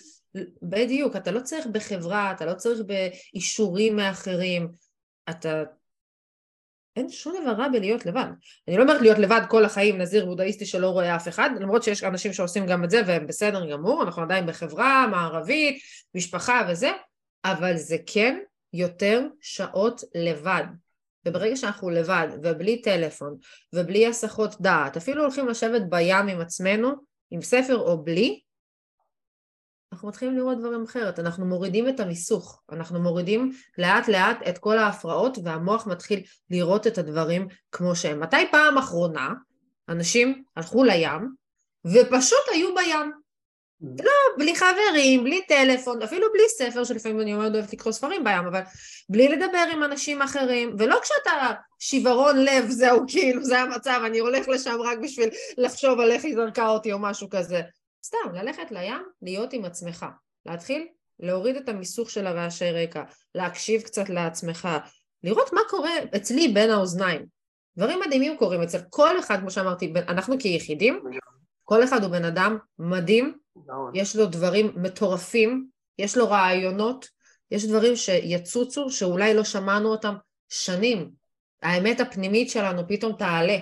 בדיוק, 0.62 1.16
אתה 1.16 1.32
לא 1.32 1.40
צריך 1.40 1.68
בחברה, 1.68 2.32
אתה 2.32 2.46
לא 2.46 2.54
צריך 2.54 2.80
באישורים 2.82 3.96
מאחרים, 3.96 4.70
אתה... 5.30 5.64
אין 6.96 7.10
שום 7.10 7.36
דבר 7.42 7.52
רע 7.52 7.68
בלהיות 7.68 8.06
לבד. 8.06 8.26
אני 8.68 8.78
לא 8.78 8.82
אומרת 8.82 9.02
להיות 9.02 9.18
לבד 9.18 9.42
כל 9.50 9.66
החיים, 9.66 9.98
נזיר 9.98 10.26
בודהיסטי 10.26 10.66
שלא 10.66 10.90
רואה 10.90 11.16
אף 11.16 11.28
אחד, 11.28 11.50
למרות 11.60 11.84
שיש 11.84 12.04
אנשים 12.04 12.34
שעושים 12.34 12.66
גם 12.66 12.84
את 12.84 12.90
זה 12.90 13.02
והם 13.08 13.28
בסדר 13.28 13.72
גמור, 13.72 14.04
אנחנו 14.04 14.22
עדיין 14.22 14.46
בחברה 14.46 15.08
מערבית, 15.08 15.80
משפחה 16.16 16.68
וזה, 16.70 16.92
אבל 17.46 17.78
זה 17.78 17.98
כן 18.06 18.40
יותר 18.74 19.28
שעות 19.42 20.04
לבד. 20.16 20.64
וברגע 21.26 21.56
שאנחנו 21.56 21.90
לבד, 21.90 22.28
ובלי 22.44 22.82
טלפון, 22.82 23.38
ובלי 23.74 24.08
הסחות 24.08 24.62
דעת, 24.62 24.98
אפילו 24.98 25.24
הולכים 25.24 25.48
לשבת 25.48 25.82
בים 25.90 26.28
עם 26.28 26.42
עצמנו, 26.42 26.92
עם 27.32 27.42
ספר 27.42 27.78
או 27.78 28.04
בלי, 28.04 28.42
אנחנו 29.94 30.08
מתחילים 30.08 30.38
לראות 30.38 30.60
דברים 30.60 30.84
אחרת, 30.84 31.20
אנחנו 31.20 31.46
מורידים 31.46 31.90
את 31.90 32.00
המיסוך, 32.00 32.62
אנחנו 32.72 33.00
מורידים 33.00 33.52
לאט 33.78 34.08
לאט 34.08 34.38
את 34.50 34.58
כל 34.58 34.78
ההפרעות 34.78 35.38
והמוח 35.44 35.88
מתחיל 35.88 36.24
לראות 36.50 36.88
את 36.88 36.98
הדברים 36.98 37.48
כמו 37.72 37.96
שהם. 37.96 38.20
מתי 38.20 38.46
פעם 38.52 38.78
אחרונה 38.78 39.34
אנשים 39.90 40.44
הלכו 40.56 40.84
לים 40.84 41.36
ופשוט 41.86 42.46
היו 42.52 42.76
בים 42.76 43.12
לא, 43.82 44.12
בלי 44.38 44.56
חברים, 44.56 45.24
בלי 45.24 45.42
טלפון, 45.48 46.02
אפילו 46.02 46.28
בלי 46.34 46.44
ספר, 46.50 46.84
שלפעמים 46.84 47.22
אני 47.22 47.34
אומרת 47.34 47.54
אוהבת 47.54 47.74
לקרוא 47.74 47.94
ספרים 47.94 48.24
בים, 48.24 48.48
אבל 48.48 48.62
בלי 49.10 49.28
לדבר 49.28 49.66
עם 49.72 49.84
אנשים 49.84 50.22
אחרים, 50.22 50.76
ולא 50.80 51.00
כשאתה 51.04 51.52
שיוורון 51.80 52.44
לב, 52.44 52.70
זהו, 52.70 53.00
כאילו, 53.08 53.44
זה 53.44 53.60
המצב, 53.60 54.02
אני 54.06 54.20
הולך 54.20 54.48
לשם 54.48 54.78
רק 54.82 54.98
בשביל 54.98 55.30
לחשוב 55.58 56.00
על 56.00 56.12
איך 56.12 56.24
היא 56.24 56.36
זרקה 56.36 56.68
אותי 56.68 56.94
או 56.94 57.00
משהו 57.00 57.30
כזה. 57.30 57.62
סתם, 58.04 58.34
ללכת 58.34 58.72
לים, 58.72 59.04
להיות 59.22 59.54
עם 59.54 59.66
עצמך. 59.66 60.06
להתחיל 60.46 60.88
להוריד 61.20 61.56
את 61.56 61.70
המיסוך 61.70 62.10
של 62.10 62.28
הרעשי 62.28 62.72
רקע, 62.72 63.04
להקשיב 63.36 63.82
קצת 63.82 64.10
לעצמך, 64.10 64.68
לראות 65.24 65.54
מה 65.54 65.62
קורה 65.70 65.92
אצלי 66.16 66.48
בין 66.48 66.70
האוזניים. 66.70 67.26
דברים 67.78 68.00
מדהימים 68.06 68.38
קורים 68.38 68.62
אצל 68.62 68.80
כל 68.90 69.20
אחד, 69.20 69.40
כמו 69.40 69.52
שאמרתי, 69.52 69.94
אנחנו 70.08 70.36
כיחידים, 70.40 71.04
כל 71.64 71.84
אחד 71.84 72.04
הוא 72.04 72.12
בן 72.12 72.26
אדם 72.26 72.58
מדהים, 72.80 73.38
יש 73.94 74.16
לו 74.16 74.26
דברים 74.26 74.72
מטורפים, 74.76 75.68
יש 75.98 76.18
לו 76.18 76.30
רעיונות, 76.30 77.08
יש 77.52 77.66
דברים 77.66 77.96
שיצוצו, 77.96 78.90
שאולי 78.90 79.34
לא 79.34 79.44
שמענו 79.44 79.90
אותם 79.90 80.16
שנים. 80.50 81.12
האמת 81.62 82.00
הפנימית 82.00 82.50
שלנו 82.50 82.82
פתאום 82.88 83.14
תעלה. 83.18 83.58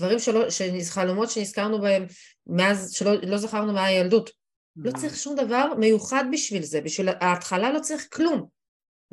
דברים 0.00 0.18
שלא, 0.18 0.44
חלומות 0.90 1.30
שנזכרנו 1.30 1.80
בהם 1.80 2.06
מאז, 2.46 2.92
שלא 2.92 3.12
לא 3.22 3.36
זכרנו 3.36 3.72
מהילדות. 3.72 4.30
לא 4.76 4.90
mm-hmm. 4.90 5.00
צריך 5.00 5.16
שום 5.16 5.36
דבר 5.36 5.74
מיוחד 5.78 6.24
בשביל 6.32 6.62
זה, 6.62 6.80
בשביל 6.80 7.08
ההתחלה 7.08 7.72
לא 7.72 7.80
צריך 7.80 8.08
כלום. 8.12 8.48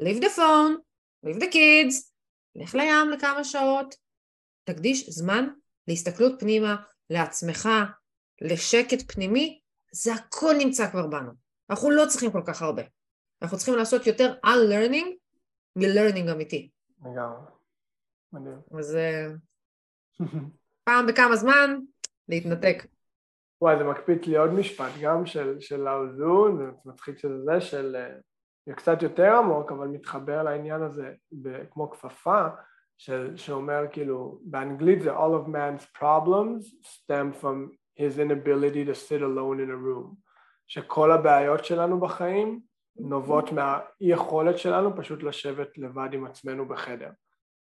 leave 0.02 0.22
the 0.22 0.38
phone, 0.38 0.78
leave 1.26 1.40
the 1.40 1.54
kids, 1.54 2.12
לך 2.56 2.76
לים 2.76 3.10
לכמה 3.10 3.44
שעות, 3.44 3.96
תקדיש 4.64 5.10
זמן 5.10 5.48
להסתכלות 5.88 6.40
פנימה, 6.40 6.76
לעצמך, 7.10 7.70
לשקט 8.42 9.12
פנימי, 9.12 9.62
זה 9.92 10.14
הכל 10.14 10.56
נמצא 10.58 10.92
כבר 10.92 11.08
בנו. 11.08 11.32
אנחנו 11.70 11.92
לא 11.92 12.06
צריכים 12.10 12.32
כל 12.32 12.44
כך 12.48 12.62
הרבה. 12.62 12.82
אנחנו 13.42 13.58
צריכים 13.58 13.76
לעשות 13.76 14.08
יותר 14.08 14.34
unlearning 14.46 15.08
מ-learning 15.76 16.32
אמיתי. 16.32 16.70
לגמרי. 17.02 17.42
מדהים. 18.34 18.58
אז 18.80 18.96
אה, 18.96 19.28
פעם 20.92 21.08
בכמה 21.08 21.36
זמן 21.36 21.80
להתנתק. 22.30 22.86
וואי, 23.62 23.78
זה 23.78 23.84
מקפיץ 23.84 24.26
לי 24.26 24.38
עוד 24.38 24.54
משפט, 24.54 24.92
גם 25.02 25.26
של, 25.26 25.60
של 25.60 25.88
האוזון, 25.88 26.58
זה 26.58 26.72
מצחיק 26.86 27.18
שזה 27.18 27.38
זה, 27.46 27.62
של... 27.62 27.96
אה, 27.96 28.16
זה 28.66 28.74
קצת 28.74 29.02
יותר 29.02 29.36
עמוק, 29.36 29.72
אבל 29.72 29.88
מתחבר 29.88 30.44
לעניין 30.44 30.82
הזה 30.82 31.14
כמו 31.72 31.92
כפפה, 31.92 32.48
של, 32.98 33.38
שאומר 33.38 33.84
כאילו, 33.92 34.40
באנגלית 34.42 35.02
זה 35.02 35.18
all 35.18 35.32
of 35.44 35.48
man's 35.48 36.00
problems 36.00 36.66
stem 36.84 37.44
from 37.44 37.76
his 38.00 38.18
inability 38.18 38.86
to 38.86 38.96
sit 38.96 39.22
alone 39.22 39.60
in 39.60 39.70
a 39.70 39.80
room, 39.86 40.16
שכל 40.68 41.12
הבעיות 41.12 41.66
שלנו 41.66 42.00
בחיים 42.00 42.60
נובעות 42.96 43.52
מהאי 43.52 43.82
יכולת 44.02 44.58
שלנו 44.58 44.96
פשוט 44.96 45.24
לשבת 45.24 45.78
לבד 45.78 46.10
עם 46.14 46.26
עצמנו 46.26 46.68
בחדר. 46.68 47.10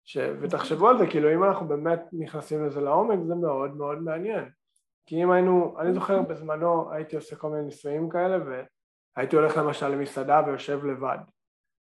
ש... 0.06 0.18
ותחשבו 0.42 0.90
על 0.90 0.98
זה, 0.98 1.08
כאילו 1.08 1.34
אם 1.34 1.44
אנחנו 1.44 1.68
באמת 1.68 2.00
נכנסים 2.14 2.66
לזה 2.66 2.82
לעומק 2.82 3.20
זה 3.28 3.36
מאוד 3.36 3.78
מאוד 3.78 3.98
מעניין. 3.98 4.50
כי 5.06 5.24
אם 5.24 5.32
היינו, 5.32 5.76
אני 5.80 5.94
זוכר 5.94 6.22
בזמנו 6.22 6.92
הייתי 6.92 7.16
עושה 7.16 7.36
כל 7.36 7.50
מיני 7.50 7.64
ניסויים 7.64 8.10
כאלה 8.10 8.38
והייתי 9.18 9.36
הולך 9.36 9.58
למשל 9.58 9.88
למסעדה 9.88 10.42
ויושב 10.46 10.86
לבד 10.86 11.18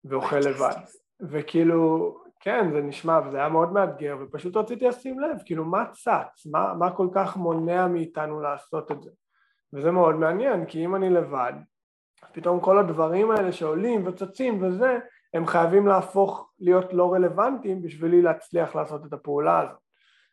ואוכל 0.05 0.39
לבד. 0.39 0.76
וכאילו 1.22 2.14
כן 2.39 2.72
זה 2.72 2.82
נשמע 2.82 3.20
וזה 3.26 3.38
היה 3.38 3.49
מאוד 3.49 3.74
מאתגר 3.74 4.18
ופשוט 4.22 4.57
רציתי 4.57 4.88
לשים 4.88 5.20
לב 5.20 5.38
כאילו 5.45 5.66
מה 5.66 5.86
צץ, 5.91 6.45
מה, 6.51 6.74
מה 6.74 6.95
כל 6.95 7.07
כך 7.14 7.38
מונע 7.38 7.88
מאיתנו 7.88 8.41
לעשות 8.41 8.91
את 8.91 9.03
זה? 9.03 9.11
וזה 9.74 9.91
מאוד 9.91 10.16
מעניין 10.16 10.66
כי 10.66 10.86
אם 10.86 10.95
אני 10.95 11.09
לבד 11.09 11.53
פתאום 12.32 12.59
כל 12.59 12.80
הדברים 12.80 13.32
האלה 13.32 13.51
שעולים 13.51 14.07
וצצים 14.07 14.64
וזה 14.64 14.99
הם 15.34 15.47
חייבים 15.47 15.88
להפוך 15.88 16.51
להיות 16.59 16.93
לא 16.93 17.13
רלוונטיים 17.13 17.81
בשבילי 17.81 18.21
להצליח 18.21 18.75
לעשות 18.75 19.05
את 19.05 19.13
הפעולה 19.13 19.59
הזאת. 19.59 19.84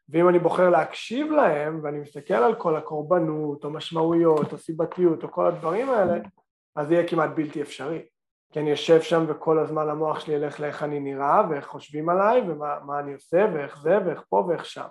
ואם 0.08 0.28
אני 0.28 0.38
בוחר 0.38 0.70
להקשיב 0.70 1.32
להם 1.32 1.80
ואני 1.82 1.98
מסתכל 1.98 2.34
על 2.34 2.54
כל 2.54 2.76
הקורבנות 2.76 3.64
או 3.64 3.70
משמעויות 3.70 4.52
או 4.52 4.58
סיבתיות 4.58 5.22
או 5.22 5.30
כל 5.30 5.46
הדברים 5.46 5.90
האלה 5.90 6.14
אז 6.76 6.88
זה 6.88 6.94
יהיה 6.94 7.08
כמעט 7.08 7.30
בלתי 7.34 7.62
אפשרי. 7.62 8.02
כי 8.52 8.60
אני 8.60 8.70
יושב 8.70 9.02
שם 9.02 9.24
וכל 9.28 9.58
הזמן 9.58 9.88
המוח 9.88 10.20
שלי 10.20 10.34
ילך 10.34 10.60
לאיך 10.60 10.82
אני 10.82 11.00
נראה 11.00 11.42
ואיך 11.50 11.66
חושבים 11.66 12.08
עליי 12.08 12.40
ומה 12.40 13.00
אני 13.00 13.12
עושה 13.12 13.46
ואיך 13.54 13.80
זה 13.82 13.98
ואיך 14.06 14.22
פה 14.28 14.44
ואיך 14.48 14.64
שם. 14.64 14.86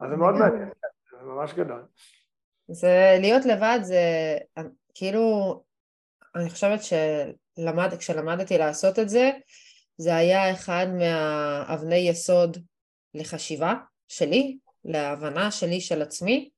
אז 0.00 0.10
זה 0.10 0.16
מאוד 0.16 0.34
מעניין, 0.34 0.68
זה 1.10 1.26
ממש 1.26 1.54
גדול. 1.54 1.84
זה 2.68 3.16
להיות 3.20 3.44
לבד 3.44 3.78
זה 3.82 4.02
כאילו 4.94 5.54
אני 6.34 6.50
חושבת 6.50 6.80
שכשלמדתי 7.92 8.58
לעשות 8.58 8.98
את 8.98 9.08
זה 9.08 9.30
זה 9.96 10.16
היה 10.16 10.52
אחד 10.52 10.86
מהאבני 10.98 11.96
יסוד 11.96 12.58
לחשיבה 13.14 13.74
שלי, 14.08 14.56
להבנה 14.84 15.50
שלי 15.50 15.80
של 15.80 16.02
עצמי. 16.02 16.50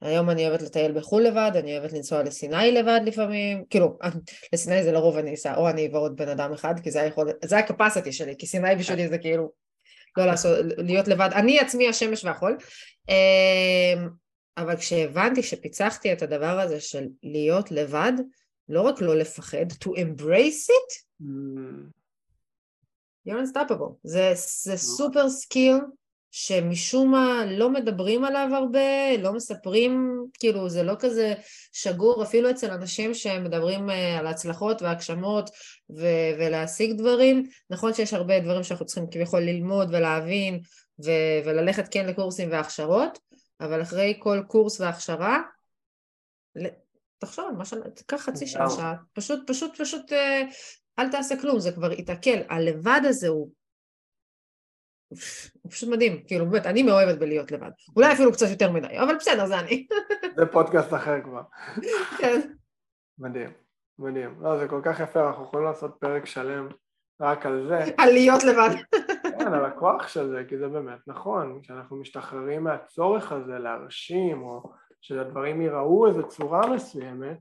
היום 0.00 0.30
אני 0.30 0.48
אוהבת 0.48 0.62
לטייל 0.62 0.92
בחו"ל 0.92 1.22
לבד, 1.22 1.50
אני 1.54 1.78
אוהבת 1.78 1.92
לנסוע 1.92 2.22
לסיני 2.22 2.72
לבד 2.72 3.00
לפעמים, 3.04 3.64
כאילו, 3.70 3.98
לסיני 4.52 4.82
זה 4.82 4.92
לרוב 4.92 5.16
אני 5.16 5.34
אסע, 5.34 5.56
או 5.56 5.68
אני 5.68 5.84
אעבור 5.84 6.00
עוד 6.00 6.16
בן 6.16 6.28
אדם 6.28 6.52
אחד, 6.52 6.74
כי 6.82 6.90
זה 6.90 7.02
היכול, 7.02 7.30
זה 7.44 7.58
ה 7.58 7.64
capacity 7.64 8.12
שלי, 8.12 8.34
כי 8.38 8.46
סיני 8.46 8.76
בשבילי 8.76 9.08
זה 9.08 9.18
כאילו, 9.18 9.52
לא 10.16 10.26
לעשות, 10.26 10.58
להיות 10.78 11.08
לבד, 11.08 11.30
אני 11.34 11.60
עצמי 11.60 11.88
השמש 11.88 12.24
והחול. 12.24 12.58
אמ, 13.08 14.08
אבל 14.56 14.76
כשהבנתי 14.76 15.42
שפיצחתי 15.42 16.12
את 16.12 16.22
הדבר 16.22 16.60
הזה 16.60 16.80
של 16.80 17.06
להיות 17.22 17.70
לבד, 17.70 18.12
לא 18.68 18.82
רק 18.82 19.00
לא 19.00 19.16
לפחד, 19.16 19.72
to 19.72 19.88
embrace 19.88 20.68
it, 20.68 21.22
mm. 21.22 21.26
you're 23.28 23.40
unstoppable. 23.40 23.92
זה, 24.04 24.32
זה 24.64 24.76
סופר 24.76 25.28
skill 25.28 25.76
שמשום 26.38 27.10
מה 27.10 27.44
לא 27.46 27.70
מדברים 27.70 28.24
עליו 28.24 28.48
הרבה, 28.52 29.16
לא 29.18 29.32
מספרים, 29.32 30.24
כאילו 30.38 30.68
זה 30.68 30.82
לא 30.82 30.94
כזה 30.98 31.34
שגור 31.72 32.22
אפילו 32.22 32.50
אצל 32.50 32.70
אנשים 32.70 33.14
שמדברים 33.14 33.90
אה, 33.90 34.18
על 34.18 34.26
הצלחות 34.26 34.82
והגשמות 34.82 35.50
ו- 35.90 36.32
ולהשיג 36.38 36.92
דברים. 36.98 37.48
נכון 37.70 37.94
שיש 37.94 38.14
הרבה 38.14 38.40
דברים 38.40 38.62
שאנחנו 38.62 38.86
צריכים 38.86 39.10
כביכול 39.10 39.40
ללמוד 39.40 39.88
ולהבין 39.92 40.60
ו- 41.04 41.40
וללכת 41.44 41.88
כן 41.90 42.06
לקורסים 42.06 42.50
והכשרות, 42.50 43.18
אבל 43.60 43.82
אחרי 43.82 44.16
כל 44.18 44.42
קורס 44.48 44.80
והכשרה, 44.80 45.42
תחשוב 47.18 47.48
על 47.48 47.54
מה 47.54 47.64
ש... 47.64 47.74
תיקח 47.94 48.16
חצי 48.16 48.46
שעה, 48.46 48.70
שעה, 48.70 48.94
פשוט, 49.12 49.50
פשוט, 49.50 49.80
פשוט 49.80 50.12
אה, 50.12 50.42
אל 50.98 51.10
תעשה 51.10 51.40
כלום, 51.40 51.60
זה 51.60 51.72
כבר 51.72 51.92
יתעכל. 51.92 52.38
הלבד 52.48 53.00
הזה 53.04 53.28
הוא 53.28 53.50
הוא 55.62 55.72
פשוט 55.72 55.88
מדהים, 55.88 56.22
כאילו 56.26 56.50
באמת, 56.50 56.66
אני 56.66 56.82
מאוהבת 56.82 57.18
בלהיות 57.18 57.52
לבד. 57.52 57.70
אולי 57.96 58.12
אפילו 58.12 58.32
קצת 58.32 58.46
יותר 58.50 58.72
מדי, 58.72 58.98
אבל 58.98 59.14
בסדר, 59.16 59.46
זה 59.46 59.58
אני. 59.58 59.86
זה 60.36 60.46
פודקאסט 60.46 60.94
אחר 60.94 61.22
כבר. 61.22 61.42
כן. 62.18 62.40
מדהים, 63.18 63.50
מדהים. 63.98 64.40
לא, 64.40 64.58
זה 64.58 64.68
כל 64.68 64.80
כך 64.84 65.00
יפה, 65.00 65.28
אנחנו 65.28 65.44
יכולים 65.44 65.66
לעשות 65.66 65.96
פרק 66.00 66.26
שלם 66.26 66.68
רק 67.20 67.46
על 67.46 67.68
זה. 67.68 67.78
על 67.98 68.10
להיות 68.12 68.44
לבד. 68.44 68.70
כן, 69.22 69.54
על 69.54 69.64
הכוח 69.64 70.08
של 70.08 70.28
זה, 70.30 70.44
כי 70.48 70.58
זה 70.58 70.68
באמת 70.68 70.98
נכון, 71.06 71.60
כשאנחנו 71.62 71.96
משתחררים 71.96 72.64
מהצורך 72.64 73.32
הזה 73.32 73.58
להרשים, 73.58 74.42
או 74.42 74.72
שהדברים 75.06 75.60
ייראו 75.60 76.06
איזו 76.06 76.28
צורה 76.28 76.70
מסוימת, 76.74 77.38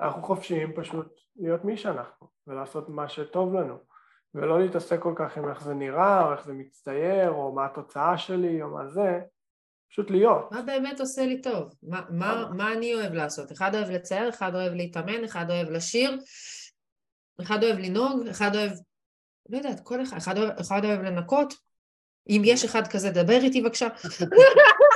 אנחנו 0.00 0.22
חופשיים 0.22 0.72
פשוט 0.76 1.06
להיות 1.36 1.64
מי 1.64 1.76
שאנחנו, 1.76 2.26
ולעשות 2.46 2.88
מה 2.88 3.08
שטוב 3.08 3.54
לנו. 3.54 3.78
ולא 4.34 4.60
להתעסק 4.60 5.00
כל 5.00 5.14
כך 5.16 5.36
עם 5.36 5.48
איך 5.48 5.62
זה 5.62 5.74
נראה, 5.74 6.26
או 6.26 6.32
איך 6.32 6.44
זה 6.44 6.52
מצטייר, 6.52 7.30
או 7.30 7.52
מה 7.52 7.66
התוצאה 7.66 8.18
שלי, 8.18 8.62
או 8.62 8.68
מה 8.68 8.86
זה, 8.88 9.20
פשוט 9.90 10.10
להיות. 10.10 10.52
מה 10.52 10.62
באמת 10.62 11.00
עושה 11.00 11.26
לי 11.26 11.42
טוב? 11.42 11.74
מה, 11.82 12.00
מה, 12.10 12.50
מה 12.56 12.72
אני 12.72 12.94
אוהב 12.94 13.12
לעשות? 13.12 13.52
אחד 13.52 13.74
אוהב 13.74 13.90
לצייר, 13.90 14.28
אחד 14.28 14.54
אוהב 14.54 14.72
להתאמן, 14.72 15.24
אחד 15.24 15.50
אוהב 15.50 15.70
לשיר, 15.70 16.18
אחד 17.42 17.64
אוהב 17.64 17.78
לנהוג, 17.78 18.26
אחד 18.30 18.50
אוהב, 18.54 18.70
לא 19.48 19.56
יודעת, 19.56 19.80
כל 19.80 20.02
אחד, 20.02 20.16
אחד 20.16 20.38
אוהב, 20.38 20.50
אחד 20.60 20.84
אוהב 20.84 21.00
לנקות. 21.00 21.54
אם 22.28 22.42
יש 22.44 22.64
אחד 22.64 22.82
כזה, 22.86 23.10
דבר 23.10 23.38
איתי 23.42 23.62
בבקשה. 23.62 23.88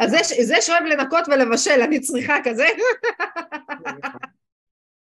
אז 0.00 0.10
זה 0.42 0.60
שאוהב 0.60 0.82
לנקות 0.82 1.24
ולבשל, 1.28 1.80
אני 1.82 2.00
צריכה 2.00 2.34
כזה. 2.44 2.66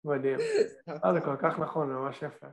מדהים. 0.05 0.37
אה, 1.05 1.13
זה 1.13 1.21
כל 1.21 1.35
כך 1.41 1.59
נכון, 1.59 1.89
ממש 1.89 2.21
יפה. 2.21 2.47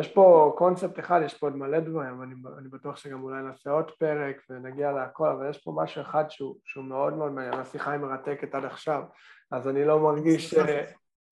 יש 0.00 0.08
פה 0.08 0.54
קונספט 0.58 0.98
אחד, 0.98 1.20
יש 1.24 1.34
פה 1.34 1.46
עוד 1.46 1.56
מלא 1.56 1.80
דברים, 1.80 2.22
אני, 2.22 2.34
אני 2.58 2.68
בטוח 2.68 2.96
שגם 2.96 3.22
אולי 3.22 3.42
נעשה 3.42 3.70
עוד 3.70 3.90
פרק 3.90 4.36
ונגיע 4.50 4.92
להכל, 4.92 5.28
אבל 5.28 5.50
יש 5.50 5.58
פה 5.58 5.72
משהו 5.76 6.02
אחד 6.02 6.24
שהוא, 6.28 6.56
שהוא 6.64 6.84
מאוד 6.84 7.14
מאוד 7.14 7.32
מעניין, 7.32 7.54
השיחה 7.54 7.90
היא 7.90 8.00
מרתקת 8.00 8.54
עד 8.54 8.64
עכשיו, 8.64 9.02
אז 9.50 9.68
אני 9.68 9.84
לא 9.84 10.00
מרגיש, 10.00 10.54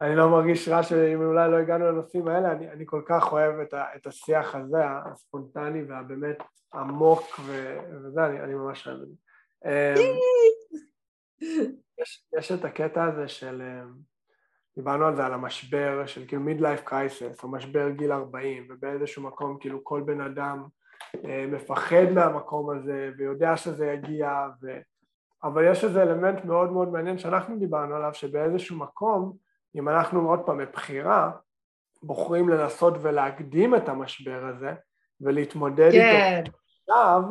אני 0.01 0.17
לא 0.17 0.31
מרגיש 0.31 0.69
רע 0.69 0.83
שאם 0.83 1.23
אולי 1.23 1.51
לא 1.51 1.57
הגענו 1.57 1.85
לנושאים 1.85 2.29
האלה, 2.29 2.53
אני, 2.53 2.71
אני 2.71 2.85
כל 2.87 3.03
כך 3.07 3.33
אוהב 3.33 3.61
את, 3.61 3.75
ה, 3.75 3.85
את 3.97 4.07
השיח 4.07 4.55
הזה, 4.55 4.85
הספונטני 4.87 5.83
והבאמת 5.83 6.43
עמוק 6.75 7.41
ו, 7.41 7.79
וזה, 8.05 8.27
אני, 8.27 8.41
אני 8.41 8.55
ממש 8.55 8.89
אוהב 8.89 9.01
את 9.01 9.09
זה. 9.09 9.15
אמ, 9.65 10.17
יש, 11.99 12.25
יש 12.39 12.53
את 12.53 12.65
הקטע 12.65 13.05
הזה 13.05 13.29
של, 13.29 13.63
אה, 13.63 13.83
דיברנו 14.77 15.07
על 15.07 15.17
זה, 15.17 15.27
על 15.27 15.33
המשבר 15.33 16.07
של 16.07 16.27
כאילו 16.27 16.43
מידלייף 16.43 16.81
קרייסס, 16.81 17.43
או 17.43 17.49
משבר 17.49 17.91
גיל 17.91 18.13
40, 18.13 18.67
ובאיזשהו 18.71 19.23
מקום 19.23 19.57
כאילו 19.61 19.85
כל 19.85 20.03
בן 20.07 20.21
אדם 20.21 20.65
אה, 21.25 21.47
מפחד 21.49 22.11
מהמקום 22.15 22.71
הזה 22.71 23.11
ויודע 23.19 23.57
שזה 23.57 23.87
יגיע, 23.87 24.47
ו... 24.63 24.79
אבל 25.45 25.65
יש 25.71 25.85
איזה 25.85 26.03
אלמנט 26.03 26.45
מאוד 26.45 26.73
מאוד 26.73 26.93
מעניין 26.93 27.19
שאנחנו 27.19 27.59
דיברנו 27.59 27.95
עליו, 27.95 28.15
שבאיזשהו 28.15 28.77
מקום, 28.77 29.44
אם 29.75 29.89
אנחנו 29.89 30.31
עוד 30.31 30.41
פעם 30.47 30.59
מבחירה, 30.59 31.31
בוחרים 32.03 32.49
לנסות 32.49 32.95
ולהקדים 33.03 33.75
את 33.75 33.89
המשבר 33.89 34.45
הזה 34.45 34.73
ולהתמודד 35.21 35.91
כן. 35.93 36.43
איתו 36.47 36.59
עכשיו, 36.89 37.23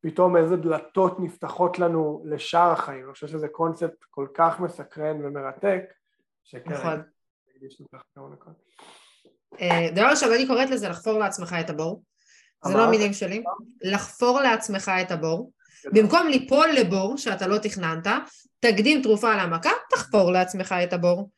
פתאום 0.00 0.36
איזה 0.36 0.56
דלתות 0.56 1.20
נפתחות 1.20 1.78
לנו 1.78 2.22
לשאר 2.26 2.70
החיים. 2.72 3.04
אני 3.04 3.12
חושב 3.12 3.26
שזה 3.26 3.48
קונספט 3.48 4.04
כל 4.10 4.26
כך 4.34 4.60
מסקרן 4.60 5.24
ומרתק, 5.24 5.82
שכן, 6.44 6.72
נכון. 6.72 7.02
אה, 9.60 9.88
דבר 9.94 10.06
ראשון, 10.10 10.32
אני 10.32 10.46
קוראת 10.46 10.70
לזה 10.70 10.88
לחפור 10.88 11.18
לעצמך 11.18 11.56
את 11.60 11.70
הבור. 11.70 12.02
זה 12.64 12.74
לא 12.74 12.84
המילים 12.84 13.12
שלי. 13.12 13.42
לחפור 13.82 14.40
לעצמך 14.40 14.90
את 15.02 15.10
הבור. 15.10 15.52
במקום 15.92 16.28
ליפול 16.28 16.66
לבור 16.78 17.16
שאתה 17.16 17.46
לא 17.46 17.58
תכננת, 17.58 18.06
תקדים 18.60 19.02
תרופה 19.02 19.36
למכה, 19.36 19.70
תחפור 19.90 20.32
לעצמך 20.32 20.74
את 20.84 20.92
הבור. 20.92 21.30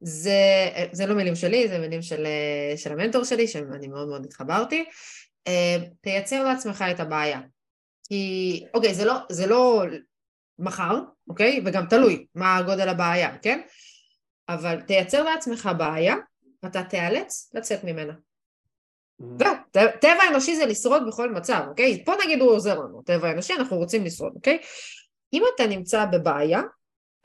זה, 0.00 0.68
זה 0.92 1.06
לא 1.06 1.14
מילים 1.14 1.34
שלי, 1.34 1.68
זה 1.68 1.78
מילים 1.78 2.02
של, 2.02 2.26
של 2.76 2.92
המנטור 2.92 3.24
שלי, 3.24 3.48
שאני 3.48 3.88
מאוד 3.88 4.08
מאוד 4.08 4.24
התחברתי. 4.24 4.84
אה, 5.46 5.76
תייצר 6.00 6.44
לעצמך 6.44 6.84
את 6.90 7.00
הבעיה. 7.00 7.40
כי, 8.08 8.64
אוקיי, 8.74 8.94
זה 8.94 9.04
לא, 9.04 9.14
זה 9.28 9.46
לא 9.46 9.84
מחר, 10.58 11.00
אוקיי? 11.28 11.62
וגם 11.64 11.86
תלוי 11.86 12.26
מה 12.34 12.62
גודל 12.66 12.88
הבעיה, 12.88 13.38
כן? 13.38 13.60
אבל 14.48 14.80
תייצר 14.80 15.22
לעצמך 15.22 15.70
בעיה, 15.78 16.16
ואתה 16.62 16.82
תיאלץ 16.82 17.50
לצאת 17.54 17.84
ממנה. 17.84 18.12
זהו, 19.38 19.54
טבע 20.00 20.28
אנושי 20.30 20.56
זה 20.56 20.66
לשרוד 20.66 21.02
בכל 21.08 21.30
מצב, 21.30 21.64
אוקיי? 21.68 22.04
פה 22.04 22.12
נגיד 22.24 22.40
הוא 22.40 22.50
עוזר 22.50 22.78
לנו, 22.78 23.02
טבע 23.02 23.32
אנושי, 23.32 23.52
אנחנו 23.52 23.76
רוצים 23.76 24.04
לשרוד, 24.04 24.32
אוקיי? 24.34 24.58
אם 25.32 25.42
אתה 25.54 25.66
נמצא 25.66 26.04
בבעיה, 26.04 26.60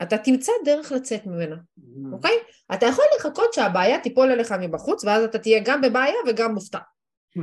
אתה 0.02 0.18
תמצא 0.18 0.52
דרך 0.64 0.92
לצאת 0.92 1.26
ממנה, 1.26 1.56
mm-hmm. 1.56 2.12
אוקיי? 2.12 2.36
אתה 2.74 2.86
יכול 2.86 3.04
לחכות 3.18 3.54
שהבעיה 3.54 4.00
תיפול 4.00 4.30
אליך 4.30 4.52
מבחוץ, 4.52 5.04
ואז 5.04 5.24
אתה 5.24 5.38
תהיה 5.38 5.60
גם 5.64 5.80
בבעיה 5.80 6.14
וגם 6.28 6.54
מופתע. 6.54 6.78
Mm-hmm. 6.78 7.40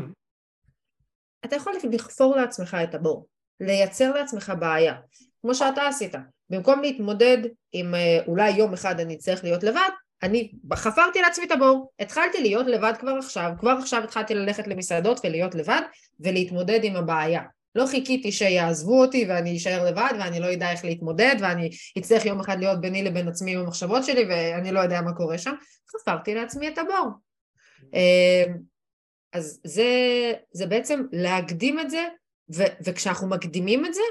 אתה 1.46 1.56
יכול 1.56 1.74
לחפור 1.92 2.36
לעצמך 2.36 2.78
את 2.84 2.96
הבור, 2.96 3.28
לייצר 3.60 4.14
לעצמך 4.14 4.54
בעיה, 4.60 4.96
כמו 5.42 5.56
שאתה 5.56 5.88
עשית. 5.88 6.16
במקום 6.50 6.82
להתמודד 6.82 7.38
עם 7.72 7.96
אה, 7.96 8.20
אולי 8.28 8.50
יום 8.50 8.74
אחד 8.74 9.00
אני 9.00 9.16
אצטרך 9.16 9.44
להיות 9.44 9.64
לבד, 9.64 9.90
אני 10.24 10.52
חפרתי 10.74 11.22
לעצמי 11.22 11.46
את 11.46 11.52
הבור, 11.52 11.92
התחלתי 12.00 12.42
להיות 12.42 12.68
לבד 12.68 12.94
כבר 13.00 13.12
עכשיו, 13.12 13.52
כבר 13.60 13.76
עכשיו 13.80 14.04
התחלתי 14.04 14.34
ללכת 14.34 14.68
למסעדות 14.68 15.20
ולהיות 15.24 15.56
לבד 15.56 15.82
ולהתמודד 16.20 16.80
עם 16.84 16.96
הבעיה. 16.96 17.42
לא 17.76 17.86
חיכיתי 17.86 18.32
שיעזבו 18.32 19.02
אותי 19.02 19.26
ואני 19.30 19.58
אשאר 19.58 19.86
לבד 19.86 20.14
ואני 20.20 20.40
לא 20.40 20.54
אדע 20.54 20.72
איך 20.72 20.86
להתמודד 20.86 21.36
ואני 21.40 21.70
אצטרך 21.98 22.26
יום 22.26 22.40
אחד 22.40 22.60
להיות 22.60 22.82
ביני 22.82 23.04
לבין 23.04 23.28
עצמי 23.28 23.54
עם 23.54 23.60
המחשבות 23.60 24.04
שלי 24.06 24.26
ואני 24.30 24.72
לא 24.72 24.80
יודע 24.80 25.02
מה 25.02 25.14
קורה 25.14 25.38
שם, 25.38 25.54
חפרתי 25.92 26.36
לעצמי 26.36 26.68
את 26.68 26.78
הבור. 26.78 27.08
אמ, 27.94 28.58
אז 29.34 29.62
זה, 29.64 29.84
זה 30.52 30.66
בעצם 30.66 31.04
להקדים 31.12 31.80
את 31.80 31.90
זה, 31.90 32.08
ו, 32.56 32.64
וכשאנחנו 32.86 33.30
מקדימים 33.30 33.86
את 33.86 33.94
זה, 33.94 34.02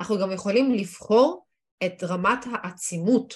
אנחנו 0.00 0.18
גם 0.18 0.32
יכולים 0.32 0.74
לבחור 0.74 1.46
את 1.84 2.04
רמת 2.04 2.38
העצימות. 2.52 3.34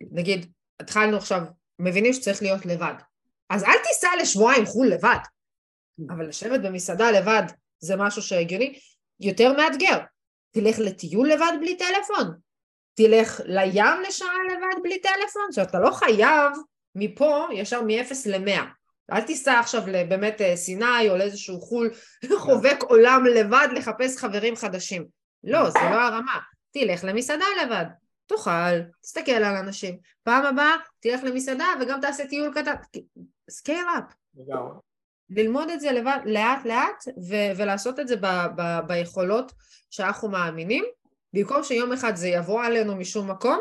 נגיד, 0.00 0.52
התחלנו 0.80 1.16
עכשיו, 1.16 1.42
מבינים 1.78 2.12
שצריך 2.12 2.42
להיות 2.42 2.66
לבד. 2.66 2.94
אז 3.50 3.64
אל 3.64 3.78
תיסע 3.88 4.08
לשבועיים 4.20 4.66
חו"ל 4.66 4.86
לבד, 4.86 5.18
אבל 6.10 6.28
לשבת 6.28 6.60
במסעדה 6.60 7.10
לבד 7.10 7.42
זה 7.78 7.96
משהו 7.96 8.22
שהגיוני, 8.22 8.78
יותר 9.20 9.52
מאתגר. 9.52 9.98
תלך 10.50 10.78
לטיול 10.78 11.28
לבד 11.28 11.52
בלי 11.60 11.76
טלפון, 11.76 12.34
תלך 12.94 13.40
לים 13.44 14.02
לשעה 14.08 14.34
לבד 14.52 14.82
בלי 14.82 14.98
טלפון, 15.00 15.42
זאת 15.50 15.58
אומרת, 15.58 15.70
אתה 15.70 15.80
לא 15.80 15.90
חייב 15.90 16.52
מפה 16.94 17.46
ישר 17.52 17.82
מ-0 17.82 18.14
ל-100. 18.26 18.60
אל 19.12 19.20
תיסע 19.20 19.58
עכשיו 19.58 19.82
באמת 20.08 20.40
אה, 20.40 20.56
סיני 20.56 21.10
או 21.10 21.16
לאיזשהו 21.16 21.60
חו"ל 21.60 21.90
חובק 22.38 22.82
עולם 22.82 23.24
לבד 23.24 23.68
לחפש 23.72 24.16
חברים 24.16 24.56
חדשים. 24.56 25.06
לא, 25.44 25.70
זה 25.70 25.78
לא 25.78 26.00
הרמה. 26.00 26.38
תלך 26.70 27.04
למסעדה 27.04 27.44
לבד, 27.62 27.84
תאכל, 28.26 28.80
תסתכל 29.02 29.32
על 29.32 29.56
אנשים. 29.56 29.98
פעם 30.22 30.46
הבאה 30.46 30.76
תלך 31.00 31.20
למסעדה 31.24 31.66
וגם 31.80 32.00
תעשה 32.00 32.26
טיול 32.26 32.54
קטן. 32.54 32.74
scale 33.50 33.86
up. 33.98 34.14
ללמוד 35.30 35.70
את 35.70 35.80
זה 35.80 35.92
לבד, 35.92 36.18
לאט 36.24 36.64
לאט 36.64 37.04
ו- 37.28 37.56
ולעשות 37.56 38.00
את 38.00 38.08
זה 38.08 38.16
ב- 38.16 38.46
ב- 38.56 38.80
ביכולות 38.86 39.52
שאנחנו 39.90 40.28
מאמינים, 40.28 40.84
במקום 41.32 41.62
שיום 41.62 41.92
אחד 41.92 42.16
זה 42.16 42.28
יבוא 42.28 42.64
עלינו 42.64 42.96
משום 42.96 43.30
מקום, 43.30 43.58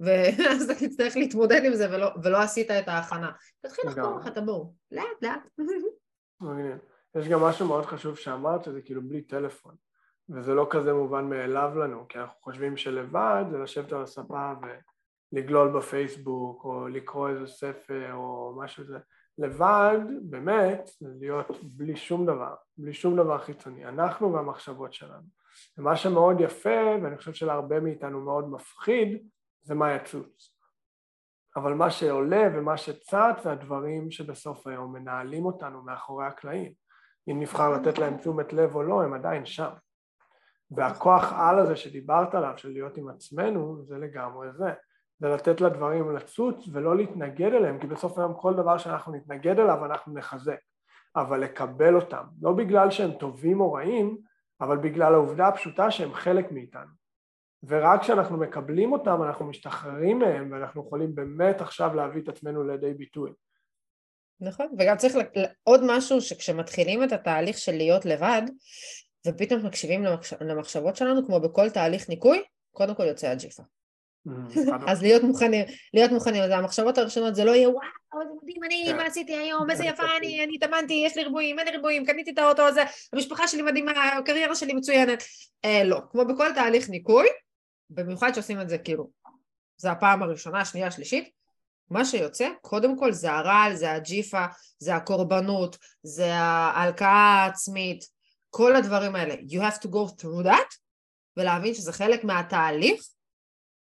ואז 0.00 0.62
אתה 0.70 0.74
תצטרך 0.74 1.16
להתמודד 1.16 1.64
עם 1.64 1.74
זה 1.74 1.90
ולא, 1.90 2.10
ולא 2.22 2.38
עשית 2.38 2.70
את 2.70 2.88
ההכנה. 2.88 3.30
תתחיל 3.66 3.84
לחקור 3.86 4.18
לך 4.18 4.26
את 4.26 4.36
הבור, 4.36 4.74
לאט 4.92 5.22
לאט. 5.22 5.48
יש 7.18 7.28
גם 7.28 7.40
משהו 7.40 7.66
מאוד 7.66 7.86
חשוב 7.86 8.16
שאמרת, 8.16 8.64
שזה 8.64 8.82
כאילו 8.82 9.02
בלי 9.02 9.22
טלפון. 9.22 9.74
וזה 10.28 10.54
לא 10.54 10.66
כזה 10.70 10.92
מובן 10.92 11.24
מאליו 11.24 11.78
לנו, 11.78 12.08
כי 12.08 12.18
אנחנו 12.18 12.40
חושבים 12.40 12.76
שלבד 12.76 13.44
זה 13.50 13.58
לשבת 13.58 13.92
על 13.92 14.02
הספה 14.02 14.52
ולגלול 15.32 15.78
בפייסבוק 15.78 16.64
או 16.64 16.88
לקרוא 16.88 17.28
איזה 17.28 17.46
ספר 17.46 18.12
או 18.12 18.54
משהו 18.58 18.84
כזה. 18.84 18.98
לבד, 19.38 19.98
באמת, 20.22 20.90
להיות 21.00 21.46
בלי 21.62 21.96
שום 21.96 22.26
דבר, 22.26 22.54
בלי 22.76 22.94
שום 22.94 23.16
דבר 23.16 23.38
חיצוני, 23.38 23.86
אנחנו 23.86 24.32
והמחשבות 24.32 24.92
שלנו. 24.92 25.26
ומה 25.78 25.96
שמאוד 25.96 26.40
יפה, 26.40 26.80
ואני 27.02 27.16
חושב 27.16 27.32
שלהרבה 27.32 27.80
מאיתנו 27.80 28.20
מאוד 28.20 28.50
מפחיד, 28.50 29.26
זה 29.62 29.74
מה 29.74 29.94
יצוץ. 29.94 30.56
אבל 31.56 31.74
מה 31.74 31.90
שעולה 31.90 32.48
ומה 32.54 32.76
שצץ 32.76 33.42
זה 33.42 33.52
הדברים 33.52 34.10
שבסוף 34.10 34.66
היום 34.66 34.92
מנהלים 34.92 35.44
אותנו 35.44 35.82
מאחורי 35.82 36.26
הקלעים. 36.26 36.72
אם 37.30 37.40
נבחר 37.40 37.70
לתת 37.70 37.98
להם 37.98 38.16
תשומת 38.16 38.52
לב 38.52 38.74
או 38.74 38.82
לא, 38.82 39.02
הם 39.02 39.14
עדיין 39.14 39.46
שם. 39.46 39.70
והכוח 40.70 41.32
על 41.32 41.58
הזה 41.58 41.76
שדיברת 41.76 42.34
עליו, 42.34 42.52
של 42.56 42.72
להיות 42.72 42.96
עם 42.96 43.08
עצמנו, 43.08 43.84
זה 43.84 43.98
לגמרי 43.98 44.52
זה. 44.52 44.72
זה 45.22 45.28
לתת 45.28 45.60
לדברים 45.60 46.16
לצוץ 46.16 46.68
ולא 46.72 46.96
להתנגד 46.96 47.52
אליהם, 47.52 47.78
כי 47.78 47.86
בסוף 47.86 48.18
היום 48.18 48.34
כל 48.34 48.54
דבר 48.54 48.78
שאנחנו 48.78 49.12
נתנגד 49.12 49.58
אליו 49.58 49.84
אנחנו 49.84 50.14
נחזק, 50.14 50.58
אבל 51.16 51.40
לקבל 51.40 51.94
אותם, 51.94 52.24
לא 52.40 52.52
בגלל 52.52 52.90
שהם 52.90 53.12
טובים 53.12 53.60
או 53.60 53.72
רעים, 53.72 54.18
אבל 54.60 54.76
בגלל 54.76 55.14
העובדה 55.14 55.48
הפשוטה 55.48 55.90
שהם 55.90 56.14
חלק 56.14 56.52
מאיתנו. 56.52 56.90
ורק 57.62 58.00
כשאנחנו 58.00 58.36
מקבלים 58.36 58.92
אותם 58.92 59.22
אנחנו 59.22 59.46
משתחררים 59.46 60.18
מהם 60.18 60.52
ואנחנו 60.52 60.82
יכולים 60.86 61.14
באמת 61.14 61.60
עכשיו 61.60 61.94
להביא 61.94 62.22
את 62.22 62.28
עצמנו 62.28 62.64
לידי 62.64 62.94
ביטוי. 62.94 63.32
נכון, 64.40 64.66
וגם 64.78 64.96
צריך 64.96 65.14
עוד 65.62 65.80
משהו 65.86 66.20
שכשמתחילים 66.20 67.04
את 67.04 67.12
התהליך 67.12 67.58
של 67.58 67.72
להיות 67.72 68.04
לבד, 68.04 68.42
ופתאום 69.26 69.66
מקשיבים 69.66 70.04
למחש... 70.04 70.32
למחשבות 70.32 70.96
שלנו, 70.96 71.26
כמו 71.26 71.40
בכל 71.40 71.70
תהליך 71.70 72.08
ניקוי, 72.08 72.42
קודם 72.72 72.94
כל 72.94 73.04
יוצא 73.04 73.28
הג'יפה. 73.28 73.62
Mm, 74.28 74.90
אז 74.90 75.02
להיות 75.02 75.22
מוכנים, 75.22 75.64
להיות 75.94 76.10
מוכנים, 76.10 76.42
אז 76.42 76.50
המחשבות 76.50 76.98
הראשונות 76.98 77.34
זה 77.34 77.44
לא 77.44 77.50
יהיה 77.50 77.68
וואו, 77.68 77.82
איזה 78.22 78.32
מדהים 78.42 78.64
אני, 78.64 78.84
כן. 78.86 78.96
מה 78.96 79.04
עשיתי 79.06 79.36
היום, 79.36 79.70
איזה 79.70 79.84
יפה 79.84 80.16
אני, 80.16 80.44
אני 80.44 80.54
התאמנתי, 80.54 81.02
יש 81.06 81.16
לי 81.16 81.24
ריבועים, 81.24 81.58
אין 81.58 81.66
לי 81.66 81.72
ריבועים, 81.76 82.06
קניתי 82.06 82.30
את 82.30 82.38
האוטו 82.38 82.62
הזה, 82.62 82.82
המשפחה 83.12 83.48
שלי 83.48 83.62
מדהימה, 83.62 83.92
הקריירה 84.18 84.54
שלי 84.54 84.72
מצוינת. 84.72 85.22
אה, 85.64 85.84
לא, 85.84 86.00
כמו 86.10 86.24
בכל 86.24 86.54
תהליך 86.54 86.90
ניקוי, 86.90 87.26
במיוחד 87.90 88.32
שעושים 88.32 88.60
את 88.60 88.68
זה 88.68 88.78
כאילו, 88.78 89.10
זה 89.76 89.90
הפעם 89.90 90.22
הראשונה, 90.22 90.60
השנייה, 90.60 90.86
השלישית, 90.86 91.30
מה 91.90 92.04
שיוצא, 92.04 92.48
קודם 92.60 92.98
כל 92.98 93.12
זה 93.12 93.32
הרעל, 93.32 93.74
זה 93.74 93.92
הג'יפה, 93.92 94.44
זה 94.78 94.94
הקורבנות, 94.94 95.78
זה 96.02 96.34
ההלקאה 96.34 97.08
העצמית, 97.08 98.04
כל 98.50 98.76
הדברים 98.76 99.16
האלה. 99.16 99.34
You 99.34 99.60
have 99.60 99.78
to 99.82 99.88
go 99.88 100.20
through 100.20 100.44
that, 100.44 100.76
ולהבין 101.36 101.74
שזה 101.74 101.92
חלק 101.92 102.24
מהתהליך, 102.24 103.02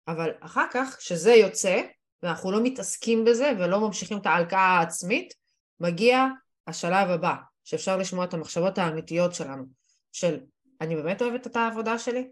אבל 0.07 0.31
אחר 0.39 0.65
כך, 0.71 0.95
כשזה 0.97 1.33
יוצא, 1.33 1.81
ואנחנו 2.23 2.51
לא 2.51 2.63
מתעסקים 2.63 3.25
בזה 3.25 3.51
ולא 3.59 3.79
ממשיכים 3.79 4.17
את 4.17 4.25
ההלקאה 4.25 4.59
העצמית, 4.59 5.33
מגיע 5.79 6.25
השלב 6.67 7.09
הבא, 7.09 7.33
שאפשר 7.63 7.97
לשמוע 7.97 8.25
את 8.25 8.33
המחשבות 8.33 8.77
האמיתיות 8.77 9.35
שלנו, 9.35 9.63
של 10.11 10.39
אני 10.81 10.95
באמת 10.95 11.21
אוהבת 11.21 11.47
את 11.47 11.55
העבודה 11.55 11.99
שלי? 11.99 12.27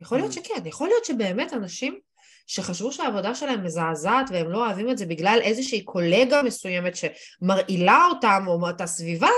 יכול 0.00 0.18
להיות 0.18 0.30
mm. 0.30 0.34
שכן, 0.34 0.66
יכול 0.66 0.88
להיות 0.88 1.04
שבאמת 1.04 1.52
אנשים 1.52 1.98
שחשבו 2.46 2.92
שהעבודה 2.92 3.34
שלהם 3.34 3.64
מזעזעת 3.64 4.26
והם 4.30 4.50
לא 4.50 4.66
אוהבים 4.66 4.90
את 4.90 4.98
זה 4.98 5.06
בגלל 5.06 5.38
איזושהי 5.42 5.84
קולגה 5.84 6.42
מסוימת 6.42 6.92
שמרעילה 6.96 8.06
אותם 8.10 8.44
או 8.46 8.70
את 8.70 8.80
הסביבה, 8.80 9.30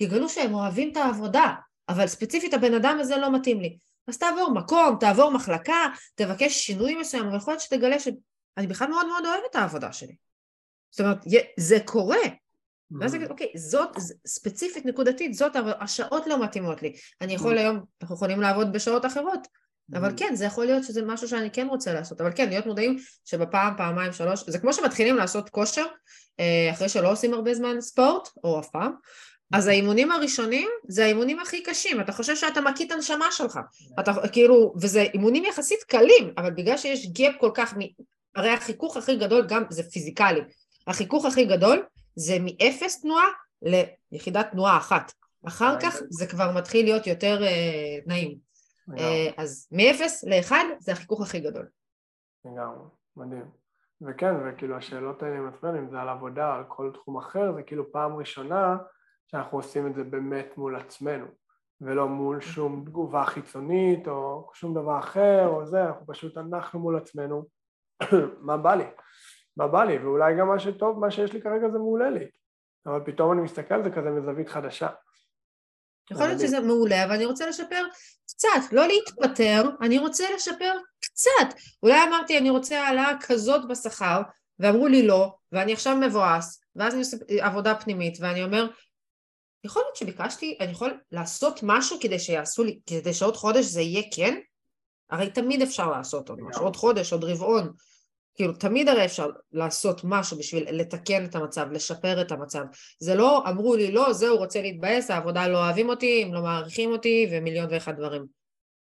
יגלו 0.00 0.28
שהם 0.28 0.54
אוהבים 0.54 0.92
את 0.92 0.96
העבודה, 0.96 1.54
אבל 1.88 2.06
ספציפית 2.06 2.54
הבן 2.54 2.74
אדם 2.74 2.98
הזה 3.00 3.16
לא 3.16 3.32
מתאים 3.32 3.60
לי. 3.60 3.78
אז 4.08 4.18
תעבור 4.18 4.54
מקום, 4.54 4.96
תעבור 5.00 5.30
מחלקה, 5.30 5.86
תבקש 6.14 6.66
שינוי 6.66 6.94
מסוים, 6.94 7.32
ויכול 7.32 7.52
להיות 7.52 7.62
שתגלה 7.62 7.98
שאני 7.98 8.66
בכלל 8.68 8.88
מאוד 8.88 9.06
מאוד 9.06 9.26
אוהבת 9.26 9.50
את 9.50 9.56
העבודה 9.56 9.92
שלי. 9.92 10.16
זאת 10.90 11.00
אומרת, 11.00 11.24
זה 11.58 11.78
קורה. 11.84 12.16
ואז 13.00 13.14
אני 13.14 13.18
אגיד, 13.18 13.30
אוקיי, 13.30 13.52
זאת 13.56 13.96
ספציפית, 14.26 14.86
נקודתית, 14.86 15.34
זאת, 15.34 15.52
השעות 15.80 16.26
לא 16.26 16.44
מתאימות 16.44 16.82
לי. 16.82 16.96
אני 17.20 17.34
יכול 17.34 17.58
היום, 17.58 17.80
אנחנו 18.02 18.14
יכולים 18.16 18.40
לעבוד 18.40 18.72
בשעות 18.72 19.06
אחרות, 19.06 19.48
אבל 19.94 20.12
כן, 20.16 20.34
זה 20.34 20.44
יכול 20.44 20.64
להיות 20.64 20.84
שזה 20.84 21.02
משהו 21.02 21.28
שאני 21.28 21.50
כן 21.50 21.66
רוצה 21.70 21.94
לעשות, 21.94 22.20
אבל 22.20 22.30
כן, 22.34 22.48
להיות 22.48 22.66
מודעים 22.66 22.96
שבפעם, 23.24 23.76
פעמיים, 23.76 24.12
שלוש, 24.12 24.44
זה 24.46 24.58
כמו 24.58 24.72
שמתחילים 24.72 25.16
לעשות 25.16 25.50
כושר, 25.50 25.84
אה, 26.40 26.70
אחרי 26.72 26.88
שלא 26.88 27.12
עושים 27.12 27.34
הרבה 27.34 27.54
זמן 27.54 27.80
ספורט, 27.80 28.28
או 28.44 28.60
אף 28.60 28.68
פעם, 28.68 28.92
אז 29.52 29.66
האימונים 29.66 30.12
הראשונים 30.12 30.68
זה 30.88 31.04
האימונים 31.04 31.40
הכי 31.40 31.62
קשים, 31.62 32.00
אתה 32.00 32.12
חושב 32.12 32.36
שאתה 32.36 32.60
מקיא 32.60 32.86
את 32.86 32.90
הנשמה 32.90 33.26
שלך, 33.30 33.58
אתה 34.00 34.12
כאילו, 34.32 34.74
וזה 34.76 35.02
אימונים 35.02 35.44
יחסית 35.44 35.82
קלים, 35.82 36.32
אבל 36.38 36.50
בגלל 36.50 36.76
שיש 36.76 37.12
gap 37.12 37.34
כל 37.40 37.50
כך, 37.54 37.74
הרי 38.36 38.50
החיכוך 38.50 38.96
הכי 38.96 39.16
גדול 39.16 39.46
גם 39.48 39.62
זה 39.70 39.82
פיזיקלי, 39.82 40.40
החיכוך 40.86 41.24
הכי 41.24 41.44
גדול 41.44 41.86
זה 42.16 42.36
מאפס 42.40 43.00
תנועה 43.00 43.26
ליחידת 44.12 44.46
תנועה 44.52 44.76
אחת, 44.76 45.12
אחר 45.46 45.80
כך 45.80 45.96
זה 46.10 46.26
כבר 46.26 46.52
מתחיל 46.56 46.84
להיות 46.84 47.06
יותר 47.06 47.44
אה, 47.44 47.98
נעים, 48.06 48.38
אה, 48.98 49.30
אז 49.36 49.68
מאפס 49.72 50.24
לאחד 50.24 50.64
זה 50.80 50.92
החיכוך 50.92 51.22
הכי 51.22 51.40
גדול. 51.40 51.68
לגמרי, 52.44 52.84
מדהים. 53.16 53.44
וכן, 54.00 54.34
וכאילו 54.44 54.76
השאלות 54.76 55.22
האלה 55.22 55.48
עצמנו, 55.48 55.78
אם 55.78 55.90
זה 55.90 56.00
על 56.00 56.08
עבודה, 56.08 56.54
על 56.54 56.64
כל 56.68 56.90
תחום 56.94 57.16
אחר, 57.16 57.52
זה 57.56 57.62
כאילו 57.62 57.92
פעם 57.92 58.16
ראשונה 58.16 58.76
שאנחנו 59.26 59.58
עושים 59.58 59.86
את 59.86 59.94
זה 59.94 60.04
באמת 60.04 60.46
מול 60.56 60.76
עצמנו, 60.76 61.26
ולא 61.80 62.08
מול 62.08 62.40
שום 62.40 62.84
תגובה 62.86 63.24
חיצונית 63.24 64.08
או 64.08 64.50
שום 64.54 64.74
דבר 64.74 64.98
אחר 64.98 65.46
או 65.46 65.66
זה, 65.66 65.84
אנחנו 65.84 66.06
פשוט 66.06 66.38
אנחנו 66.38 66.80
מול 66.80 66.96
עצמנו, 66.96 67.44
מה 68.46 68.56
בא 68.56 68.74
לי, 68.74 68.84
מה 69.56 69.68
בא 69.68 69.84
לי, 69.84 69.98
ואולי 69.98 70.36
גם 70.38 70.48
מה 70.48 70.58
שטוב, 70.58 70.98
מה 70.98 71.10
שיש 71.10 71.32
לי 71.32 71.42
כרגע 71.42 71.68
זה 71.68 71.78
מעולה 71.78 72.10
לי, 72.10 72.26
אבל 72.86 73.00
פתאום 73.04 73.32
אני 73.32 73.40
מסתכל 73.40 73.74
על 73.74 73.84
זה 73.84 73.90
כזה 73.90 74.10
מזווית 74.10 74.48
חדשה. 74.48 74.88
יכול 76.10 76.26
להיות 76.26 76.40
שזה 76.40 76.60
מעולה, 76.60 77.04
אבל 77.04 77.14
אני 77.14 77.24
רוצה 77.24 77.48
לשפר 77.48 77.84
קצת, 78.26 78.72
לא 78.72 78.86
להתפטר, 78.86 79.70
אני 79.80 79.98
רוצה 79.98 80.24
לשפר 80.34 80.72
קצת. 81.00 81.58
אולי 81.82 82.02
אמרתי 82.08 82.38
אני 82.38 82.50
רוצה 82.50 82.80
העלאה 82.80 83.12
כזאת 83.20 83.68
בשכר, 83.68 84.22
ואמרו 84.58 84.88
לי 84.88 85.06
לא, 85.06 85.34
ואני 85.52 85.72
עכשיו 85.72 85.96
מבואס, 85.96 86.60
ואז 86.76 86.92
אני 86.92 87.02
עושה 87.02 87.16
עבודה 87.40 87.74
פנימית, 87.74 88.18
ואני 88.20 88.44
אומר, 88.44 88.66
יכול 89.66 89.82
להיות 89.82 89.96
שביקשתי, 89.96 90.56
אני 90.60 90.70
יכול 90.70 91.00
לעשות 91.12 91.60
משהו 91.62 91.96
כדי 92.00 92.18
שיעשו 92.18 92.64
לי, 92.64 92.78
כדי 92.86 93.14
שעוד 93.14 93.36
חודש 93.36 93.64
זה 93.64 93.80
יהיה 93.80 94.02
כן? 94.14 94.38
הרי 95.10 95.30
תמיד 95.30 95.62
אפשר 95.62 95.90
לעשות 95.90 96.28
עוד 96.28 96.40
משהו, 96.40 96.62
עוד 96.62 96.76
חודש, 96.76 97.12
עוד 97.12 97.24
רבעון, 97.24 97.72
כאילו 98.36 98.52
תמיד 98.52 98.88
הרי 98.88 99.04
אפשר 99.04 99.30
לעשות 99.52 100.00
משהו 100.04 100.38
בשביל 100.38 100.80
לתקן 100.80 101.24
את 101.24 101.34
המצב, 101.34 101.66
לשפר 101.72 102.20
את 102.20 102.32
המצב. 102.32 102.64
זה 103.00 103.14
לא 103.14 103.44
אמרו 103.48 103.76
לי 103.76 103.92
לא, 103.92 104.12
זהו, 104.12 104.36
רוצה 104.36 104.62
להתבאס, 104.62 105.10
העבודה 105.10 105.48
לא 105.48 105.58
אוהבים 105.64 105.88
אותי, 105.88 106.22
הם 106.22 106.34
לא 106.34 106.42
מעריכים 106.42 106.92
אותי 106.92 107.28
ומיליון 107.32 107.66
ואחד 107.70 107.96
דברים. 107.96 108.26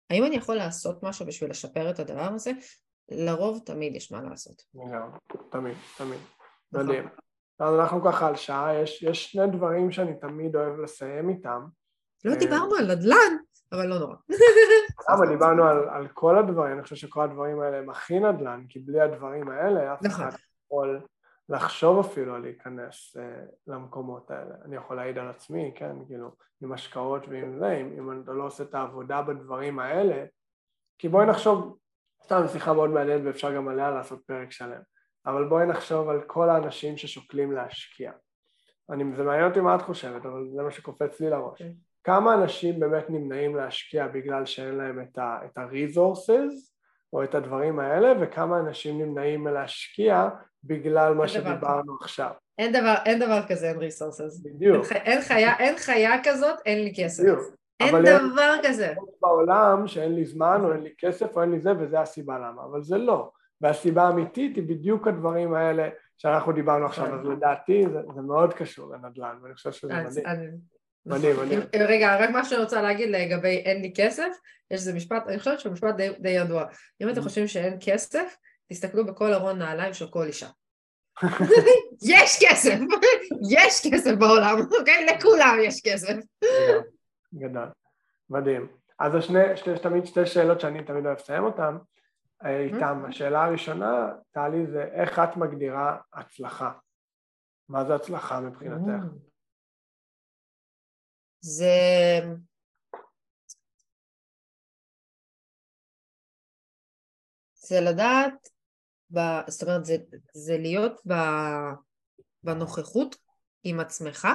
האם 0.09 0.25
אני 0.25 0.35
יכול 0.35 0.55
לעשות 0.55 1.03
משהו 1.03 1.25
בשביל 1.25 1.49
לשפר 1.49 1.89
את 1.89 1.99
הדבר 1.99 2.29
הזה? 2.35 2.51
לרוב 3.09 3.59
תמיד 3.65 3.95
יש 3.95 4.11
מה 4.11 4.21
לעשות. 4.21 4.61
תמיד, 5.49 5.75
תמיד. 5.97 6.19
נכון. 6.71 6.87
מדהים. 6.87 7.24
אז 7.59 7.75
אנחנו 7.79 8.03
ככה 8.03 8.27
על 8.27 8.35
שעה, 8.35 8.75
יש, 8.75 9.03
יש 9.03 9.31
שני 9.31 9.47
דברים 9.47 9.91
שאני 9.91 10.19
תמיד 10.19 10.55
אוהב 10.55 10.79
לסיים 10.79 11.29
איתם. 11.29 11.65
לא 12.25 12.33
אה, 12.33 12.37
דיברנו 12.37 12.75
על 12.75 12.91
נדל"ן, 12.91 13.37
אבל 13.71 13.87
לא 13.87 13.99
נורא. 13.99 14.15
למה 15.09 15.25
דיברנו 15.25 15.63
על, 15.63 15.89
על 15.89 16.07
כל 16.07 16.37
הדברים, 16.37 16.73
אני 16.73 16.83
חושב 16.83 16.95
שכל 16.95 17.23
הדברים 17.23 17.59
האלה 17.59 17.77
הם 17.77 17.89
הכי 17.89 18.19
נדל"ן, 18.19 18.63
כי 18.69 18.79
בלי 18.79 19.01
הדברים 19.01 19.49
האלה 19.49 19.93
אף 19.93 20.03
נכון. 20.03 20.25
אחד 20.27 20.37
יכול 20.65 21.01
לחשוב 21.49 21.99
אפילו 21.99 22.39
להיכנס 22.39 23.17
uh, 23.17 23.19
למקומות 23.67 24.31
האלה. 24.31 24.55
אני 24.65 24.75
יכול 24.75 24.95
להעיד 24.95 25.17
על 25.17 25.29
עצמי, 25.29 25.71
כן, 25.75 25.95
כאילו, 26.07 26.31
עם 26.61 26.71
השקעות 26.71 27.27
ועם 27.27 27.59
זה, 27.59 27.71
אם, 27.71 27.93
אם 27.97 28.21
אתה 28.23 28.31
לא 28.31 28.43
עושה 28.43 28.63
את 28.63 28.75
העבודה 28.75 29.21
בדברים 29.21 29.79
האלה, 29.79 30.25
כי 30.97 31.09
בואי 31.09 31.25
נחשוב, 31.25 31.77
סתם 32.23 32.47
שיחה 32.47 32.73
מאוד 32.73 32.89
מעניינת 32.89 33.21
ואפשר 33.25 33.55
גם 33.55 33.67
עליה 33.67 33.91
לעשות 33.91 34.21
פרק 34.25 34.51
שלם. 34.51 34.81
אבל 35.27 35.47
בואי 35.47 35.65
נחשוב 35.65 36.09
על 36.09 36.21
כל 36.27 36.49
האנשים 36.49 36.97
ששוקלים 36.97 37.51
להשקיע. 37.51 38.11
אני, 38.89 39.03
זה 39.17 39.23
מעניין 39.23 39.47
אותי 39.47 39.59
מה 39.59 39.75
את 39.75 39.81
חושבת, 39.81 40.25
אבל 40.25 40.47
זה 40.55 40.63
מה 40.63 40.71
שקופץ 40.71 41.19
לי 41.19 41.29
לראש. 41.29 41.61
Okay. 41.61 41.63
כן. 41.63 41.71
כמה 42.03 42.33
אנשים 42.33 42.79
באמת 42.79 43.09
נמנעים 43.09 43.55
להשקיע 43.55 44.07
בגלל 44.07 44.45
שאין 44.45 44.75
להם 44.75 44.99
את 45.19 45.57
ה-resources 45.57 46.71
או 47.13 47.23
את 47.23 47.35
הדברים 47.35 47.79
האלה, 47.79 48.13
וכמה 48.21 48.59
אנשים 48.59 49.01
נמנעים 49.01 49.43
מלהשקיע 49.43 50.29
בגלל 50.63 51.13
מה 51.13 51.27
שדיברנו 51.27 51.97
עכשיו. 52.01 52.31
אין 52.57 52.73
דבר, 52.73 52.95
אין 53.05 53.19
דבר 53.19 53.39
כזה, 53.47 53.69
אין 53.69 53.77
resources. 53.77 54.43
בדיוק. 54.43 54.91
אין, 54.91 55.01
אין, 55.01 55.21
חיה, 55.21 55.57
אין 55.57 55.77
חיה 55.77 56.23
כזאת, 56.23 56.59
אין 56.65 56.83
לי 56.83 56.93
כסף. 56.97 57.23
בדיוק. 57.23 57.39
אין 57.79 58.03
דבר 58.31 58.53
אין 58.53 58.61
כזה. 58.63 58.93
בעולם 59.21 59.87
שאין 59.87 60.15
לי 60.15 60.25
זמן 60.25 60.61
או 60.63 60.73
אין 60.73 60.81
לי 60.81 60.93
כסף 60.97 61.35
או 61.35 61.41
אין 61.41 61.51
לי 61.51 61.59
זה, 61.59 61.71
וזה 61.79 61.99
הסיבה 61.99 62.37
למה, 62.37 62.63
אבל 62.71 62.83
זה 62.83 62.97
לא. 62.97 63.31
והסיבה 63.61 64.03
האמיתית 64.03 64.55
היא 64.55 64.63
בדיוק 64.63 65.07
הדברים 65.07 65.53
האלה 65.53 65.89
שאנחנו 66.17 66.51
דיברנו 66.51 66.85
עכשיו, 66.85 67.19
אז 67.19 67.25
לדעתי 67.25 67.83
זה, 67.93 67.99
זה 68.15 68.21
מאוד 68.21 68.53
קשור 68.53 68.93
לנדל"ן, 68.93 69.37
ואני 69.43 69.53
חושב 69.53 69.71
שזה 69.71 69.93
מדהים. 69.93 70.57
מדהים, 71.05 71.35
מדהים. 71.39 71.59
רגע, 71.87 72.17
רק 72.19 72.29
מה 72.29 72.45
שאני 72.45 72.61
רוצה 72.61 72.81
להגיד 72.81 73.09
לגבי 73.09 73.57
אין 73.57 73.81
לי 73.81 73.93
כסף, 73.95 74.29
יש 74.71 74.79
איזה 74.79 74.93
משפט, 74.93 75.27
אני 75.27 75.39
חושבת 75.39 75.59
שהוא 75.59 75.73
משפט 75.73 75.95
די, 75.95 76.09
די 76.19 76.29
ידוע. 76.29 76.65
אם 77.01 77.09
אתם. 77.09 77.21
חושבים 77.21 77.47
שאין 77.47 77.77
כסף, 77.81 78.37
תסתכלו 78.69 79.05
בכל 79.05 79.33
ארון 79.33 79.59
נעליים 79.59 79.93
של 79.93 80.07
כל 80.07 80.23
אישה. 80.23 80.47
יש 82.11 82.39
כסף, 82.41 82.77
יש 83.51 83.87
כסף 83.91 84.11
בעולם, 84.19 84.59
אוקיי? 84.79 85.05
לכולם 85.05 85.57
יש 85.63 85.81
כסף. 85.85 86.15
גדול, 87.35 87.67
מדהים. 88.29 88.67
אז 88.99 89.15
השני, 89.15 89.39
תמיד 89.81 90.05
שתי 90.05 90.25
שאלות 90.25 90.59
שאני 90.59 90.83
תמיד 90.83 91.05
אוהב 91.05 91.17
לסיים 91.17 91.43
אותן. 91.43 91.77
איתם. 92.45 93.03
השאלה 93.09 93.43
הראשונה, 93.43 94.13
טלי, 94.31 94.67
זה 94.71 94.83
איך 94.83 95.19
את 95.19 95.37
מגדירה 95.37 95.97
הצלחה? 96.13 96.71
מה 97.69 97.85
זה 97.85 97.95
הצלחה 97.95 98.39
מבחינתך? 98.39 99.03
זה... 101.39 102.19
זה 107.55 107.75
לדעת, 107.81 108.49
ב... 109.13 109.19
זאת 109.47 109.63
אומרת, 109.63 109.85
זה, 109.85 109.95
זה 110.33 110.57
להיות 110.57 111.01
ב... 111.07 111.13
בנוכחות 112.43 113.15
עם 113.63 113.79
עצמך, 113.79 114.27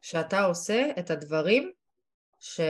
שאתה 0.00 0.40
עושה 0.40 0.90
את 0.98 1.10
הדברים 1.10 1.72
ש... 2.38 2.60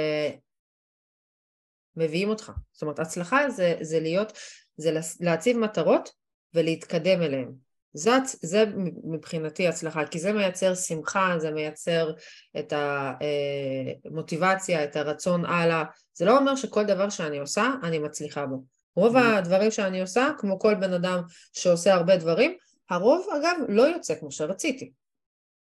מביאים 1.97 2.29
אותך. 2.29 2.53
זאת 2.73 2.83
אומרת, 2.83 2.99
הצלחה 2.99 3.51
זה, 3.51 3.75
זה 3.81 4.01
להיות, 4.01 4.33
זה 4.77 5.01
להציב 5.21 5.59
מטרות 5.59 6.11
ולהתקדם 6.55 7.23
אליהן. 7.23 7.53
זה, 7.93 8.11
זה 8.43 8.65
מבחינתי 9.05 9.69
הצלחה, 9.69 10.07
כי 10.07 10.19
זה 10.19 10.33
מייצר 10.33 10.75
שמחה, 10.75 11.35
זה 11.39 11.51
מייצר 11.51 12.13
את 12.59 12.73
המוטיבציה, 12.77 14.85
את 14.85 14.97
הרצון 14.97 15.45
הלאה. 15.45 15.85
זה 16.15 16.25
לא 16.25 16.39
אומר 16.39 16.57
שכל 16.57 16.85
דבר 16.85 17.11
שאני 17.11 17.39
עושה, 17.39 17.71
אני 17.83 17.99
מצליחה 17.99 18.47
בו. 18.47 18.65
רוב 18.97 19.17
mm-hmm. 19.17 19.21
הדברים 19.21 19.71
שאני 19.71 20.01
עושה, 20.01 20.29
כמו 20.39 20.59
כל 20.59 20.75
בן 20.75 20.93
אדם 20.93 21.23
שעושה 21.53 21.95
הרבה 21.95 22.17
דברים, 22.17 22.57
הרוב 22.91 23.27
אגב 23.37 23.57
לא 23.69 23.83
יוצא 23.83 24.15
כמו 24.15 24.31
שרציתי. 24.31 24.93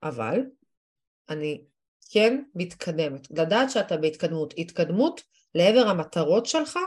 אבל 0.03 0.39
אני 1.29 1.61
כן 2.11 2.43
מתקדמת. 2.55 3.27
לדעת 3.31 3.71
שאתה 3.71 3.97
בהתקדמות. 3.97 4.53
התקדמות 4.57 5.21
לעבר 5.55 5.87
המטרות 5.87 6.45
שלך, 6.45 6.79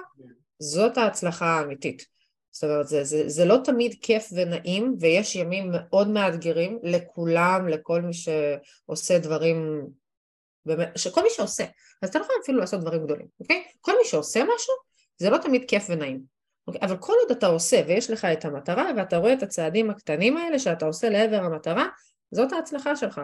זאת 0.58 0.98
ההצלחה 0.98 1.46
האמיתית. 1.46 2.06
זאת 2.50 2.64
אומרת, 2.64 2.88
זה, 2.88 3.04
זה, 3.04 3.28
זה 3.28 3.44
לא 3.44 3.56
תמיד 3.64 3.94
כיף 4.02 4.28
ונעים, 4.32 4.96
ויש 5.00 5.36
ימים 5.36 5.70
מאוד 5.72 6.08
מאתגרים 6.08 6.78
לכולם, 6.82 7.68
לכל 7.68 8.02
מי 8.02 8.12
שעושה 8.12 9.18
דברים, 9.18 9.86
שכל 10.96 11.22
מי 11.22 11.28
שעושה, 11.30 11.64
אז 12.02 12.08
אתה 12.08 12.18
לא 12.18 12.24
יכול 12.24 12.36
אפילו 12.42 12.58
לעשות 12.58 12.80
דברים 12.80 13.04
גדולים, 13.04 13.26
אוקיי? 13.40 13.64
כל 13.80 13.92
מי 13.92 14.04
שעושה 14.08 14.40
משהו, 14.40 14.74
זה 15.18 15.30
לא 15.30 15.38
תמיד 15.38 15.64
כיף 15.68 15.86
ונעים. 15.88 16.22
אוקיי? 16.66 16.80
אבל 16.82 16.96
כל 16.96 17.12
עוד 17.22 17.36
אתה 17.36 17.46
עושה 17.46 17.82
ויש 17.86 18.10
לך 18.10 18.24
את 18.24 18.44
המטרה 18.44 18.90
ואתה 18.96 19.16
רואה 19.16 19.32
את 19.32 19.42
הצעדים 19.42 19.90
הקטנים 19.90 20.36
האלה 20.36 20.58
שאתה 20.58 20.86
עושה 20.86 21.10
לעבר 21.10 21.44
המטרה, 21.44 21.86
זאת 22.30 22.52
ההצלחה 22.52 22.96
שלך. 22.96 23.20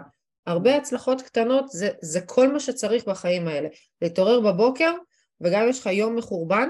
הרבה 0.46 0.76
הצלחות 0.76 1.22
קטנות 1.22 1.68
זה, 1.68 1.90
זה 2.00 2.20
כל 2.20 2.52
מה 2.52 2.60
שצריך 2.60 3.08
בחיים 3.08 3.48
האלה. 3.48 3.68
להתעורר 4.02 4.40
בבוקר 4.40 4.92
וגם 5.44 5.62
אם 5.62 5.68
יש 5.68 5.80
לך 5.80 5.86
יום 5.86 6.16
מחורבן, 6.16 6.68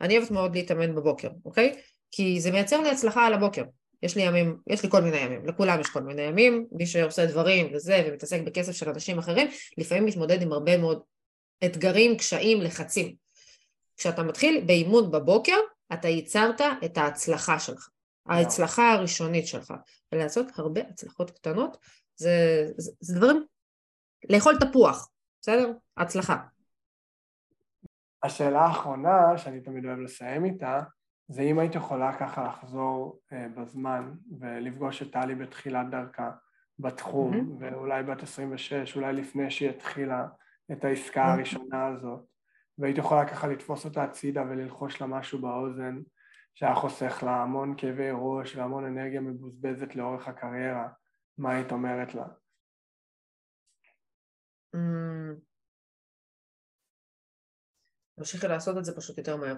אני 0.00 0.18
אוהבת 0.18 0.30
מאוד 0.30 0.54
להתאמן 0.54 0.94
בבוקר, 0.94 1.28
אוקיי? 1.44 1.74
כי 2.10 2.40
זה 2.40 2.50
מייצר 2.50 2.80
לי 2.80 2.90
הצלחה 2.90 3.26
על 3.26 3.34
הבוקר. 3.34 3.62
יש 4.02 4.16
לי 4.16 4.22
ימים, 4.22 4.56
יש 4.66 4.82
לי 4.82 4.90
כל 4.90 5.00
מיני 5.00 5.16
ימים, 5.16 5.46
לכולם 5.46 5.80
יש 5.80 5.88
כל 5.88 6.02
מיני 6.02 6.22
ימים, 6.22 6.66
מי 6.72 6.86
שעושה 6.86 7.26
דברים 7.26 7.74
וזה 7.74 8.04
ומתעסק 8.06 8.40
בכסף 8.40 8.72
של 8.72 8.88
אנשים 8.88 9.18
אחרים, 9.18 9.48
לפעמים 9.78 10.04
מתמודד 10.04 10.42
עם 10.42 10.52
הרבה 10.52 10.76
מאוד 10.76 11.02
אתגרים, 11.64 12.16
קשיים, 12.18 12.60
לחצים. 12.60 13.14
כשאתה 13.96 14.22
מתחיל 14.22 14.64
באימון 14.66 15.10
בבוקר, 15.10 15.56
אתה 15.92 16.08
ייצרת 16.08 16.60
את 16.84 16.98
ההצלחה 16.98 17.58
שלך, 17.58 17.88
ההצלחה 18.26 18.92
הראשונית 18.92 19.46
שלך, 19.46 19.74
ולעשות 20.12 20.46
הרבה 20.56 20.80
הצלחות 20.80 21.30
קטנות, 21.30 21.76
זה, 22.16 22.66
זה, 22.76 22.92
זה 23.00 23.14
דברים, 23.14 23.44
לאכול 24.30 24.56
תפוח, 24.60 25.08
בסדר? 25.42 25.72
הצלחה. 25.96 26.36
השאלה 28.24 28.60
האחרונה, 28.60 29.38
שאני 29.38 29.60
תמיד 29.60 29.84
אוהב 29.86 29.98
לסיים 29.98 30.44
איתה, 30.44 30.80
זה 31.28 31.42
אם 31.42 31.58
היית 31.58 31.74
יכולה 31.74 32.18
ככה 32.18 32.44
לחזור 32.44 33.20
אה, 33.32 33.46
בזמן 33.48 34.14
ולפגוש 34.40 35.02
את 35.02 35.12
טלי 35.12 35.34
בתחילת 35.34 35.90
דרכה 35.90 36.30
בתחום, 36.78 37.34
mm-hmm. 37.34 37.54
ואולי 37.58 38.02
בת 38.02 38.22
26, 38.22 38.96
אולי 38.96 39.12
לפני 39.12 39.50
שהיא 39.50 39.70
התחילה 39.70 40.26
את 40.72 40.84
העסקה 40.84 41.24
mm-hmm. 41.24 41.28
הראשונה 41.28 41.86
הזאת, 41.86 42.20
והיית 42.78 42.98
יכולה 42.98 43.28
ככה 43.28 43.48
לתפוס 43.48 43.84
אותה 43.84 44.02
הצידה 44.02 44.42
וללחוש 44.42 45.00
לה 45.00 45.06
משהו 45.06 45.38
באוזן 45.38 46.02
שהיה 46.54 46.74
חוסך 46.74 47.22
לה 47.26 47.42
המון 47.42 47.74
כאבי 47.76 48.08
ראש 48.12 48.56
והמון 48.56 48.84
אנרגיה 48.84 49.20
מבוזבזת 49.20 49.96
לאורך 49.96 50.28
הקריירה, 50.28 50.88
מה 51.38 51.50
היית 51.50 51.72
אומרת 51.72 52.14
לה? 52.14 52.26
תמשיכי 58.16 58.48
לעשות 58.48 58.78
את 58.78 58.84
זה 58.84 58.96
פשוט 58.96 59.18
יותר 59.18 59.36
מהר. 59.36 59.56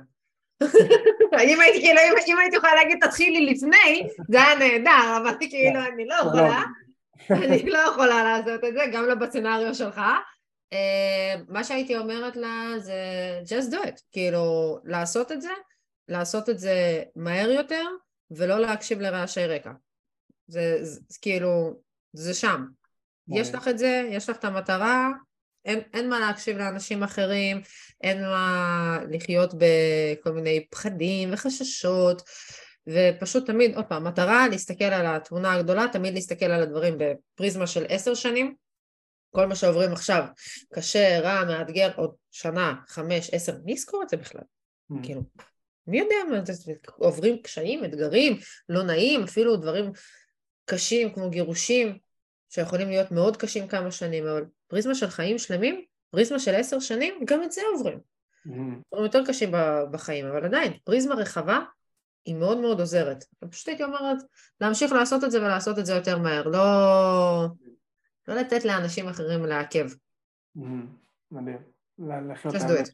אם 1.50 1.61
הייתי 1.61 1.80
כאילו, 1.80 2.00
אם 2.26 2.38
הייתי 2.38 2.57
יכולה 2.57 2.74
להגיד 2.74 2.98
תתחילי 3.07 3.46
לפני, 3.46 4.09
זה 4.28 4.42
היה 4.42 4.54
נהדר, 4.59 5.16
אבל 5.22 5.36
כאילו 5.40 5.80
אני 5.94 6.07
לא 6.07 6.14
יכולה, 6.14 6.62
אני 7.30 7.70
לא 7.70 7.78
יכולה 7.78 8.24
לעשות 8.24 8.64
את 8.64 8.74
זה, 8.74 8.80
גם 8.92 9.07
לא 9.07 9.14
בסצנריו 9.14 9.74
שלך. 9.74 10.00
אה, 10.72 11.34
מה 11.48 11.64
שהייתי 11.64 11.96
אומרת 11.96 12.36
לה 12.36 12.72
זה 12.78 12.94
just 13.44 13.72
do 13.72 13.76
it, 13.76 14.00
כאילו 14.12 14.78
לעשות 14.84 15.32
את 15.32 15.42
זה, 15.42 15.52
לעשות 16.09 16.48
את 16.48 16.59
זה 16.59 17.02
מהר 17.16 17.50
יותר, 17.50 17.84
ולא 18.30 18.59
להקשיב 18.59 19.00
לרעשי 19.00 19.46
רקע. 19.46 19.72
זה, 20.46 20.78
זה 20.82 21.18
כאילו, 21.22 21.80
זה 22.12 22.34
שם. 22.34 22.64
יש 23.28 23.54
לך 23.54 23.68
את 23.68 23.78
זה, 23.78 24.09
יש 24.11 24.28
לך 24.28 24.36
את 24.36 24.44
המטרה, 24.44 25.11
אין, 25.66 25.80
אין 25.94 26.08
מה 26.08 26.20
להקשיב 26.20 26.58
לאנשים 26.58 27.02
אחרים, 27.02 27.60
אין 28.00 28.22
מה 28.22 28.98
לחיות 29.10 29.54
בכל 29.54 30.30
מיני 30.30 30.66
פחדים 30.70 31.32
וחששות, 31.32 32.22
ופשוט 32.86 33.46
תמיד, 33.46 33.74
עוד 33.74 33.84
פעם, 33.84 34.04
מטרה 34.04 34.48
להסתכל 34.48 34.84
על 34.84 35.06
התמונה 35.06 35.54
הגדולה, 35.54 35.86
תמיד 35.92 36.14
להסתכל 36.14 36.44
על 36.44 36.62
הדברים 36.62 36.98
בפריזמה 36.98 37.66
של 37.66 37.86
עשר 37.88 38.14
שנים, 38.14 38.54
כל 39.30 39.46
מה 39.46 39.54
שעוברים 39.54 39.92
עכשיו, 39.92 40.24
קשה, 40.74 41.20
רע, 41.20 41.44
מאתגר, 41.44 41.90
עוד 41.96 42.14
שנה, 42.30 42.74
חמש, 42.88 43.30
עשר, 43.32 43.56
מי 43.64 43.72
יזכור 43.72 44.02
את 44.02 44.08
זה 44.08 44.16
בכלל? 44.16 44.42
Mm. 44.92 44.94
כאילו, 45.02 45.22
מי 45.86 45.98
יודע 45.98 46.16
מה 46.30 46.44
זה, 46.44 46.72
עוברים 46.96 47.42
קשיים, 47.42 47.84
אתגרים, 47.84 48.36
לא 48.68 48.82
נעים, 48.82 49.22
אפילו 49.22 49.56
דברים 49.56 49.92
קשים 50.64 51.12
כמו 51.12 51.30
גירושים, 51.30 51.98
שיכולים 52.48 52.88
להיות 52.88 53.10
מאוד 53.10 53.36
קשים 53.36 53.68
כמה 53.68 53.90
שנים, 53.90 54.26
אבל 54.26 54.44
פריזמה 54.68 54.94
של 54.94 55.06
חיים 55.06 55.38
שלמים, 55.38 55.84
פריזמה 56.10 56.38
של 56.38 56.54
עשר 56.54 56.80
שנים, 56.80 57.14
גם 57.24 57.42
את 57.42 57.52
זה 57.52 57.60
עוברים. 57.72 57.98
Mm-hmm. 58.46 59.02
יותר 59.02 59.26
קשים 59.26 59.50
בחיים, 59.90 60.26
אבל 60.26 60.44
עדיין, 60.44 60.72
פריזמה 60.84 61.14
רחבה 61.14 61.58
היא 62.24 62.34
מאוד 62.34 62.58
מאוד 62.58 62.80
עוזרת. 62.80 63.24
פשוט 63.50 63.68
הייתי 63.68 63.84
אומרת, 63.84 64.18
להמשיך 64.60 64.92
לעשות 64.92 65.24
את 65.24 65.30
זה 65.30 65.40
ולעשות 65.40 65.78
את 65.78 65.86
זה 65.86 65.92
יותר 65.92 66.18
מהר, 66.18 66.48
לא, 66.48 67.46
לא 68.28 68.34
לתת 68.34 68.64
לאנשים 68.64 69.08
אחרים 69.08 69.46
לעכב. 69.46 69.86
מדהים. 71.30 71.58
Just 72.00 72.66
do 72.68 72.76
it. 72.82 72.90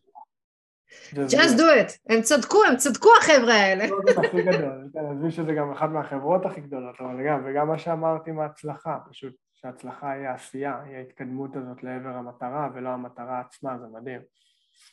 Just 1.15 1.57
do 1.57 1.63
it. 1.63 1.99
הם 2.09 2.23
צדקו, 2.23 2.65
הם 2.65 2.77
צדקו 2.77 3.09
החבר'ה 3.21 3.55
האלה. 3.55 3.87
זה 4.15 4.21
הכי 4.21 4.43
גדול. 4.43 4.89
עזבי 5.11 5.31
שזה 5.31 5.53
גם 5.53 5.73
אחת 5.73 5.89
מהחברות 5.89 6.47
הכי 6.47 6.61
גדולות, 6.61 6.97
אבל 7.01 7.27
גם, 7.27 7.45
וגם 7.47 7.69
מה 7.69 7.79
שאמרתי 7.79 8.31
מההצלחה, 8.31 8.99
פשוט 9.11 9.35
שההצלחה 9.63 10.11
היא 10.11 10.27
העשייה, 10.27 10.81
היא 10.81 10.97
ההתקדמות 10.97 11.51
הזאת 11.57 11.83
לעבר 11.83 12.09
המטרה 12.09 12.69
ולא 12.75 12.89
המטרה 12.89 13.41
עצמה, 13.41 13.79
זה 13.79 13.87
מדהים. 13.87 14.21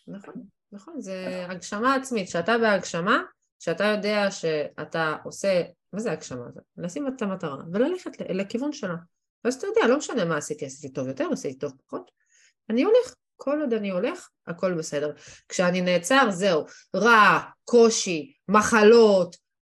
נכון, 0.07 0.33
נכון, 0.71 1.01
זה 1.01 1.45
הגשמה 1.49 1.95
עצמית, 1.95 2.27
שאתה 2.29 2.57
בהגשמה, 2.57 3.21
שאתה 3.59 3.83
יודע 3.83 4.31
שאתה 4.31 5.15
עושה, 5.23 5.61
מה 5.93 5.99
זה 5.99 6.11
הגשמה? 6.11 6.45
לשים 6.77 7.07
את 7.07 7.21
המטרה 7.21 7.63
וללכת 7.73 8.11
לכיוון 8.19 8.71
שלה. 8.73 8.95
ואז 9.43 9.55
אתה 9.55 9.67
יודע, 9.67 9.87
לא 9.87 9.97
משנה 9.97 10.25
מה 10.25 10.37
עשיתי, 10.37 10.65
עשיתי 10.65 10.93
טוב 10.93 11.07
יותר, 11.07 11.27
עשיתי 11.31 11.59
טוב 11.59 11.73
פחות, 11.85 12.11
אני 12.69 12.83
הולך, 12.83 13.13
כל 13.37 13.61
עוד 13.61 13.73
אני 13.73 13.89
הולך, 13.89 14.29
הכל 14.47 14.73
בסדר. 14.73 15.13
כשאני 15.49 15.81
נעצר, 15.81 16.31
זהו, 16.31 16.65
רע, 16.95 17.39
קושי, 17.65 18.33
מחלות, 18.47 19.35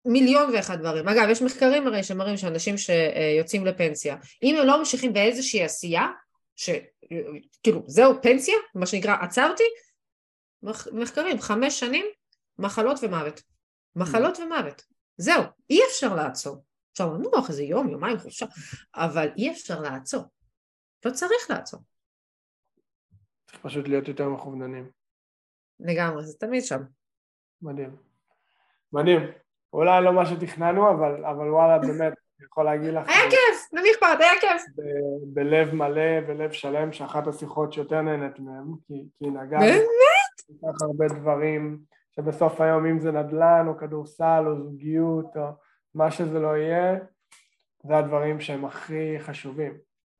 מיליון 0.05 0.53
ואחד 0.53 0.79
דברים. 0.79 1.07
אגב, 1.07 1.29
יש 1.29 1.41
מחקרים 1.41 1.87
הרי 1.87 2.03
שמראים 2.03 2.37
שאנשים 2.37 2.75
שיוצאים 2.77 3.65
לפנסיה, 3.65 4.15
אם 4.43 4.55
הם 4.55 4.67
לא 4.67 4.79
ממשיכים 4.79 5.13
באיזושהי 5.13 5.63
עשייה, 5.63 6.07
שכאילו 6.55 7.83
זהו 7.87 8.21
פנסיה, 8.21 8.55
מה 8.75 8.85
שנקרא 8.85 9.15
עצרתי, 9.21 9.63
מחקרים, 10.93 11.39
חמש 11.39 11.79
שנים, 11.79 12.05
מחלות 12.59 12.99
ומוות. 13.03 13.41
מחלות 13.95 14.37
mm. 14.37 14.41
ומוות. 14.41 14.81
זהו, 15.17 15.43
אי 15.69 15.79
אפשר 15.89 16.15
לעצור. 16.15 16.63
אפשר 16.91 17.13
לנוח 17.13 17.49
איזה 17.49 17.63
יום, 17.63 17.89
יומיים 17.89 18.17
חופשה, 18.17 18.45
אבל 18.95 19.29
אי 19.37 19.51
אפשר 19.51 19.81
לעצור. 19.81 20.23
לא 21.05 21.11
צריך 21.11 21.49
לעצור. 21.49 21.79
צריך 23.47 23.61
פשוט 23.63 23.87
להיות 23.87 24.07
יותר 24.07 24.29
מכווננים. 24.29 24.91
לגמרי, 25.79 26.25
זה 26.25 26.37
תמיד 26.37 26.63
שם. 26.63 26.81
מדהים. 27.61 27.95
מדהים. 28.93 29.21
אולי 29.73 30.03
לא 30.03 30.13
מה 30.13 30.25
שתכננו, 30.25 30.89
אבל, 30.89 31.25
אבל 31.25 31.49
וואלה, 31.51 31.79
באמת, 31.79 32.13
אני 32.39 32.45
יכול 32.45 32.65
להגיד 32.65 32.93
לך... 32.93 33.09
היה 33.09 33.29
כיף, 33.29 33.69
למי 33.73 33.91
אכפת, 33.91 34.19
היה 34.19 34.31
כיף. 34.41 34.63
בלב 35.33 35.75
מלא 35.75 36.27
ולב 36.27 36.51
שלם, 36.51 36.91
שאחת 36.91 37.27
השיחות 37.27 37.73
שיותר 37.73 38.01
נהנית 38.01 38.39
מהן, 38.39 38.65
כי, 38.87 38.93
כי 39.19 39.29
נגעת... 39.29 39.61
באמת? 39.61 40.61
כל 40.61 40.67
כך 40.67 40.81
הרבה 40.81 41.07
דברים, 41.07 41.79
שבסוף 42.15 42.61
היום, 42.61 42.85
אם 42.85 42.99
זה 42.99 43.11
נדל"ן, 43.11 43.65
או 43.67 43.77
כדורסל, 43.77 44.43
או 44.47 44.55
זוגיות, 44.63 45.37
או 45.37 45.47
מה 45.95 46.11
שזה 46.11 46.39
לא 46.39 46.57
יהיה, 46.57 46.95
זה 47.83 47.97
הדברים 47.97 48.39
שהם 48.39 48.65
הכי 48.65 49.19
חשובים. 49.19 49.73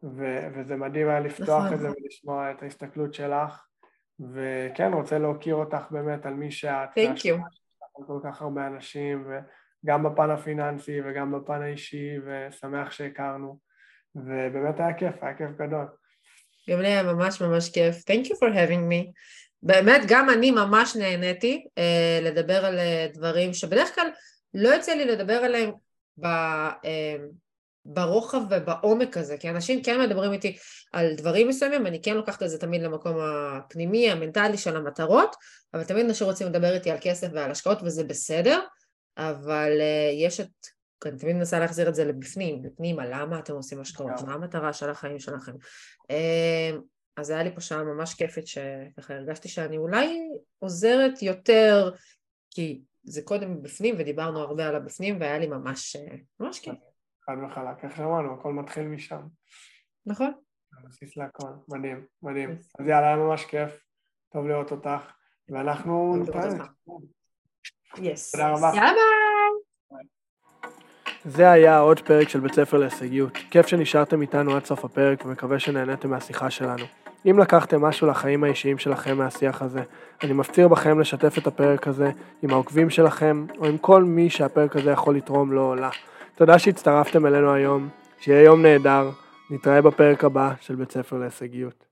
ו- 0.03 0.47
וזה 0.53 0.75
מדהים 0.75 1.09
היה 1.09 1.19
לפתוח 1.19 1.63
נכון. 1.63 1.73
את 1.73 1.79
זה 1.79 1.87
ולשמוע 1.89 2.51
את 2.51 2.63
ההסתכלות 2.63 3.13
שלך, 3.13 3.65
וכן, 4.33 4.93
רוצה 4.93 5.17
להוקיר 5.17 5.55
אותך 5.55 5.91
באמת 5.91 6.25
על 6.25 6.33
מי 6.33 6.51
שאת. 6.51 6.89
Thank 6.89 7.17
you. 7.17 7.58
כל 8.07 8.19
כך 8.23 8.41
הרבה 8.41 8.67
אנשים, 8.67 9.27
וגם 9.27 10.03
בפן 10.03 10.29
הפיננסי 10.29 11.01
וגם 11.05 11.31
בפן 11.31 11.61
האישי, 11.61 12.09
ושמח 12.25 12.91
שהכרנו, 12.91 13.59
ובאמת 14.15 14.79
היה 14.79 14.93
כיף, 14.93 15.15
היה 15.21 15.33
כיף 15.37 15.49
גדול. 15.57 15.85
גם 16.69 16.81
לי 16.81 16.87
היה 16.87 17.03
ממש 17.03 17.41
ממש 17.41 17.69
כיף. 17.69 17.95
Thank 17.95 18.25
you 18.25 18.35
for 18.35 18.53
having 18.53 18.91
me. 18.91 19.11
באמת, 19.63 20.01
גם 20.07 20.29
אני 20.29 20.51
ממש 20.51 20.95
נהניתי 20.95 21.65
uh, 21.67 22.23
לדבר 22.23 22.65
על 22.65 22.77
uh, 22.77 23.17
דברים 23.17 23.53
שבדרך 23.53 23.95
כלל 23.95 24.07
לא 24.53 24.69
יוצא 24.69 24.93
לי 24.93 25.05
לדבר 25.05 25.33
עליהם 25.33 25.71
ב, 26.17 26.25
uh, 26.25 26.87
ברוחב 27.93 28.41
ובעומק 28.49 29.17
הזה, 29.17 29.37
כי 29.37 29.49
אנשים 29.49 29.83
כן 29.83 30.01
מדברים 30.01 30.33
איתי 30.33 30.57
על 30.93 31.15
דברים 31.15 31.47
מסוימים, 31.47 31.87
אני 31.87 32.01
כן 32.01 32.15
לוקחת 32.15 32.43
את 32.43 32.49
זה 32.49 32.57
תמיד 32.57 32.81
למקום 32.81 33.17
הפנימי, 33.21 34.11
המנטלי 34.11 34.57
של 34.57 34.77
המטרות, 34.77 35.35
אבל 35.73 35.83
תמיד 35.83 36.05
אנשים 36.05 36.27
רוצים 36.27 36.47
לדבר 36.47 36.73
איתי 36.73 36.91
על 36.91 36.97
כסף 37.01 37.27
ועל 37.33 37.51
השקעות 37.51 37.77
וזה 37.83 38.03
בסדר, 38.03 38.59
אבל 39.17 39.71
uh, 39.77 40.13
יש 40.25 40.39
את, 40.39 40.49
אני 41.05 41.17
תמיד 41.17 41.35
מנסה 41.35 41.59
להחזיר 41.59 41.89
את 41.89 41.95
זה 41.95 42.05
לבפנים, 42.05 42.61
בפנים, 42.61 42.99
על 42.99 43.09
למה 43.11 43.39
אתם 43.39 43.53
עושים 43.53 43.81
השקעות, 43.81 44.21
מה 44.27 44.33
המטרה 44.33 44.73
של 44.73 44.89
החיים 44.89 45.19
שלכם. 45.19 45.53
Uh, 46.03 46.81
אז 47.17 47.29
היה 47.29 47.43
לי 47.43 47.55
פה 47.55 47.61
שעה 47.61 47.83
ממש 47.83 48.13
כיפית 48.13 48.47
שככה 48.47 49.13
הרגשתי 49.13 49.47
שאני 49.47 49.77
אולי 49.77 50.19
עוזרת 50.59 51.21
יותר, 51.21 51.91
כי 52.49 52.81
זה 53.03 53.21
קודם 53.21 53.61
בפנים 53.61 53.95
ודיברנו 53.97 54.39
הרבה 54.39 54.67
על 54.67 54.75
הבפנים 54.75 55.19
והיה 55.19 55.39
לי 55.39 55.47
ממש, 55.47 55.95
אה, 55.95 56.15
ממש 56.39 56.59
כיף. 56.59 56.73
חד 57.29 57.37
וחלק, 57.43 57.83
איך 57.83 57.95
שאמרנו, 57.95 58.33
הכל 58.33 58.53
מתחיל 58.53 58.87
משם. 58.87 59.21
נכון. 60.05 60.31
הבסיס 60.83 61.17
להכל, 61.17 61.47
מדהים, 61.67 62.05
מדהים. 62.23 62.49
אז 62.79 62.87
יאללה, 62.87 63.07
היה 63.07 63.17
ממש 63.17 63.45
כיף, 63.45 63.71
טוב 64.33 64.47
לראות 64.47 64.71
אותך, 64.71 65.11
ואנחנו 65.49 66.15
נתראה. 66.21 66.49
יס. 67.97 68.31
תודה 68.31 68.49
רבה. 68.49 68.71
יאללה 68.75 68.91
ביי. 69.91 70.03
זה 71.25 71.51
היה 71.51 71.79
עוד 71.79 71.99
פרק 71.99 72.29
של 72.29 72.39
בית 72.39 72.53
ספר 72.53 72.77
להישגיות. 72.77 73.37
כיף 73.51 73.67
שנשארתם 73.67 74.21
איתנו 74.21 74.55
עד 74.55 74.65
סוף 74.65 74.85
הפרק 74.85 75.25
ומקווה 75.25 75.59
שנהניתם 75.59 76.09
מהשיחה 76.09 76.49
שלנו. 76.49 76.85
אם 77.25 77.39
לקחתם 77.39 77.81
משהו 77.81 78.07
לחיים 78.07 78.43
האישיים 78.43 78.77
שלכם 78.77 79.17
מהשיח 79.17 79.61
הזה, 79.61 79.83
אני 80.23 80.33
מפציר 80.33 80.67
בכם 80.67 80.99
לשתף 80.99 81.37
את 81.37 81.47
הפרק 81.47 81.87
הזה 81.87 82.11
עם 82.41 82.49
העוקבים 82.49 82.89
שלכם, 82.89 83.45
או 83.57 83.65
עם 83.65 83.77
כל 83.77 84.03
מי 84.03 84.29
שהפרק 84.29 84.75
הזה 84.75 84.91
יכול 84.91 85.15
לתרום 85.15 85.51
לו 85.51 85.69
או 85.69 85.75
לה. 85.75 85.89
תודה 86.39 86.59
שהצטרפתם 86.59 87.25
אלינו 87.25 87.53
היום, 87.53 87.89
שיהיה 88.19 88.43
יום 88.43 88.61
נהדר, 88.61 89.09
נתראה 89.49 89.81
בפרק 89.81 90.23
הבא 90.23 90.53
של 90.61 90.75
בית 90.75 90.91
ספר 90.91 91.17
להישגיות. 91.17 91.88